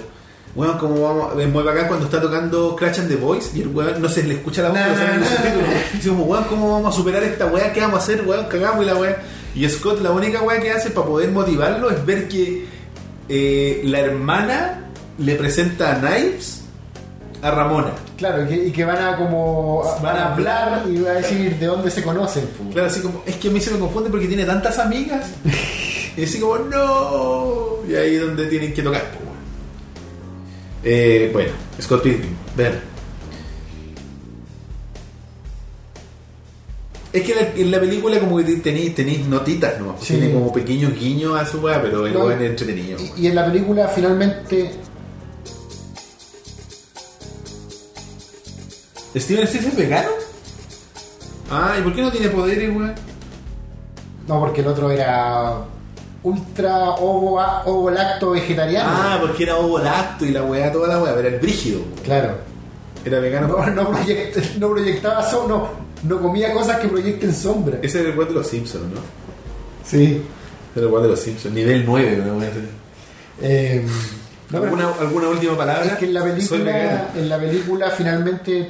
[0.55, 3.69] Weón, como vamos, es muy bacán cuando está tocando Crash and the Voice y el
[3.69, 5.59] weón no se le escucha la voz, Na, pero.
[5.93, 7.73] Y dice como, weón, ¿cómo vamos a superar esta weá?
[7.73, 8.45] ¿Qué vamos a hacer, weón?
[8.45, 9.17] Cagamos y la weá.
[9.55, 12.65] Y Scott, la única weá que hace para poder motivarlo es ver que
[13.29, 16.62] eh, la hermana le presenta a Knives
[17.43, 17.91] a Ramona.
[18.17, 21.57] Claro, y que, y que van a como Van a hablar y va a decir
[21.59, 22.45] de dónde se conocen.
[22.47, 22.69] pu.
[22.71, 25.29] Claro, así como, es que a mí se me confunde porque tiene tantas amigas.
[26.17, 27.85] y así como, no.
[27.87, 29.01] Y ahí es donde tienen que tocar.
[29.11, 29.33] po, weón.
[30.85, 31.51] Eh, bueno,
[31.81, 32.79] Scott Pilgrim, ver.
[37.11, 39.95] Es que la- en la película como que tenéis, tenéis notitas, ¿no?
[40.01, 40.15] Sí.
[40.15, 42.99] Tiene como pequeños guiños a su weá, pero el weón es entretenido.
[42.99, 43.17] Y, weón.
[43.23, 44.71] y en la película finalmente
[49.15, 50.09] ¿Steven Stiles es vegano?
[51.51, 52.93] Ah, ¿y por qué no tiene poderes, weón?
[54.27, 55.53] No, porque el otro era
[56.23, 58.89] ultra ovo, ovo lacto vegetariano.
[58.91, 61.79] Ah, porque era ovo lacto y la weá, toda la weá, pero era el brígido.
[61.81, 61.93] weón.
[62.03, 62.37] Claro.
[63.05, 63.47] Era vegano.
[63.49, 65.69] No, no, proyect- no proyectaba sombra, no,
[66.03, 67.77] no comía cosas que proyecten sombra.
[67.81, 69.01] Ese era el weón de los Simpsons, ¿no?
[69.85, 70.21] Sí.
[70.75, 72.59] Era el weón de los Simpsons, nivel 9, una weá así.
[73.41, 73.85] Eh,
[74.49, 75.83] no, pero ¿Alguna, ¿Alguna última palabra?
[75.85, 76.29] es que en la Soy
[76.59, 78.69] película, en la película finalmente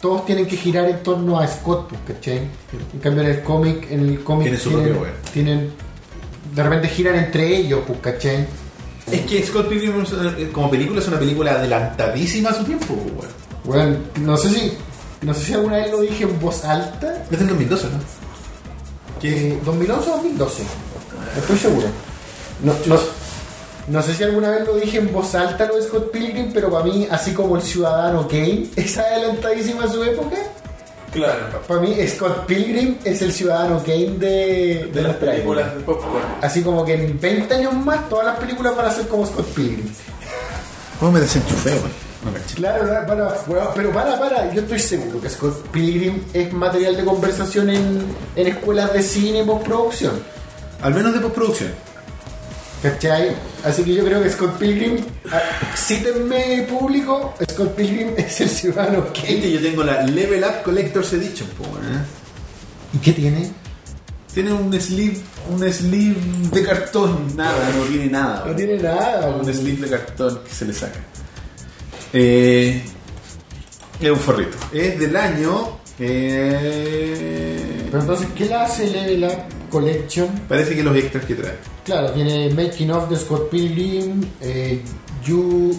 [0.00, 2.38] todos tienen que girar en torno a Scott, pues, ¿cachai?
[2.94, 5.14] En cambio en el cómic, en el cómic Tiene su tienen, propio weón.
[5.32, 5.70] tienen-
[6.54, 8.46] de repente giran entre ellos, pues, ¿cachai?
[9.10, 13.30] Es que Scott Pilgrim una- como película es una película adelantadísima a su tiempo, weón.
[13.64, 14.72] Bueno, no sé si
[15.22, 17.24] no sé si alguna vez lo dije en voz alta.
[17.30, 17.98] Es del 2012, ¿no?
[19.20, 20.62] que 2011 o 2012.
[21.36, 21.86] Estoy seguro.
[22.64, 22.98] No, no,
[23.90, 26.70] no sé si alguna vez lo dije en voz alta lo de Scott Pilgrim, pero
[26.70, 30.36] para mí, así como el Ciudadano Kane es adelantadísima a su época,
[31.12, 31.60] Claro.
[31.66, 36.24] para mí Scott Pilgrim es el Ciudadano Kane de, De las nuestra películas de popcorn.
[36.40, 39.46] Así como que en 20 años más todas las películas van a ser como Scott
[39.46, 39.88] Pilgrim.
[41.00, 42.10] ¿Cómo me desenchufé, weón?
[42.22, 42.30] No.
[42.54, 46.96] Claro, para, para, weón, pero para, para, yo estoy seguro que Scott Pilgrim es material
[46.96, 48.04] de conversación en,
[48.36, 50.12] en escuelas de cine y postproducción.
[50.82, 51.70] Al menos de postproducción.
[52.82, 53.36] ¿Cachai?
[53.62, 55.40] Así que yo creo que Scott Pilgrim, ah,
[55.76, 59.52] cítenme público, Scott Pilgrim es el ciudadano que...
[59.52, 62.04] yo tengo la Level Up Collector's Edition, po, weón, ¿eh?
[62.94, 63.50] ¿Y qué tiene?
[64.32, 65.18] Tiene un sleeve,
[65.50, 66.16] un sleeve
[66.52, 68.44] de cartón, nada, no tiene nada.
[68.46, 69.28] No tiene nada.
[69.28, 71.00] un sleeve de cartón que se le saca.
[72.12, 72.82] Eh,
[74.00, 74.56] es un forrito.
[74.72, 75.79] Es del año.
[76.00, 80.28] Eh, Pero entonces, ¿qué la hace Level Up Collection?
[80.48, 81.54] parece que los extras que trae.
[81.84, 84.80] Claro, tiene Making of de Scott Pilgrim, eh,
[85.24, 85.76] You...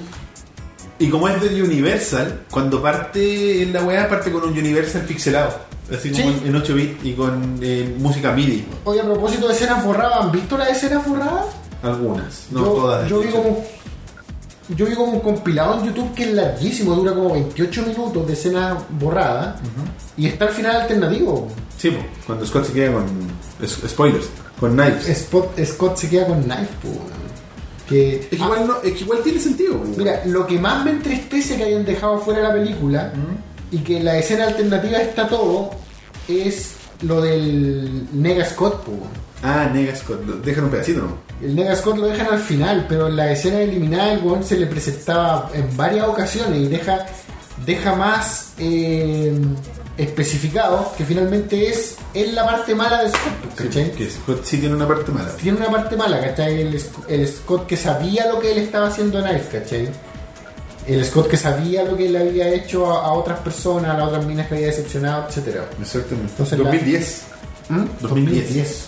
[0.99, 5.51] Y como es de Universal, cuando parte en la weá, parte con un Universal pixelado.
[5.91, 6.41] Así como Sí.
[6.45, 8.63] en 8 bits y con eh, música MIDI.
[8.85, 11.47] Oye, a propósito de escenas borradas, ¿han visto las escenas borradas?
[11.81, 13.09] Algunas, no yo, todas.
[13.09, 13.65] Yo vi como...
[14.75, 18.33] Yo vi como un compilado en YouTube que es larguísimo, dura como 28 minutos de
[18.33, 19.59] escenas borradas
[20.17, 21.47] y está al final alternativo.
[21.77, 21.91] Sí,
[22.25, 23.05] cuando Scott se queda con.
[23.61, 24.29] es- spoilers,
[24.59, 25.07] con Knives.
[25.09, 26.89] Es, Spot- Scott se queda con Knife, po,
[27.89, 29.77] que que igual no, es que igual tiene sentido.
[29.77, 29.85] po.
[29.97, 33.11] Mira, lo que más me entristece que hayan dejado fuera la película
[33.71, 35.71] y que la escena alternativa está todo
[36.27, 38.83] es lo del Nega Scott.
[38.83, 38.91] po.
[39.43, 41.17] Ah, nega Scott, lo- dejan un pedacito, ¿no?
[41.45, 44.57] El Nega Scott lo dejan al final, pero en la escena eliminada el weón se
[44.59, 47.05] le presentaba en varias ocasiones y deja,
[47.65, 49.33] deja más eh,
[49.97, 53.21] especificado que finalmente es, es la parte mala de Scott.
[53.57, 53.91] Sí, ¿cachai?
[53.93, 55.29] que Scott sí tiene una parte mala.
[55.37, 56.61] tiene una parte mala, ¿cachai?
[56.61, 59.89] El, Sc- el Scott que sabía lo que él estaba haciendo a Knife, ¿cachai?
[60.87, 64.07] El Scott que sabía lo que le había hecho a, a otras personas, a las
[64.07, 65.65] otras minas que había decepcionado, etcétera.
[65.81, 66.31] Exactamente.
[66.31, 67.21] Entonces, la- 2010.
[67.69, 67.75] ¿Mm?
[68.01, 68.01] 2010.
[68.43, 68.87] 2010.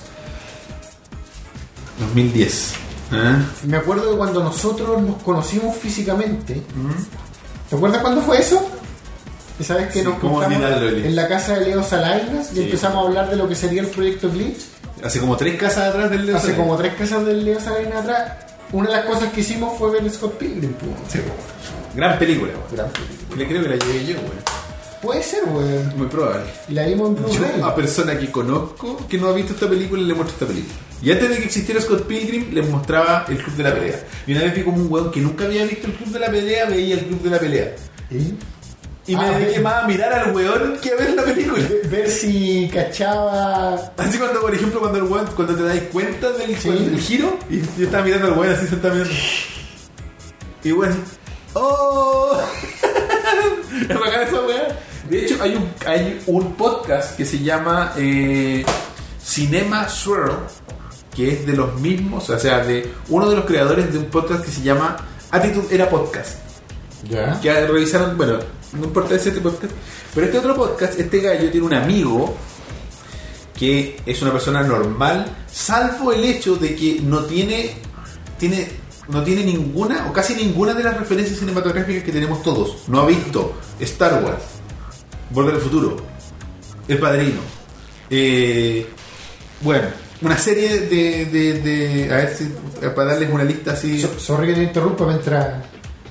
[3.11, 3.39] ¿Ah?
[3.67, 6.61] Me acuerdo de cuando nosotros nos conocimos físicamente.
[7.69, 8.65] ¿Te acuerdas cuándo fue eso?
[9.59, 12.61] Esa vez que Sí, nos ¿cómo juntamos en la casa de Leo Salainas y Sí.
[12.63, 14.61] empezamos a hablar de lo que sería el proyecto Glitch.
[15.03, 18.31] Hace como tres casas atrás del Leo Hace como tres casas del Leo Salainas atrás.
[18.71, 20.73] Una de las cosas que hicimos fue ver Scott Pilgrim.
[21.07, 21.33] Sí, po.
[21.95, 22.63] Gran película, weón.
[22.75, 23.37] Gran película.
[23.37, 24.31] Le creo que la llevé yo, weón.
[25.03, 25.93] Puede ser, weón.
[25.97, 26.45] Muy probable.
[26.69, 27.59] Y la vimos en Blu-ray.
[27.59, 30.73] Yo a persona que conozco que no ha visto esta película le muestro esta película.
[31.03, 33.99] Y antes de que existiera Scott Pilgrim les mostraba el Club de la Pelea.
[34.25, 36.31] Y una vez vi como un weón que nunca había visto el Club de la
[36.31, 37.75] Pelea veía el Club de la Pelea.
[38.09, 38.33] ¿Y?
[39.05, 41.61] Y me Ah, dediqué más a mirar al weón que a ver la película.
[41.67, 43.75] Ve- Ver si cachaba.
[43.97, 46.97] Así cuando, por ejemplo, cuando el weón, cuando te das cuenta del, Sí.
[47.01, 49.13] giro, y yo estaba mirando al weón así se está mirando.
[50.63, 50.95] Y bueno,
[51.53, 52.41] ¡oh!
[53.89, 54.79] es bacán esa weá.
[55.09, 58.63] De hecho, hay un, hay un podcast que se llama eh,
[59.21, 60.37] Cinema Swirl,
[61.15, 64.43] que es de los mismos, o sea, de uno de los creadores de un podcast
[64.43, 64.97] que se llama
[65.31, 66.39] Attitude Era Podcast.
[67.09, 67.39] Ya.
[67.39, 68.39] Que revisaron, bueno,
[68.73, 69.73] no importa ese podcast,
[70.13, 72.35] pero este otro podcast, este gallo tiene un amigo
[73.57, 77.75] que es una persona normal, salvo el hecho de que no tiene,
[78.37, 78.67] tiene,
[79.07, 82.87] no tiene ninguna o casi ninguna de las referencias cinematográficas que tenemos todos.
[82.87, 84.43] No ha visto Star Wars,
[85.29, 85.97] Volver al Futuro,
[86.87, 87.41] El Padrino.
[88.09, 88.87] Eh,
[89.61, 89.87] bueno,
[90.23, 92.51] una serie de, de, de- a ver si
[92.95, 94.01] para darles una lista así.
[94.01, 95.47] So- Sorry que te interrumpa mientras,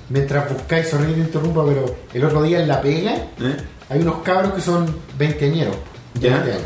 [0.09, 3.57] mientras buscáis, sorry que te interrumpa, pero el otro día en La Pega ¿eh?
[3.89, 5.77] hay unos cabros que son veinteañeros.
[6.15, 6.31] Ya.
[6.39, 6.63] 20 años.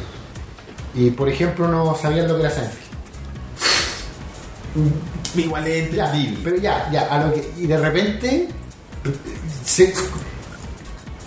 [0.94, 2.86] Y por ejemplo no sabían lo que era Seinfeld.
[5.36, 6.38] Igual es entendible.
[6.44, 8.48] pero ya, ya, a lo que, y de repente
[9.64, 9.92] se,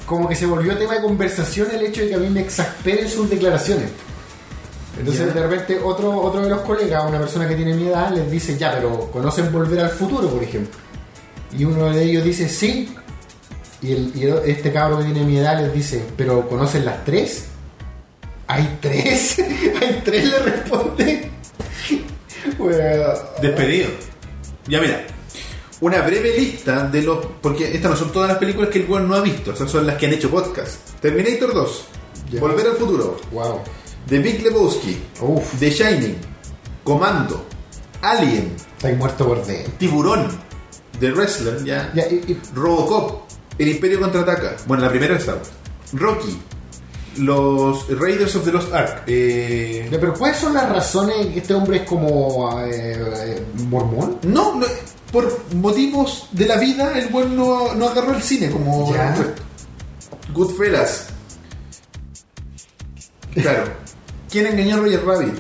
[0.05, 3.07] como que se volvió tema de conversación el hecho de que a mí me exasperen
[3.09, 3.89] sus declaraciones.
[4.99, 5.33] Entonces Ya.
[5.33, 8.57] de repente otro, otro de los colegas, una persona que tiene mi edad, les dice,
[8.57, 10.77] ya, pero ¿conocen Volver al Futuro, por ejemplo?
[11.57, 12.93] Y uno de ellos dice, sí.
[13.81, 17.03] Y, el, y el- este cabro que tiene mi edad les dice, pero ¿conocen las
[17.05, 17.45] tres?
[18.47, 19.39] ¿Hay tres?
[19.81, 20.25] ¿Hay tres?
[20.29, 21.29] Le responde.
[22.57, 22.77] Bueno,
[23.41, 23.89] Despedido.
[24.67, 25.05] Ya mira,
[25.81, 27.25] una breve lista de los.
[27.41, 29.85] Porque estas no son todas las películas que el weón no ha visto, esas son
[29.85, 30.77] las que han hecho podcast.
[31.01, 31.85] Terminator 2,
[32.31, 32.39] Ya.
[32.39, 33.59] Volver al Futuro, wow.
[34.07, 35.59] The Big Lebowski, Uf.
[35.59, 36.17] The Shining,
[36.83, 37.45] Comando,
[38.01, 39.73] Alien, Estáis muerto por dentro.
[39.77, 40.27] Tiburón,
[40.99, 43.23] The Wrestler, ya, Ya, y- y- Robocop,
[43.57, 44.55] El Imperio contraataca.
[44.65, 45.49] Bueno, la primera es Star Wars.
[45.93, 46.39] Rocky,
[47.17, 49.03] los Raiders of the Lost Ark.
[49.07, 52.93] eh, ya, pero ¿cuáles son las razones que este hombre es como eh,
[53.25, 54.17] eh, mormón?
[54.23, 54.65] No, no,
[55.11, 59.15] por motivos de la vida, el buen no, no agarró el cine como Ya.
[60.33, 61.07] Goodfellas.
[63.33, 63.63] Claro.
[64.29, 65.33] ¿Quién engañó a Roger Rabbit?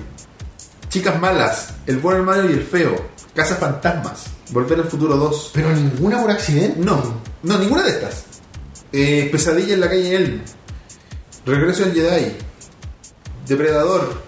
[0.89, 1.73] Chicas malas.
[1.85, 2.95] El bueno, el malo y el feo.
[3.35, 4.25] Casas fantasmas.
[4.51, 5.51] Volver al futuro 2.
[5.53, 6.79] Pero ninguna por accidente.
[6.79, 8.23] No, no, ninguna de estas.
[8.91, 10.41] Eh, Pesadilla en la calle Elm.
[11.45, 12.33] Regreso al Jedi.
[13.47, 14.21] Depredador.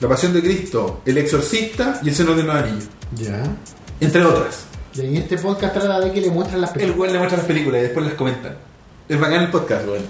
[0.00, 1.02] La pasión de Cristo.
[1.06, 2.84] El exorcista y el seno de los anillos.
[3.14, 3.42] Ya.
[4.00, 4.64] Entre otras.
[4.94, 6.98] Y en este podcast trata de que le muestran las El películas.
[7.00, 8.56] weón le muestra las películas y después las comentan.
[9.08, 10.02] Es bacán el podcast, weón.
[10.02, 10.06] Bueno,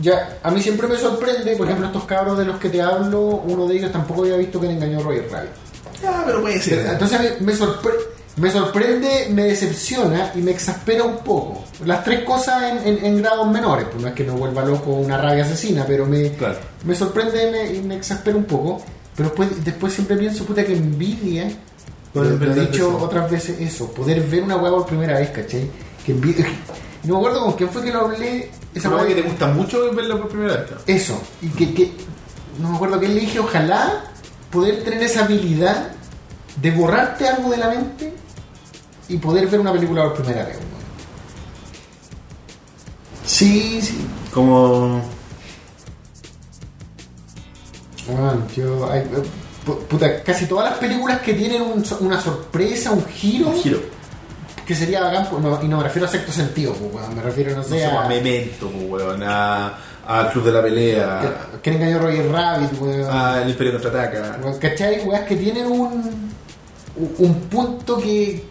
[0.00, 3.20] ya, a mí siempre me sorprende, por ejemplo, estos cabros de los que te hablo,
[3.20, 5.50] uno de ellos tampoco había visto que le engañó a Roger Rabbit.
[6.06, 6.86] Ah, pero puede ser.
[6.86, 7.98] Entonces me, me sorpre-
[8.36, 11.64] me sorprende, me decepciona y me exaspera un poco.
[11.84, 14.90] Las tres cosas en, en- en grados menores, pues no es que me vuelva loco
[14.92, 16.56] una rabia asesina, pero me, Claro.
[16.84, 18.80] me sorprende me- y me exaspera un poco.
[19.16, 21.50] Pero después, después siempre pienso, puta, que envidia.
[22.14, 22.98] Lo, he dicho eso.
[22.98, 25.68] otras veces eso, poder ver una hueá por primera vez, ¿cachai?
[26.04, 26.46] Que envidia.
[27.04, 28.50] No me acuerdo con quién fue que lo hablé.
[28.74, 30.70] Esa que te gusta mucho verla por primera vez.
[30.70, 30.76] ¿no?
[30.86, 31.92] eso, y que, que-
[32.60, 34.04] no me acuerdo quién le dije, ojalá
[34.50, 35.92] poder tener esa habilidad
[36.60, 38.12] de borrarte algo de la mente
[39.08, 40.56] y poder ver una película por primera vez.
[40.56, 40.68] weón.
[43.24, 44.06] Sí, sí.
[44.32, 45.02] Como.
[48.08, 49.22] Weón, yo, ay, eh,
[49.66, 53.80] pu- puta, casi todas las películas que tienen un una sorpresa, un giro, Un giro.
[54.68, 57.22] Que sería bacán, pues, no- y no me refiero a sexto sentido, pues, weón, me
[57.22, 59.22] refiero, no sé, a, a Memento, pues, weón.
[59.24, 61.20] A, a Club de la Pelea.
[61.52, 63.10] que- que engañó a Roger Rabbit, weón.
[63.10, 64.38] A El Imperio contraataca.
[64.42, 65.00] Weón, ¿Cachai?
[65.00, 66.30] Weas que tienen un,
[66.96, 68.44] un- un punto que,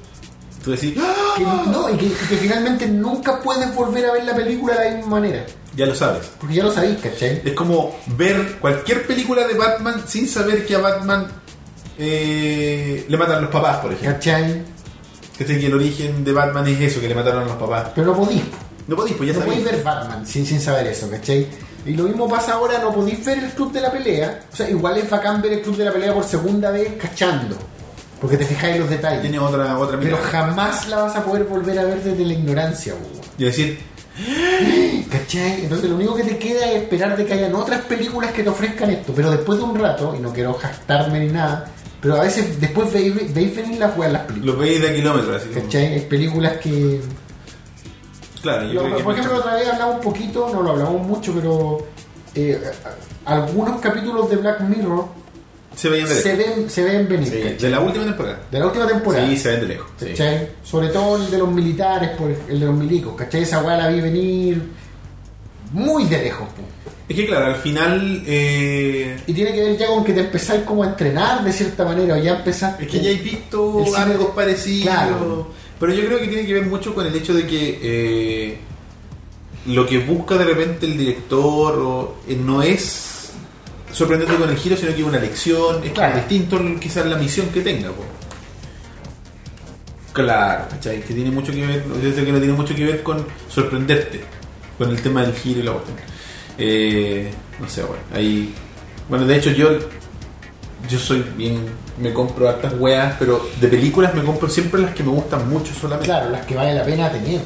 [0.64, 1.64] Tú decís, que ¡Ah!
[1.72, 4.96] no, y que, y que finalmente nunca puedes volver a ver la película de la
[4.98, 5.46] misma manera.
[5.76, 6.30] ya lo sabes.
[6.40, 7.42] Porque ya lo sabéis, ¿cachai?
[7.46, 11.28] Es como ver cualquier película de Batman sin saber que a Batman
[12.00, 14.14] eh, le matan los papás, por ejemplo.
[14.14, 14.64] ¿Cachai?
[15.38, 17.90] Que que el origen de Batman es eso, que le mataron a los papás.
[17.94, 18.42] Pero no podís.
[18.88, 21.46] No podéis, pues ya no podéis ver Batman sin, sin saber eso, ¿cachai?
[21.86, 24.42] Y lo mismo pasa ahora, no podéis ver el Club de la Pelea.
[24.52, 27.56] O sea, igual es bacán ver el Club de la Pelea por segunda vez cachando.
[28.20, 29.22] Porque te fijáis en los detalles.
[29.22, 30.30] Tiene otra, otra Pero mirada.
[30.32, 33.22] jamás la vas a poder volver a ver desde la ignorancia, weón.
[33.38, 33.80] Y decir,
[35.12, 35.64] ¿Cachai?
[35.64, 38.50] Entonces lo único que te queda es esperar de que hayan otras películas que te
[38.50, 39.14] ofrezcan esto.
[39.16, 41.70] Pero después de un rato, y no quiero jactarme ni nada,
[42.02, 44.56] pero a veces después veis, veis venir las weas las películas.
[44.56, 45.42] lo veis de kilómetros.
[45.42, 45.86] Así ¿Cachai?
[45.94, 47.02] Hay películas que...
[48.42, 51.02] Claro, yo creo que por ejemplo, mucho- otra vez hablamos un poquito, no lo hablamos
[51.08, 51.88] mucho, pero
[52.36, 52.62] eh,
[53.26, 55.06] algunos capítulos de Black Mirror
[55.76, 56.56] se veían de se lejos.
[56.56, 57.58] ven, se ven venir.
[57.60, 58.40] De la última temporada.
[58.52, 59.28] De la última temporada.
[59.28, 59.88] Sí, se ven de lejos.
[60.00, 60.06] sí.
[60.10, 60.50] ¿cachai?
[60.64, 63.42] Sobre todo el de los militares, por el de los milicos, ¿cachai?
[63.42, 64.62] Esa weá la vi venir
[65.72, 66.48] muy de lejos.
[66.50, 66.62] po.
[67.10, 70.64] Es que claro, al final eh, Y tiene que ver ya con que te empezáis
[70.64, 72.84] como a entrenar de cierta manera, o ya empezaste.
[72.84, 74.84] es que ya he visto algo parecido.
[74.92, 75.48] Claro.
[75.80, 78.58] Pero yo creo que tiene que ver mucho con el hecho de que eh,
[79.68, 83.32] lo que busca de repente el director o, eh, no es
[83.94, 86.16] sorprendente con el giro, sino que es una lección, es Claro.
[86.18, 87.90] distinto quizás la misión que tenga.
[87.90, 88.04] po.
[90.14, 91.02] Claro, ¿cachai?
[91.02, 94.22] Que tiene mucho que ver, que no tiene mucho que ver con sorprenderte,
[94.78, 95.98] con el tema del giro y la cuestión.
[96.58, 98.54] Eh, no sé, bueno, ahí.
[99.10, 99.78] Bueno, de hecho, yo
[100.90, 101.66] yo soy bien.
[102.00, 105.74] Me compro hartas weas, pero de películas me compro siempre las que me gustan mucho
[105.74, 106.06] solamente.
[106.06, 107.42] Claro, las que vale la pena tener.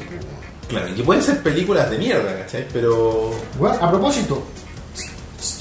[0.68, 2.66] Claro, y que pueden ser películas de mierda, ¿cachai?
[2.72, 3.30] Pero.
[3.58, 4.42] Bueno, a propósito,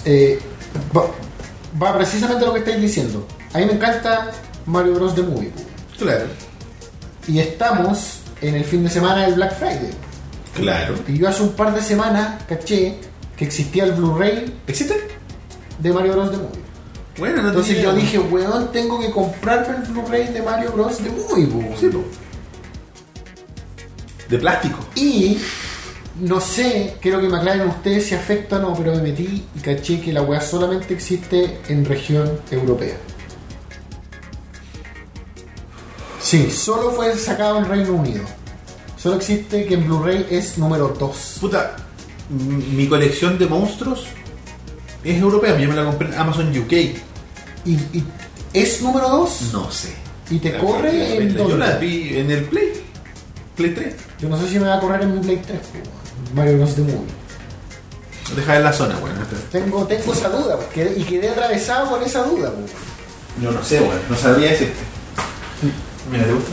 [0.06, 0.40] eh,
[0.96, 1.04] va,
[1.82, 3.26] va precisamente lo que estáis diciendo.
[3.54, 4.32] A mí me encanta
[4.66, 5.16] Mario Bros.
[5.16, 5.52] The Movie.
[5.98, 6.26] Claro.
[7.28, 9.92] Y estamos en el fin de semana del Black Friday.
[10.56, 10.96] Claro.
[11.08, 13.00] Y yo hace un par de semanas caché
[13.42, 14.96] que existía el Blu-ray ¿Existe?
[15.80, 16.30] de Mario Bros.
[16.30, 16.62] The Movie.
[17.18, 20.98] Bueno, no Entonces yo dije, weón, tengo que comprarme el Blu-ray de Mario Bros.
[20.98, 21.48] The Movie.
[21.48, 21.76] po.
[21.80, 22.04] Sí, po.
[24.30, 24.78] De plástico.
[24.94, 25.40] Y
[26.20, 29.60] no sé, quiero que me aclaren ustedes si afecta o no, pero me metí y
[29.60, 32.96] caché que la weá solamente existe en región europea.
[36.22, 38.24] Sí, solo fue sacado en Reino Unido.
[38.98, 41.38] Solo existe que en Blu-ray es número 2.
[41.42, 41.76] Puta,
[42.32, 44.06] mi colección de monstruos
[45.04, 45.58] es europea.
[45.60, 46.72] Yo me la compré en Amazon UK.
[47.66, 48.04] ¿Y, y
[48.54, 49.42] es número 2?
[49.54, 49.94] No sé.
[50.30, 51.58] ¿Y te La- corre la- en Yo dónde?
[51.58, 52.72] las vi en el Play.
[53.56, 53.96] Play 3.
[54.20, 55.60] Yo no sé si me va a correr en mi Play 3.
[55.60, 56.76] po, Mario Bros.
[56.76, 57.22] The Movie.
[58.36, 59.16] Deja en la zona, bueno.
[59.52, 62.50] Tengo, tengo esa duda, pues, quedé- y quedé atravesado con esa duda.
[62.52, 62.72] pues.
[63.42, 64.00] Yo no sé, bueno.
[64.10, 64.80] No sabría decirte.
[66.10, 66.52] Mira, ¿te gusta?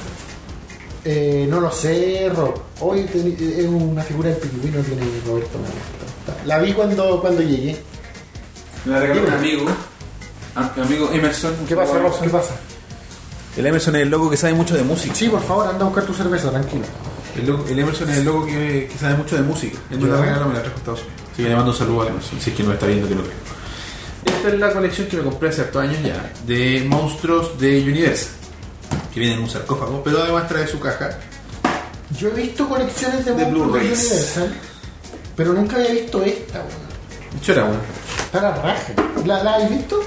[1.10, 2.54] Eh, no lo sé, Rob.
[2.80, 5.58] Hoy teni- es una figura del pingüino tiene Roberto.
[5.58, 6.44] gusta.
[6.44, 7.78] La vi cuando, cuando llegué.
[8.84, 9.64] Me la regaló un amigo,
[10.54, 11.54] a- mi amigo Emerson.
[11.66, 12.20] ¿Qué pasa, Rob?
[12.20, 12.54] ¿Qué pasa?
[13.56, 15.14] El Emerson es el loco que sabe mucho de música.
[15.14, 16.84] Sí, por favor, anda a buscar tu cerveza, tranquilo.
[17.36, 19.78] El, loco- el Emerson es el loco que, que sabe mucho de música.
[19.90, 21.22] Él me la regaló, me la trajo a Estados Unidos.
[21.32, 23.14] Así que le mando un saludo al Emerson, si es que no está viendo que
[23.14, 23.34] lo creo.
[24.26, 28.32] Esta es la colección que me compré hace hartos años ya, de monstruos de Universal.
[29.18, 31.10] Que viene en un sarcófago, pero además trae su caja.
[32.16, 33.98] Yo he visto colecciones de, De Blu-rays.
[33.98, 34.54] Universal,
[35.34, 37.42] pero nunca había visto esta, weón.
[37.42, 37.80] Chora, bueno.
[38.26, 38.92] Está la raja.
[39.26, 40.00] ¿La, la has visto?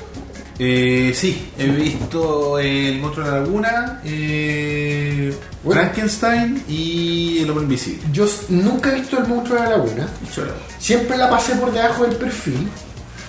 [0.58, 5.82] Eh, sí, he visto El monstruo de la laguna, eh, Bueno.
[5.82, 8.04] Frankenstein y El hombre invisible.
[8.14, 10.08] Yo nunca he visto el monstruo de la laguna.
[10.34, 10.54] Chora.
[10.80, 12.66] Siempre la pasé por debajo del perfil.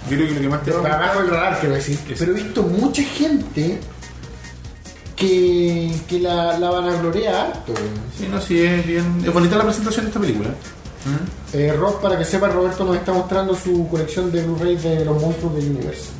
[0.09, 1.99] Yo creo que lo que más te va a abajo del radar, quiero decir.
[2.17, 3.81] Pero he visto mucha gente
[5.23, 7.73] que, que la, la van a gloriar harto.
[8.19, 9.23] Sí, no, sí, es bien.
[9.25, 10.49] Es bonita la presentación de esta película.
[10.51, 11.57] ¿Mm?
[11.57, 15.21] Eh, Rob, para que sepa, Roberto nos está mostrando su colección de Blu-ray de los
[15.21, 16.15] monstruos de Universal.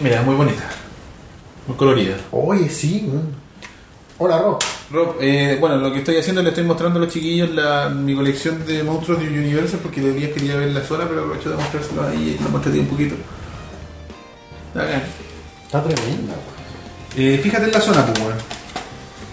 [0.00, 0.62] Mira, es muy bonita.
[1.66, 2.16] Muy colorida.
[2.30, 3.42] Oye, sí, weón.
[4.18, 4.58] Hola, Rob.
[4.90, 8.14] Rob, eh, bueno, lo que estoy haciendo le estoy mostrando a los chiquillos la, mi
[8.14, 11.56] colección de monstruos de Universal porque de día quería ver la zona, pero aprovecho de
[11.56, 13.14] mostrárselo ahí y lo mostré un poquito.
[14.74, 15.02] Acá.
[15.64, 16.51] Está tremenda, weón.
[17.16, 18.38] Eh, fíjate en la zona, pues, weón.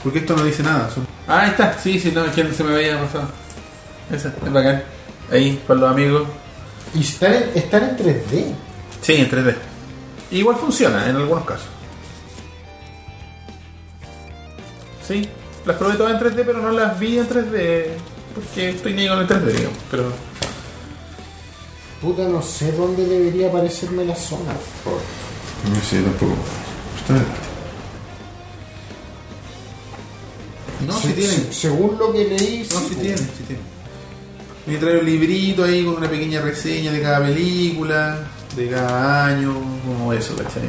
[0.03, 0.89] Porque esto no dice nada.
[0.89, 1.77] son- Ah, ahí está.
[1.77, 3.29] Sí, sí, no, es que se me había pasado.
[4.11, 4.83] Esa, es bacán.
[5.31, 6.27] Ahí, para los amigos.
[6.95, 8.45] Y están en, están en 3D.
[9.01, 9.55] Sí, en 3D.
[10.31, 11.67] Igual funciona en algunos casos.
[15.07, 15.27] Sí,
[15.65, 17.87] las probé todas en 3D, pero no las vi en 3D.
[18.35, 19.77] Porque estoy ni con el 3D, digamos.
[19.91, 20.11] Pero
[22.01, 24.53] Puta, no sé dónde debería aparecerme la zona.
[24.85, 26.33] No sé, tampoco.
[26.97, 27.13] Está
[30.87, 31.35] No, si Se- tienen.
[31.47, 33.01] se- según lo que leí, No, si po.
[33.01, 33.65] tienen, si tienen.
[34.65, 38.19] Me trae un librito ahí con una pequeña reseña de cada película,
[38.55, 39.53] de cada año,
[39.85, 40.63] como eso, ¿cachai?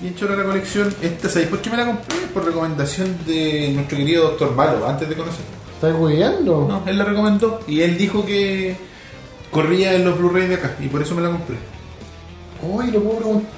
[0.00, 0.94] Bien chora la colección.
[1.02, 2.16] Esta, ¿sabéis por qué me la compré?
[2.32, 5.46] Por recomendación de nuestro querido Doctor Malo, antes de conocerlo.
[5.74, 6.66] ¿Estás hueveando?
[6.68, 8.76] No, él la recomendó y él dijo que
[9.50, 11.56] corría en los Blu-ray de acá y por eso me la compré.
[12.62, 13.50] Uy, le puedo preguntar.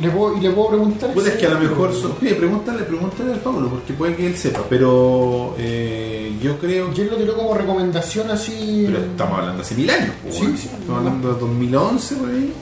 [0.00, 1.12] Le puedo, y le puedo preguntar.
[1.12, 1.90] Puede es que a lo mejor.
[2.22, 6.96] Oye, pregúntale, pregúntale al Pablo, porque puede que él sepa, pero eh, yo creo que.
[7.04, 8.84] Yo lo tiró como recomendación así.
[8.86, 10.54] Pero estamos hablando hace mil años, pues, Sí.
[10.54, 12.52] Estamos hablando de 2011 por ahí.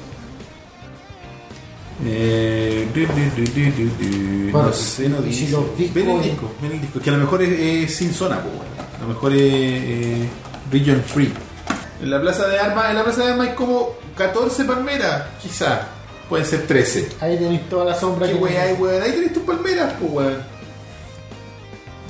[2.05, 4.07] Eh, du, du,
[4.47, 4.51] du.
[4.53, 7.01] Bueno, no sé, no si los discos- Ven el disco, ven el disco.
[7.01, 8.71] Que a lo mejor es, es sin zona, pues, bueno.
[8.99, 10.29] A lo mejor es eh,
[10.71, 11.33] region free.
[12.03, 15.81] En la plaza de armas, en la plaza de armas hay como 14 palmeras, quizás.
[16.29, 17.09] Pueden ser 13.
[17.21, 19.03] Ahí tenéis toda la sombra ¿Qué que weón?
[19.03, 20.43] Ahí tenés tus palmeras, pues, weón.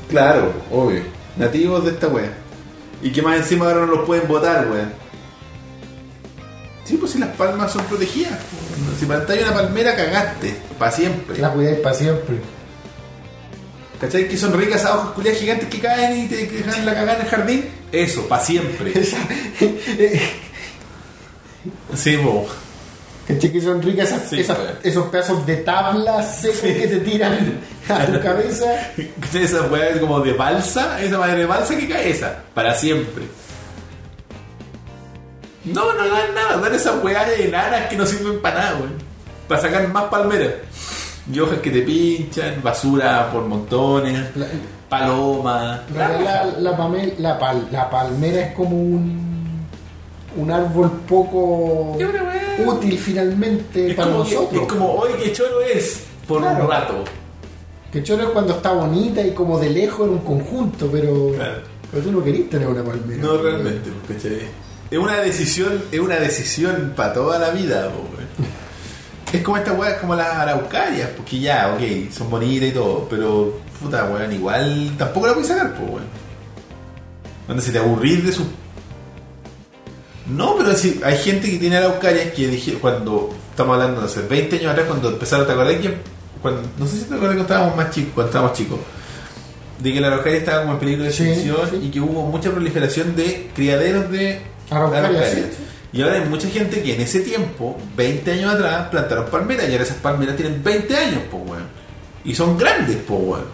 [0.09, 1.03] Claro, obvio.
[1.37, 2.33] Nativos de esta wea.
[3.03, 4.93] Y que más encima ahora no los pueden votar, weón.
[6.85, 8.39] Sí, pues si las palmas son protegidas.
[8.39, 8.99] pues.
[9.01, 10.57] Si plantáis una palmera, cagaste.
[10.79, 11.39] Para siempre.
[11.39, 12.37] La cuidáis para siempre.
[14.01, 14.29] ¿Cachai?
[14.29, 17.23] Que son ricas a ojos culiadas gigantes que caen y te dejan la cagada en
[17.23, 17.65] el jardín.
[17.93, 18.93] Eso, para siempre.
[21.97, 22.47] Sí, po.
[23.29, 23.51] ¿Cachai?
[23.53, 28.07] Que son ricas esas- Sí, esas- esos pedazos de tabla secos que te tiran a
[28.07, 28.67] tu cabeza.
[29.21, 29.43] ¿Cachai?
[29.45, 33.25] Esa weá como de balsa, esa madre de balsa que cae esa, para siempre.
[35.65, 38.95] No, no dan nada, dan esas weas enanas que no sirven para nada, weón.
[39.49, 40.53] Para sacar más palmeras.
[41.33, 44.47] Y hojas que te pinchan, basura por montones, La-
[44.89, 45.81] palomas.
[45.93, 46.09] La,
[46.61, 49.26] la, la palmera es como un,
[50.37, 51.97] un árbol poco
[52.67, 54.63] útil finalmente Es para como, que- nosotros.
[54.63, 56.65] es como, hoy que choro es, por Claro.
[56.65, 57.05] un rato.
[57.93, 61.61] Que choro es cuando está bonita y como de lejos en un conjunto, pero, Claro.
[61.91, 63.23] pero tú no querís tener una palmera.
[63.23, 64.41] No realmente, ¿cachai?
[64.91, 68.27] Es una decisión, es una decisión para toda la vida, po, weón.
[69.33, 73.59] Es como estas weas, como las araucarias, porque ya, ok, son bonitas y todo, pero
[73.83, 76.05] puta weón, igual tampoco la puedes sacar, pues weón.
[77.47, 78.45] Cuando se te aburrís de su.
[80.29, 84.23] No, pero si hay gente que tiene araucarias que dije, cuando estamos hablando de hace
[84.23, 85.95] 20 años atrás, cuando empezaron, ¿te acordás que
[86.43, 88.79] cuando, no sé si te acuerdas cuando estábamos más chicos, cuando estábamos chicos,
[89.79, 91.81] de que la araucaria estaba como en peligro de Sí, extinción sí.
[91.83, 94.41] y que hubo mucha proliferación de criaderos de
[94.71, 95.49] Araucarias, araucarias.
[95.55, 95.63] sí.
[95.93, 99.73] Y ahora hay mucha gente que en ese tiempo, 20 años atrás, plantaron palmeras y
[99.73, 101.65] ahora esas palmeras tienen 20 años, pues weón.
[102.25, 103.45] Y son grandes, pues weón.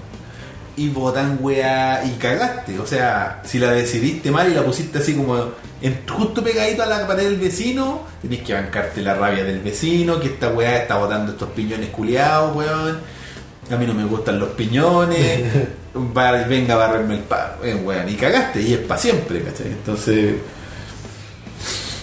[0.76, 2.78] Y botan weá y cagaste.
[2.78, 6.86] O sea, si la decidiste mal y la pusiste así como en, justo pegadito a
[6.86, 10.96] la pared del vecino, tenés que bancarte la rabia del vecino, que esta weá está
[10.96, 12.98] botando estos piñones culiados, weón.
[13.70, 15.42] A mí no me gustan los piñones.
[16.48, 18.08] Venga a barrerme el pa, eh, weón.
[18.08, 19.68] Y cagaste, y es para siempre, ¿cachai?
[19.68, 20.36] Entonces.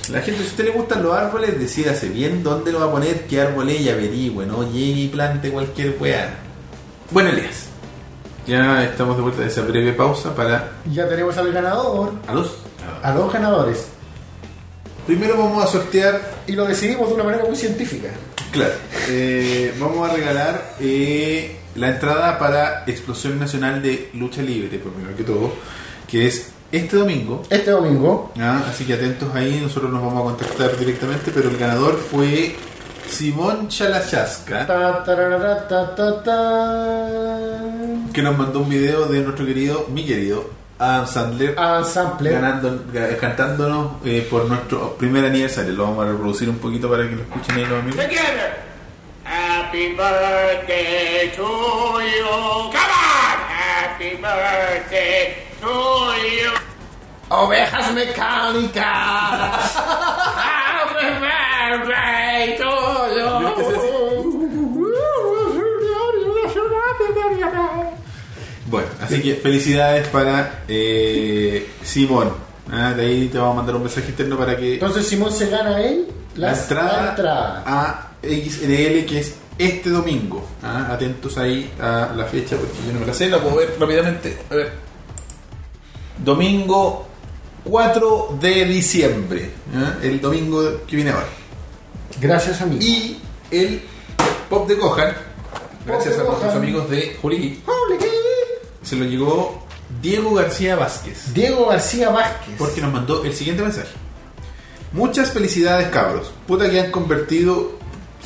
[0.10, 2.92] La gente, si a usted le gustan los árboles, decídase bien dónde lo va a
[2.92, 6.34] poner, qué árbol y averigüe, no llegue y plante cualquier weá.
[7.12, 7.68] Bueno, Elías,
[8.50, 12.58] ya estamos de vuelta de esa breve pausa para Ya tenemos al ganador, a los.
[13.04, 13.88] a dos ganadores.
[15.06, 18.10] Primero vamos a sortear, Y lo decidimos de una manera muy científica.
[18.52, 18.74] claro,
[19.10, 25.16] eh, vamos a regalar eh, la entrada para Explosión Nacional de Lucha Libre, por primero
[25.16, 25.52] que todo,
[26.08, 27.42] que es este domingo.
[27.50, 31.58] Este domingo, Ah, así que atentos ahí, nosotros nos vamos a contactar directamente, pero el
[31.58, 32.56] ganador fue
[33.10, 34.66] Simón Chalachasca.
[34.66, 37.60] ta, tararara, ta, ta, ta,
[38.14, 42.34] que nos mandó un video de nuestro querido, mi querido Adam Sandler a Sampler.
[42.34, 45.74] ganando, ga- cantándonos eh, por nuestro primer aniversario.
[45.74, 47.98] Lo vamos a reproducir un poquito para que lo escuchen ahí los amigos.
[48.06, 48.70] Together.
[49.26, 52.72] Happy birthday to you.
[52.72, 53.38] Come on.
[53.50, 56.52] Happy birthday to you.
[57.30, 59.76] Ovejas mecánicas.
[60.40, 62.70] Happy birthday to
[69.10, 72.32] así que felicidades para eh, Simón.
[72.72, 75.50] Ah, de ahí te vamos a mandar un mensaje interno para que Entonces Simón se
[75.50, 76.06] gana él
[76.36, 77.64] la entrada, la entrada.
[77.66, 80.46] a XNL que es este domingo.
[80.64, 83.76] Ah, atentos ahí a la fecha porque yo no me la sé, la puedo ver
[83.80, 84.38] rápidamente.
[84.52, 84.72] A ver.
[86.24, 87.08] Domingo
[87.64, 89.52] 4 de diciembre.
[89.76, 91.28] ah, El domingo que viene ahora.
[92.22, 92.78] Gracias a mí.
[92.80, 93.18] Y
[93.52, 93.82] el
[94.50, 95.14] Pop de Gohan,
[95.86, 97.62] gracias de a nuestros amigos de Juli.
[98.90, 99.64] Se lo llegó
[100.02, 101.34] Diego García Vázquez.
[101.34, 102.56] Diego García Vázquez.
[102.58, 103.90] Porque nos mandó el siguiente mensaje.
[104.92, 106.32] Muchas felicidades cabros.
[106.48, 107.78] Puta que han convertido.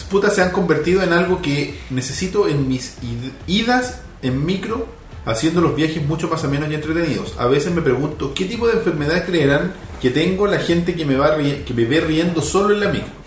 [0.10, 4.88] Puta se han convertido en algo que necesito en mis id- idas en micro,
[5.26, 7.36] haciendo los viajes mucho más amenos y entretenidos.
[7.38, 11.16] A veces me pregunto qué tipo de enfermedad creerán que tengo la gente que me
[11.16, 13.24] va que me ve riendo solo en la micro.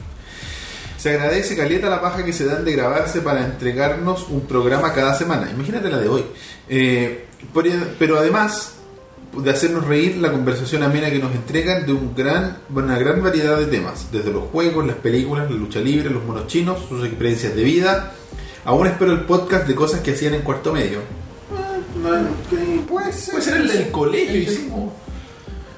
[0.96, 5.14] Se agradece caleta la paja que se dan de grabarse para entregarnos un programa cada
[5.14, 5.48] semana.
[5.50, 6.24] Imagínate la de hoy.
[6.68, 7.25] Eh,
[7.98, 8.72] pero además
[9.36, 13.58] de hacernos reír la conversación amena que nos entregan de un gran, una gran variedad
[13.58, 17.54] de temas, desde los juegos, las películas, la lucha libre, los monos chinos, sus experiencias
[17.54, 18.12] de vida.
[18.64, 21.00] Aún espero el podcast de cosas que hacían en cuarto medio.
[22.02, 22.10] No,
[22.50, 23.34] que- Puede ser.
[23.34, 24.92] Puede ser el del colegio, hicimos.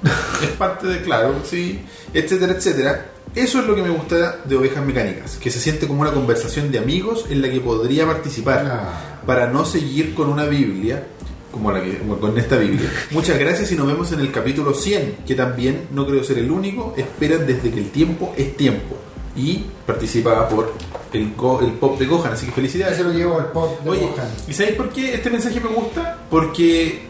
[0.42, 1.80] es parte de, claro, sí,
[2.14, 3.06] etcétera, etcétera.
[3.34, 6.70] Eso es lo que me gusta de Ovejas Mecánicas, que se siente como una conversación
[6.72, 9.20] de amigos en la que podría participar Ah.
[9.26, 11.06] para no seguir con una Biblia,
[11.50, 12.90] como la que, como con esta Biblia.
[13.10, 16.50] Muchas gracias y nos vemos en el capítulo 100, que también, no creo ser el
[16.50, 18.96] único, esperan desde que el tiempo es tiempo.
[19.36, 20.72] Y participa por
[21.12, 22.96] el, go- el pop de Gohan, así que felicidades.
[22.96, 24.28] se lo llevo al pop de Oye, Gohan.
[24.48, 26.18] ¿y sabéis por qué este mensaje me gusta?
[26.28, 27.02] Porque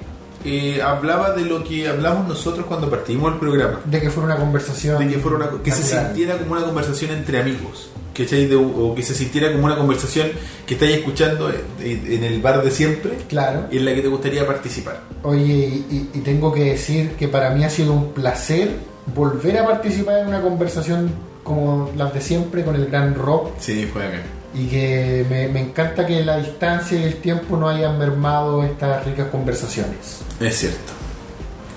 [0.44, 3.81] eh, hablaba de lo que hablamos nosotros cuando partimos el programa.
[3.86, 4.98] De que fuera una conversación.
[4.98, 7.90] De que, fuera una, que se sintiera como una conversación entre amigos.
[8.24, 8.46] ¿Cachai?
[8.46, 10.28] De- o que se sintiera como una conversación
[10.66, 11.50] que estáis escuchando
[11.80, 13.66] en, en el bar de siempre Claro.
[13.70, 15.00] y en la que te gustaría participar.
[15.22, 15.42] Oye,
[15.90, 18.70] y, y tengo que decir que para mí ha sido un placer
[19.14, 21.10] volver a participar en una conversación
[21.42, 24.22] como las de siempre con el gran Rob Sí, fue acá.
[24.54, 29.04] y que me, me encanta que la distancia y el tiempo no hayan mermado estas
[29.06, 30.20] ricas conversaciones.
[30.40, 30.92] Es cierto.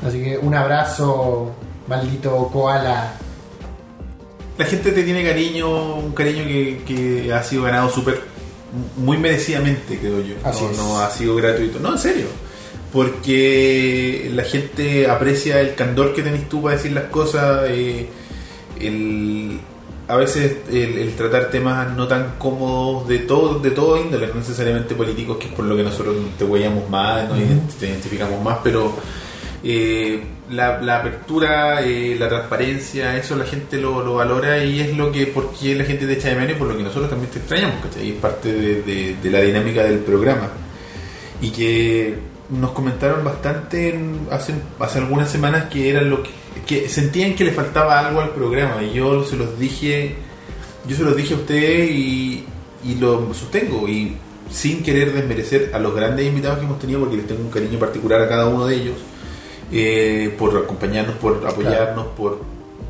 [0.06, 1.52] Así que un abrazo,
[1.88, 3.14] maldito koala.
[4.62, 8.22] La gente te tiene cariño, un cariño que, que ha sido ganado súper,
[8.98, 10.36] muy merecidamente, creo yo.
[10.44, 11.80] Así no, ha sido gratuito.
[11.80, 12.26] No, en serio.
[12.92, 17.64] Porque la gente aprecia el candor que tenés tú para decir las cosas.
[17.70, 18.08] eh,
[18.80, 19.60] el,
[20.08, 24.36] a veces el, el tratar temas no tan cómodos de todo, de todo índole, no
[24.36, 28.44] necesariamente políticos, que es por lo que nosotros te huellamos más, nos ident- te identificamos
[28.44, 28.94] más, pero
[29.64, 30.20] eh,
[30.50, 35.28] la, apertura, eh, la transparencia, eso la gente lo, lo valora y es lo que,
[35.28, 37.40] por qué la gente te echa de menos y por lo que nosotros también te
[37.40, 38.10] extrañamos, ¿cachai?
[38.10, 40.50] Es parte de, la dinámica del programa.
[41.42, 42.16] Y que
[42.50, 43.98] nos comentaron bastante
[44.30, 44.54] hace,
[45.00, 46.32] algunas semanas que eran lo que,
[46.66, 50.16] que sentían que le faltaba algo al programa y yo se los dije,
[50.88, 52.46] yo se los dije a ustedes y,
[52.84, 54.18] y lo sostengo y
[54.52, 57.80] sin querer desmerecer a los grandes invitados que hemos tenido porque les tengo un cariño
[57.80, 58.96] particular a cada uno de ellos
[59.72, 62.42] eh, por acompañarnos, por apoyarnos, por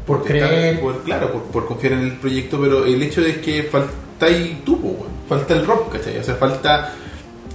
[0.05, 0.79] Por estar- creer.
[0.81, 3.93] por- claro, por, por confiar en el proyecto, pero el hecho es que falta
[4.25, 6.17] ahí tú, po, falta el rock, ¿cachai?
[6.17, 6.93] O sea, falta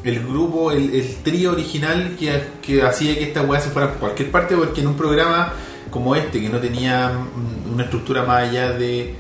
[0.05, 3.93] el grupo, el, el trío original que, que hacía que esta weá se fuera a
[3.95, 5.53] cualquier parte, porque en un programa
[5.91, 9.15] como este, que no tenía mm, una estructura más allá de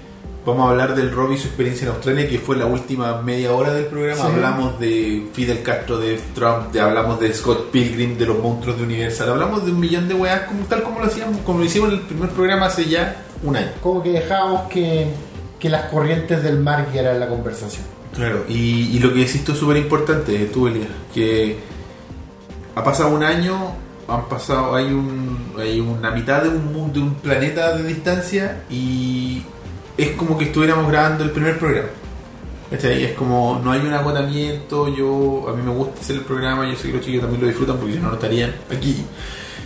[0.47, 3.52] vamos a hablar del Rob y su experiencia en Australia, que fue la última media
[3.52, 4.23] hora del programa.
[4.23, 4.33] Sí.
[4.33, 8.84] Hablamos de Fidel Castro, de Trump, de, hablamos de Scott Pilgrim, de los monstruos de
[8.84, 9.31] Universal.
[9.31, 11.97] Hablamos de un millón de weas, como, tal como lo hacíamos, como lo hicimos en
[11.97, 13.73] el primer programa hace ya un año.
[13.83, 15.08] Como que dejábamos que,
[15.58, 17.84] que las corrientes del mar guiaran la conversación.
[18.15, 21.58] Claro, y, y lo que decís tú es súper importante, tú, Elías, que
[22.76, 23.75] ha pasado un año,
[24.08, 29.42] han pasado, hay un hay una mitad de un de un planeta de distancia y
[29.97, 31.89] es como que estuviéramos grabando el primer programa.
[32.70, 36.76] Es como, no hay un agotamiento, yo, a mí me gusta hacer el programa, yo
[36.76, 38.97] sé que los chicos también lo disfrutan porque si no, no estarían aquí.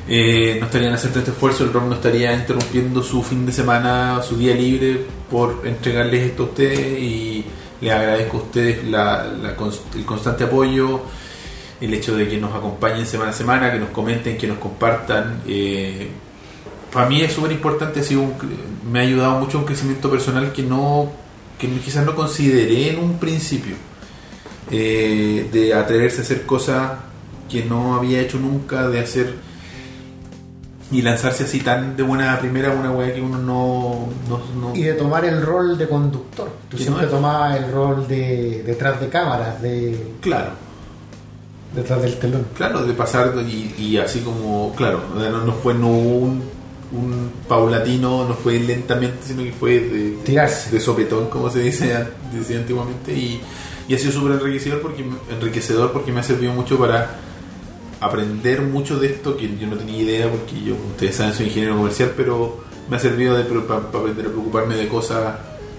[0.08, 4.20] Eh, no estarían haciendo este esfuerzo, el ROM no estaría interrumpiendo su fin de semana,
[4.22, 5.00] su día libre
[5.30, 7.44] por entregarles esto a ustedes y
[7.80, 9.56] les agradezco a ustedes la- la
[9.94, 11.00] el constante apoyo,
[11.80, 15.40] el hecho de que nos acompañen semana a semana, que nos comenten, que nos compartan.
[15.46, 16.08] eh,
[16.92, 18.34] para mí es súper importante, ha sido un
[18.90, 21.10] me ha ayudado mucho a un crecimiento personal que no
[21.58, 23.74] que quizás no consideré en un principio.
[24.72, 26.92] Eh, de atreverse a hacer cosas
[27.50, 29.34] que no había hecho nunca, de hacer
[30.92, 34.82] y lanzarse así tan de buena primera una weá que uno no, no, no- Y
[34.82, 36.50] de tomar el rol de conductor.
[36.68, 40.50] Tú siempre no tomabas el rol de detrás de cámaras, de claro
[41.74, 42.46] detrás del telón.
[42.56, 46.42] claro de pasar y, y así como claro no, no fue no hubo un,
[46.92, 50.70] un paulatino no fue lentamente sino que fue de, Tirarse.
[50.70, 51.94] de sopetón como se dice
[52.34, 53.40] decía antiguamente y,
[53.88, 57.18] y ha sido súper enriquecedor porque enriquecedor porque me ha servido mucho para
[58.00, 61.76] aprender mucho de esto que yo no tenía idea porque yo ustedes saben soy ingeniero
[61.76, 65.34] comercial pero me ha servido de, para, aprender a preocuparme de cosas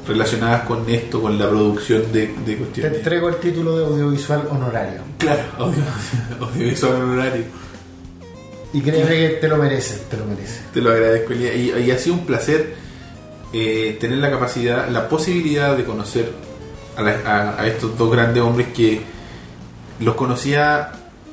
[0.08, 4.48] relacionadas con esto con la producción de, de Te cuestiones entrego el título de audiovisual
[4.50, 5.02] honorario.
[5.18, 5.84] claro audio-
[6.48, 7.44] audiovisual honorario
[8.74, 10.62] Y créeme que te lo mereces, te lo mereces.
[10.74, 11.54] Te lo agradezco, Elia.
[11.54, 12.74] Y, y ha sido un placer
[13.54, 16.32] eh, tener la capacidad, la posibilidad de conocer
[16.96, 19.02] a, la- a- a estos dos grandes hombres que
[20.00, 20.92] los conocía,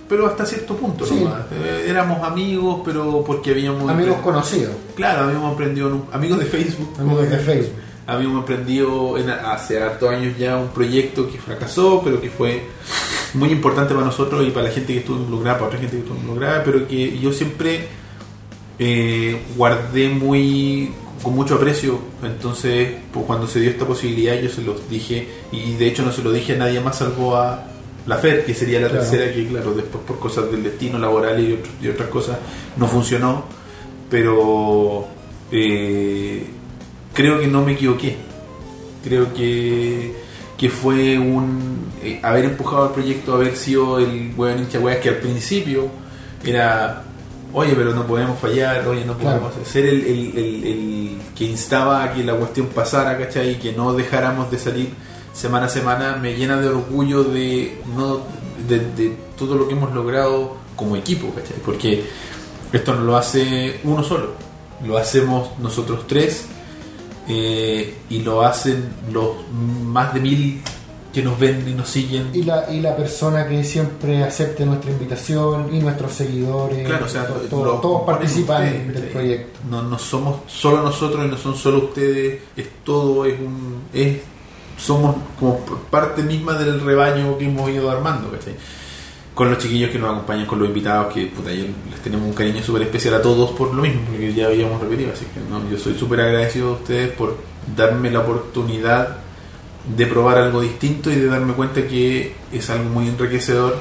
[0.08, 1.07] pero hasta cierto punto.
[1.07, 1.15] Sí.
[1.15, 1.42] nomás.
[1.52, 3.89] Eh, éramos amigos, pero porque habíamos.
[3.89, 5.86] Amigos conocidos, Claro, habíamos emprendido.
[5.89, 6.92] en un- amigos de Facebook.
[6.99, 7.73] amigos de Facebook.
[8.09, 12.62] Habíamos emprendido en- hace hartos años ya un proyecto que fracasó, pero que fue
[13.35, 16.03] muy importante para nosotros y para la gente que estuvo involucrada, para otra gente que
[16.03, 17.87] estuvo involucrada, pero que yo siempre
[18.78, 20.91] eh, guardé muy
[21.23, 21.99] con mucho aprecio.
[22.23, 26.11] Entonces, pues, cuando se dio esta posibilidad, yo se los dije, y de hecho no
[26.12, 27.65] se lo dije a nadie más salvo a
[28.07, 29.03] la FED, que sería la Claro.
[29.05, 32.39] tercera, que claro, después por cosas del destino laboral y, otros- y otras cosas
[32.78, 33.45] no funcionó,
[34.09, 35.07] pero
[35.53, 36.47] eh,
[37.19, 38.17] creo que no me equivoqué.
[39.03, 40.15] Creo que,
[40.57, 45.09] que fue un eh, haber empujado el proyecto, haber sido el weón hincha weas que
[45.09, 45.89] al principio
[46.45, 47.03] era
[47.53, 49.65] oye pero no podemos fallar, oye no podemos Claro.
[49.67, 53.53] ser el, el- el- el que instaba a que la cuestión pasara, ¿cachai?
[53.53, 54.89] Y que no dejáramos de salir
[55.33, 58.21] semana a semana, me llena de orgullo de, no,
[58.69, 61.57] de, de todo lo que hemos logrado como equipo, ¿cachai?
[61.65, 62.05] Porque
[62.73, 64.35] esto no lo hace uno solo,
[64.87, 66.47] lo hacemos nosotros tres
[67.29, 70.61] eh, y lo hacen los más de mil
[71.13, 72.29] que nos ven y nos siguen.
[72.35, 77.09] Y la, y la persona que siempre acepte nuestra invitación y nuestros seguidores, Claro, o
[77.09, 79.11] sea, to- to- todos participan ustedes, del ¿cachai?
[79.13, 79.59] proyecto.
[79.71, 83.83] No, no somos solo nosotros y no son solo ustedes, es todo, es un.
[83.93, 84.19] Es,
[84.77, 85.59] somos como
[85.91, 88.55] parte misma del rebaño que hemos ido armando, ¿cachai?
[89.39, 92.33] Con los chiquillos que nos acompañan, con los invitados, que puta, yo les tenemos un
[92.34, 95.62] cariño súper especial a todos por lo mismo, porque ya habíamos repetido, así que no,
[95.70, 97.36] yo soy súper agradecido a ustedes por
[97.76, 99.18] darme la oportunidad
[99.97, 103.76] de probar algo distinto y de darme cuenta que es algo muy enriquecedor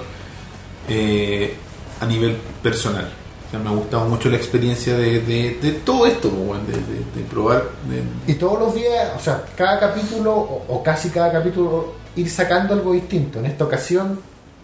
[0.87, 1.55] eh,
[2.01, 3.09] a nivel personal.
[3.47, 6.73] O sea, me ha gustado mucho la experiencia de, de, de todo esto, pues, de,
[7.21, 7.63] de- probar.
[8.27, 12.73] Y todos los días, o sea, cada capítulo, o, o casi cada capítulo, ir sacando
[12.75, 13.39] algo distinto.
[13.39, 14.19] En esta ocasión,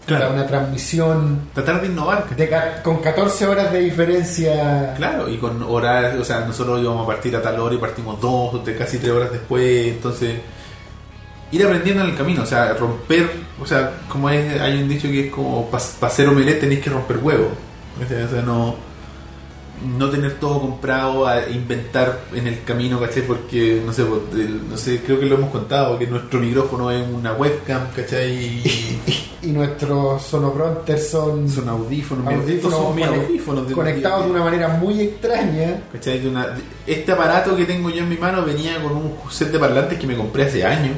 [0.06, 0.32] Claro.
[0.34, 2.22] una transmisión tratar de innovar.
[2.24, 2.36] ¿cachai?
[2.36, 4.94] de ca- con 14 horas de diferencia.
[4.96, 8.20] Claro, y con horarios, o sea, nosotros íbamos a partir a tal hora y partimos
[8.20, 10.34] dos, de casi tres horas después, entonces
[11.52, 13.30] ir aprendiendo en el camino, o sea, romper,
[13.62, 16.90] o sea, como es, hay un dicho que es como para hacer omelette tenéis que
[16.90, 17.48] romper huevo,
[18.04, 18.74] o sea, no,
[19.98, 23.22] no tener todo comprado, a inventar en el camino, ¿cachai?
[23.22, 24.20] Porque, no sé, pues,
[24.68, 28.32] no sé, creo que lo hemos contado, que nuestro micrófono es una webcam, ¿cachai?
[28.32, 29.00] Y
[29.44, 32.24] Y nuestros sonoprompters son, son audífonos,
[32.62, 35.82] son mis conec- audífonos de- conectados de una manera muy extraña.
[35.92, 36.18] ¿Cachai?
[36.20, 36.54] De una-
[36.86, 40.06] este aparato que tengo yo en mi mano venía con un set de parlantes que
[40.06, 40.96] me compré hace años.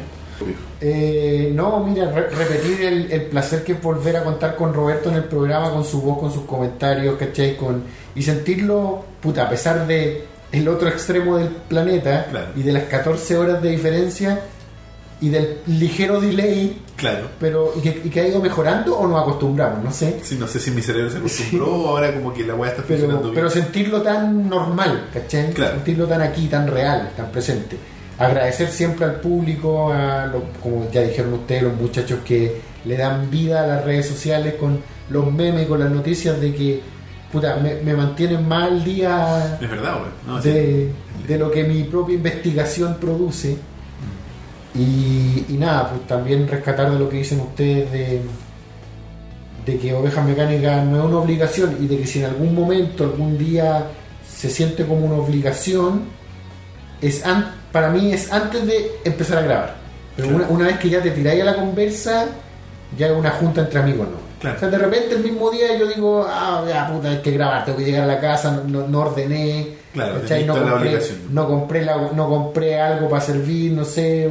[0.81, 5.09] Eh, no, mira, re- repetir el, el placer que es volver a contar con Roberto
[5.11, 7.57] en el programa, con su voz, con sus comentarios, ¿cachai?
[7.57, 7.83] Con,
[8.15, 12.47] y sentirlo, puta, a pesar de el otro extremo del planeta Claro.
[12.57, 14.41] y de las 14 horas de diferencia
[15.21, 17.29] y del ligero delay, Claro.
[17.41, 20.21] pero y que, y que ha ido mejorando o nos acostumbramos, no sé.
[20.23, 22.83] Sí, no sé si mi cerebro se acostumbró o ahora como que la weá está
[22.83, 23.35] funcionando Pero, bien.
[23.35, 25.53] pero sentirlo tan normal, ¿cachai?
[25.53, 25.75] Claro.
[25.77, 27.77] Sentirlo tan aquí, tan real, tan presente.
[28.19, 33.31] Agradecer siempre al público, a lo- como ya dijeron ustedes, los muchachos que le dan
[33.31, 34.81] vida a las redes sociales con
[35.11, 36.81] los memes, con las noticias de que
[37.31, 39.99] puta, me, me mantienen más al día Es verdad,
[40.43, 40.49] sí.
[40.49, 40.93] de,
[41.29, 43.57] de lo que mi propia investigación produce.
[44.75, 48.21] Y, y nada, pues también rescatar de lo que dicen ustedes de,
[49.65, 53.05] de que Ovejas Mecánicas no es una obligación y de que si en algún momento,
[53.05, 53.87] algún día
[54.29, 56.03] se siente como una obligación,
[57.01, 59.75] es an- para mí es antes de empezar a grabar.
[60.17, 60.45] Pero Claro.
[60.45, 62.27] una, una vez que ya te tiráis a la conversa,
[62.97, 64.17] ya es una junta entre amigos, ¿no?
[64.41, 64.57] Claro.
[64.57, 67.65] O sea, de repente el mismo día yo digo, ah, ya puta, hay que grabar,
[67.65, 70.15] tengo que llegar a la casa, no, no- ordené, Claro,
[70.47, 74.29] no, compré, no, compré la- no compré algo para servir, no sé,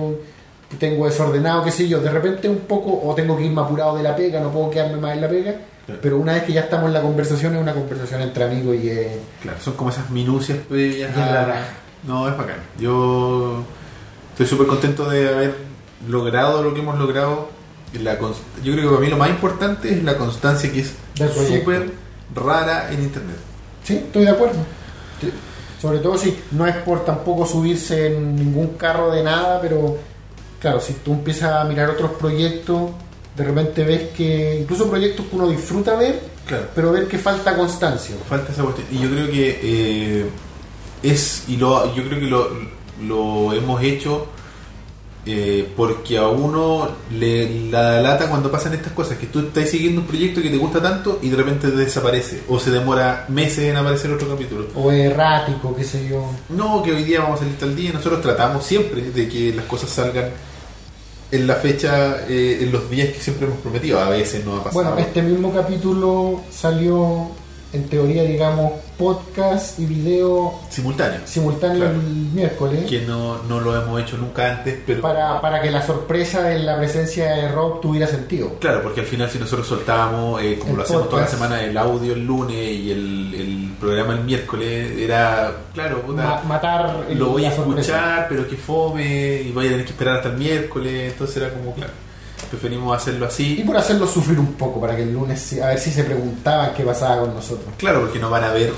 [0.80, 2.00] tengo desordenado, qué sé yo.
[2.02, 4.98] De repente un poco, o tengo que irme apurado de la pega, no puedo quedarme
[4.98, 5.56] más en la pega.
[5.86, 6.00] Claro.
[6.02, 8.90] Pero una vez que ya estamos en la conversación, es una conversación entre amigos y
[8.90, 9.08] es.
[9.42, 11.62] Claro, son como esas minucias previas la raja.
[12.06, 12.58] No, es bacán.
[12.80, 13.64] Yo
[14.32, 15.56] estoy súper contento de haber
[16.08, 17.50] logrado lo que hemos logrado.
[18.02, 20.94] La Yo creo que para mí lo más importante es la constancia que es
[21.48, 21.92] súper
[22.36, 23.38] rara en internet.
[23.86, 24.58] Sí, estoy de acuerdo.
[25.22, 25.32] Sí.
[25.82, 29.98] Sobre todo si no es por tampoco subirse en ningún carro de nada, pero
[30.60, 32.92] claro, si tú empiezas a mirar otros proyectos,
[33.38, 36.68] de repente ves que, incluso proyectos que uno disfruta ver, Claro.
[36.76, 38.16] pero ver que falta constancia.
[38.28, 38.88] Falta esa cuestión.
[38.92, 40.26] Y yo creo que eh,
[41.12, 42.50] es, y lo, yo creo que lo,
[43.06, 44.28] lo hemos hecho
[45.28, 50.02] eh, porque a uno le la lata cuando pasan estas cosas, que tú estás siguiendo
[50.02, 53.76] un proyecto que te gusta tanto y de repente desaparece, o se demora meses en
[53.76, 54.68] aparecer otro capítulo.
[54.76, 56.30] O es errático, qué sé yo.
[56.50, 59.66] No, que hoy día vamos a salir tal día, nosotros tratamos siempre de que las
[59.66, 60.30] cosas salgan
[61.32, 64.64] en la fecha, eh, en los días que siempre hemos prometido, a veces no ha
[64.64, 64.84] pasado.
[64.84, 67.32] Bueno, este mismo capítulo salió,
[67.76, 71.20] en teoría, digamos, podcast y video Simultáneo.
[71.26, 71.92] simultáneo Claro.
[72.00, 72.86] el miércoles.
[72.86, 75.02] Que no, no lo hemos hecho nunca antes, pero...
[75.02, 78.54] Para, para que la sorpresa de la presencia de Rob tuviera sentido.
[78.60, 81.62] Claro, porque al final si nosotros soltábamos, eh, como El lo hacemos toda la semana,
[81.62, 87.18] el audio el lunes y el, el programa el miércoles, era, claro, Ma- matar el-
[87.20, 87.80] lo voy a sorpresa.
[87.92, 91.50] escuchar, pero que fome, y voy a tener que esperar hasta el miércoles, entonces era
[91.54, 91.92] como, claro,
[92.56, 93.64] preferimos hacerlo Y así.
[93.66, 96.84] por hacerlo sufrir un poco, para que el lunes, a ver si se preguntaban qué
[96.84, 97.74] pasaba con nosotros.
[97.78, 98.72] Claro, porque no van a ver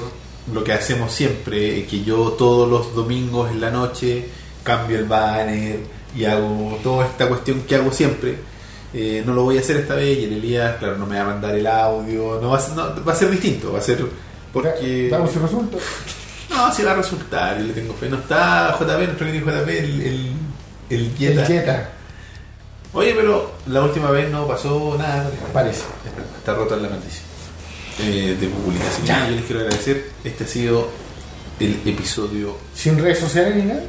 [0.54, 4.28] lo que hacemos siempre, eh, que yo todos los domingos en la noche
[4.64, 5.80] cambio el banner
[6.16, 8.38] y hago toda esta cuestión que hago siempre.
[8.94, 11.24] Eh, no lo voy a hacer esta vez y el Elías, claro, no me va
[11.24, 13.82] a mandar el audio, no va a, ser- no, va a ser distinto, va a
[13.82, 14.04] ser
[14.54, 15.10] porque...
[15.12, 15.78] Damos si resulta.
[16.50, 18.10] No, si va a resultar, yo le tengo fe.
[18.10, 20.02] No está JP, nuestro querido JP, el, el,
[20.90, 21.12] el.
[21.20, 21.90] El Jetta,
[22.94, 25.30] Oye, pero la última vez no pasó nada.
[25.54, 25.84] parece.
[26.38, 27.22] Está, rota la noticia
[28.00, 29.06] eh, de publicación.
[29.06, 29.30] Ya.
[29.30, 30.12] Yo les quiero agradecer.
[30.24, 30.88] Este ha sido
[31.60, 32.56] el episodio.
[32.74, 33.84] Sin redes sociales ni nada.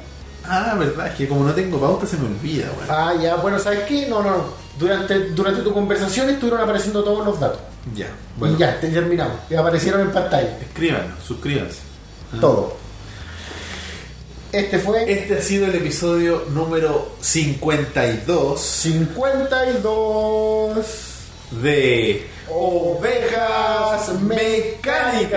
[0.45, 2.89] Ah, verdad, es que como no tengo pauta se me olvida, weón.
[2.89, 4.07] Ah, ya, bueno, ¿sabes qué?
[4.09, 4.45] No, no, no.
[4.79, 7.61] Durante, durante tu conversación estuvieron apareciendo todos los datos.
[7.95, 8.55] Ya, bueno.
[8.55, 9.37] Y ya, te terminamos.
[9.51, 10.59] Y aparecieron en pantalla.
[10.61, 11.81] Escríbanos, suscríbanse.
[12.41, 12.78] Todo.
[14.53, 20.87] Este fue Este ha sido el episodio número 52 52
[21.63, 25.29] de Ovejas Mecánicas.